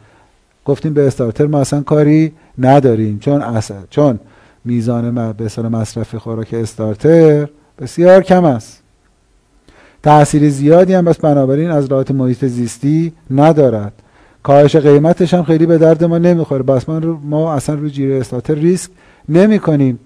[0.65, 4.19] گفتیم به استارتر ما اصلا کاری نداریم چون اصلا چون
[4.65, 7.47] میزان به مصرف خوراک استارتر
[7.79, 8.86] بسیار کم است.
[10.03, 13.93] تاثیر زیادی هم بس بنابراین از لحاظ محیط زیستی ندارد.
[14.43, 16.63] کاهش قیمتش هم خیلی به درد ما نمی‌خوره.
[16.63, 18.91] بس من رو ما اصلا رو جیره استاتر ریسک
[19.29, 19.99] نمی کنیم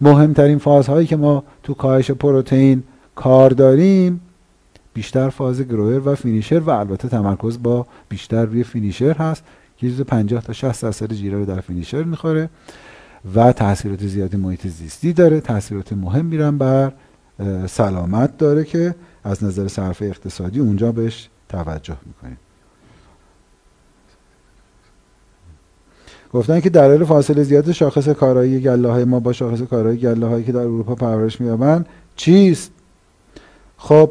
[0.00, 2.82] مهمترین فازهایی که ما تو کاهش پروتئین
[3.14, 4.20] کار داریم
[4.94, 9.44] بیشتر فاز گرویر و فینیشر و البته تمرکز با بیشتر روی فینیشر هست
[9.76, 12.48] که 50 تا 60 درصد جیره رو در فینیشر می‌خوره
[13.34, 15.40] و تاثیرات زیادی محیط زیستی داره.
[15.40, 16.92] تاثیرات مهم میرن بر
[17.66, 18.94] سلامت داره که
[19.26, 22.38] از نظر صرف اقتصادی اونجا بهش توجه می‌کنیم.
[26.32, 30.44] گفتن که دلایل فاصله زیاد شاخص کارایی گله های ما با شاخص کارایی گله هایی
[30.44, 31.86] که در اروپا پرورش مییابند
[32.16, 32.70] چیست؟
[33.76, 34.10] خب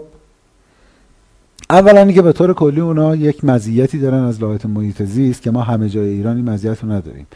[1.69, 5.61] اولا که به طور کلی اونا یک مزیتی دارن از لحاظ محیط زیست که ما
[5.61, 7.27] همه جای ایران این مزیت رو نداریم.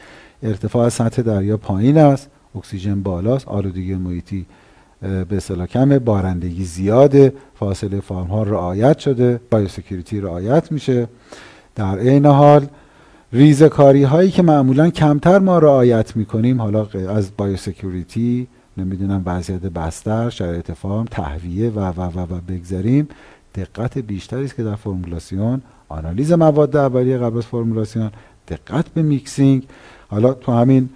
[0.44, 4.46] ارتفاع سطح دریا پایین است اکسیژن بالاست آلودگی محیطی
[5.02, 11.08] به اصطلاح کمه بارندگی زیاده فاصله فارم ها رعایت شده biosecurity رعایت میشه.
[11.76, 12.68] در عین حال
[13.34, 18.48] ریزکاری هایی که معمولا کمتر ما رعایت می‌کنیم حالا از biosecurity
[18.78, 23.08] نمی‌دونم وضعیت بستر شرایط فارم تهویه و و و, و بگذاریم
[23.56, 28.12] دقت بیشتری است که در فرمولاسیون آنالیز مواد اولیه قبل از فرمولاسیون
[28.48, 29.68] دقت به mixing.
[30.08, 30.90] حالا تو همین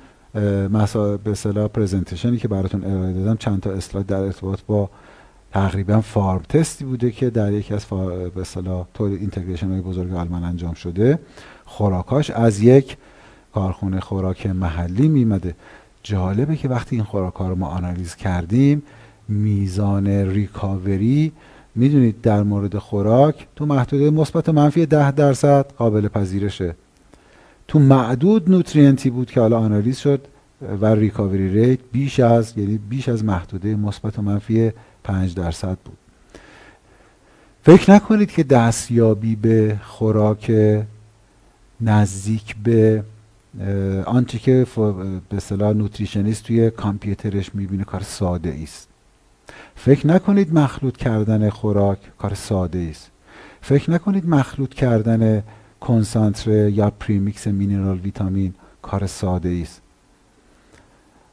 [0.71, 4.89] مسا به اصطلاح presentation ی که براتون ارائه دادم چند تا اسلاید در ارتباط با
[5.51, 7.85] تقریبا فارم تستی بوده که در یکی از
[8.35, 11.19] به اصطلاح تولید integration های بزرگ آلمان انجام شده.
[11.65, 12.97] خوراکاش از یک
[13.53, 15.55] کارخونه خوراک محلی میومده.
[16.03, 18.83] جالبه که وقتی این خوراک رو ما آنالیز کردیم
[19.27, 21.31] میزان ریکاوری
[21.75, 26.75] می‌دونید در مورد خوراک تو محدوده مثبت منفی ده درصد قابل پذیرشه.
[27.67, 30.27] تو معدود نوترینتی بود که حالا آنالیز شد
[30.81, 34.71] و ریکاوری ریت بیش از یعنی بیش از محدوده مثبت و منفی
[35.03, 35.97] 5 درصد بود.
[37.63, 40.51] فکر نکنید که دستیابی به خوراک
[41.81, 43.03] نزدیک به
[44.05, 44.67] آنچه که
[45.29, 48.87] به اصطلاح nutritionist توی کامپیوترش می‌بینه کار ساده است
[49.75, 53.11] فکر نکنید مخلوط کردن خوراک کار ساده است
[53.61, 55.43] فکر نکنید مخلوط کردن
[55.87, 59.81] کنسانتره یا premix mineral ویتامین کار ساده است.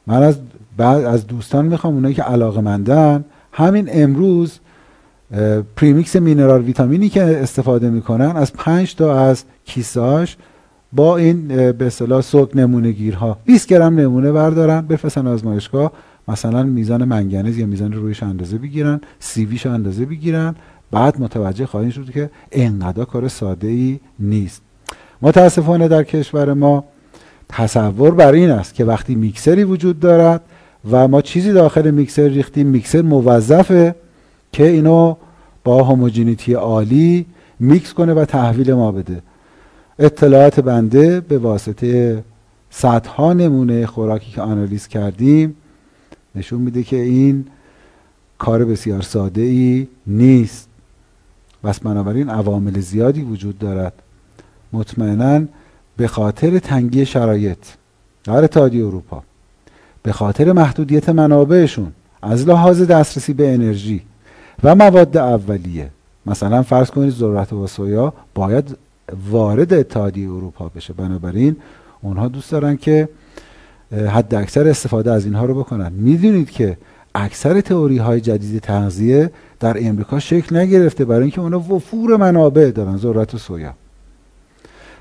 [0.07, 0.39] من از
[0.77, 4.59] بعد از دوستان می‌خوام اونایی که علاقه مندن همین امروز
[5.75, 10.37] premix mineral ویتامینی که استفاده می‌کنن از پنج تا از کیساش
[10.93, 15.91] با این به اصطلاح سوک نمونه گیرها 20 گرم نمونه بردارن بفرستن آزمایشگاه
[16.27, 20.55] مثلا میزان منگنز یا میزان رویش اندازه بگیرن سیویش اندازه بگیرن
[20.91, 24.61] بعد متوجه خواهیم شد که انقدر کار ساده ای نیست.
[25.21, 26.83] متاسفانه در کشور ما
[27.49, 30.41] تصور بر این است که وقتی میکسری وجود دارد
[30.91, 33.95] و ما چیزی داخل میکسر ریختیم میکسر موظفه
[34.51, 35.15] که اینو
[35.63, 37.25] با هموجینیتی عالی
[37.59, 39.21] میکس کنه و تحویل ما بده.
[39.99, 42.23] اطلاعات بنده به واسطه
[42.69, 45.55] صدها نمونه خوراکی که آنالیز کردیم
[46.35, 47.45] نشون میده که این
[48.37, 50.70] کار بسیار ساده ای نیست.
[51.63, 53.93] بس بنابراین عوامل زیادی وجود دارد.
[54.73, 55.45] مطمئنا
[55.97, 57.57] به خاطر تنگی شرایط.
[58.23, 59.23] در اتحادیه اروپا.
[60.03, 61.91] به خاطر محدودیت منابعشون.
[62.21, 64.01] از لحاظ دسترسی به انرژی.
[64.63, 65.89] و مواد اولیه.
[66.25, 68.77] مثلا فرض کنید ذرت و سویا باید
[69.31, 70.93] وارد اتحادیه اروپا بشه.
[70.93, 71.55] بنابراین
[72.01, 73.09] اونها دوست دارن که
[73.91, 75.91] حد اکثر استفاده از اینها رو بکنن.
[75.93, 76.77] می‌دونید که
[77.15, 79.31] اکثر تئوری های جدید تغذیه
[79.61, 83.73] در امریکا شکل نگرفته برای اینکه اونا وفور منابع دارن ذرت و سویا.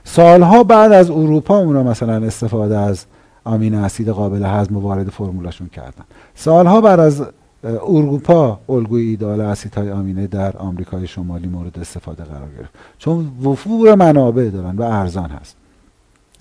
[0.05, 3.05] سالها بعد از اروپا اونا مثلا استفاده از
[3.45, 6.05] آمین اسید قابل هضم وارد فرمولشون کردن.
[6.35, 7.23] سالها بعد از
[7.65, 12.71] اروپا الگوی ایدال اسیدهای آمینه در آمریکای شمالی مورد استفاده قرار گرفت.
[12.99, 15.57] چون وفور منابع دارن و ارزان هست.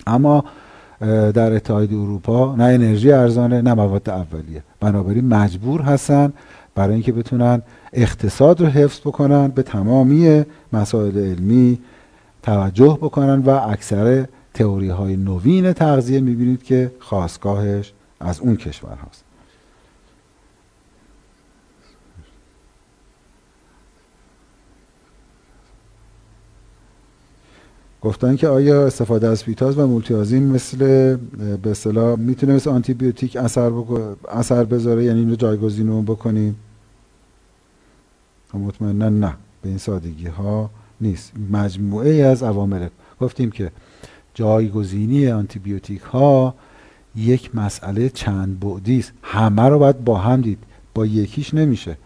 [0.06, 0.44] اما
[1.34, 4.62] در اتحادیه اروپا نه انرژی ارزانه نه مواد اولیه.
[4.80, 6.32] بنابراین مجبور هستن
[6.74, 11.78] برای اینکه بتونن اقتصاد رو حفظ بکنن به تمامی مسائل علمی
[12.42, 19.24] توجه بکنن و اکثر تئوری های نوین تغذیه می‌بینید که خواستگاهش از اون کشور هست
[28.02, 30.78] گفتن که آیا استفاده از پیتاز و مولتیازین مثل
[31.62, 33.72] به اصطلاح می‌تونه مثل آنتی بیوتیک اثر,
[34.28, 36.56] اثر بذاره؟ یعنی اینو جایگزین بکنیم؟
[38.58, 40.70] مطمئنا نه به این سادگی ها
[41.00, 41.32] نیست.
[41.50, 42.88] مجموعه از عوامل
[43.20, 43.70] گفتیم که
[44.34, 46.54] جایگزینی آنتی بیوتیک ها
[47.16, 49.12] یک مسئله چند بعدی است.
[49.22, 50.58] همه رو باید با هم دید
[50.94, 51.96] با یکیش نمیشه.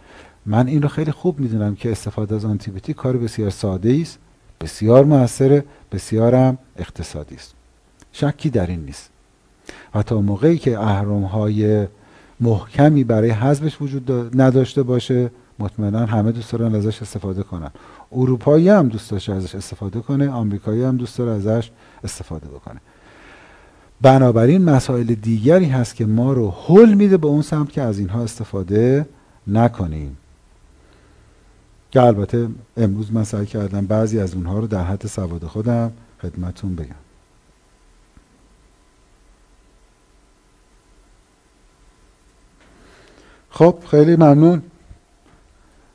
[0.46, 4.18] من این رو خیلی خوب می‌دونم که استفاده از آنتی بیوتیک کار بسیار ساده است
[4.60, 7.54] بسیار موثره بسیارم اقتصادی است.
[8.12, 9.10] شکی در این نیست.
[9.94, 11.86] و تا موقعی که اهرم های
[12.40, 17.70] محکمی برای حذفش وجود نداشته باشه مطمئنا همه دوست دارن ازش استفاده کنن.
[18.12, 21.70] اروپایی هم دوست داشته ازش استفاده کنه آمریکایی هم دوست داره ازش
[22.05, 22.81] استفاده بکنه.
[24.02, 28.22] بنابراین مسائل دیگری هست که ما رو حل میده به اون سمت که از اینها
[28.22, 29.06] استفاده
[29.47, 30.16] نکنیم.
[31.90, 36.76] که البته امروز من سعی کردم بعضی از اونها رو در حد سواد خودم خدمتون
[36.76, 36.94] بگم.
[43.51, 44.62] خب خیلی ممنون.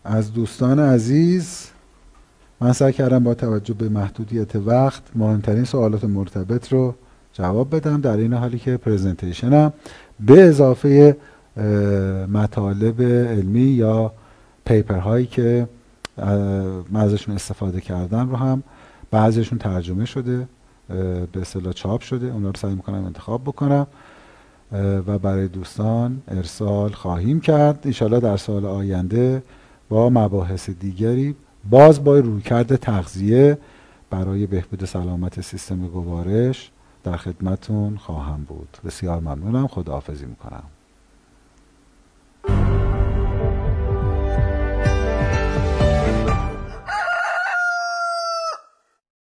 [0.10, 1.68] از دوستان عزیز
[2.62, 6.96] من سعی کردم با توجه به محدودیت وقت مهمترین سوالات مرتبط رو
[7.34, 9.74] جواب بدم در این حالی که پریزنتیشنم
[10.20, 11.18] به اضافه
[12.34, 14.12] مطالب علمی یا
[14.66, 15.68] پیپر هایی که
[16.90, 18.64] من ازشون استفاده کردن رو هم
[19.12, 20.48] بعضیشون ترجمه شده
[21.32, 23.88] به اصطلاح چاپ شده اونا رو سعی می‌کنم انتخاب بکنم
[25.08, 27.80] و برای دوستان ارسال خواهیم کرد.
[27.86, 29.44] انشالله در سال آینده
[29.90, 31.36] با مباحث دیگری
[31.70, 33.58] باز با رویکرد تغذیه
[34.10, 36.72] برای بهبود سلامت سیستم گوارش
[37.04, 38.78] در خدمتون خواهم بود.
[38.86, 39.68] بسیار ممنونم.
[39.68, 40.64] خداحافظی می‌کنم.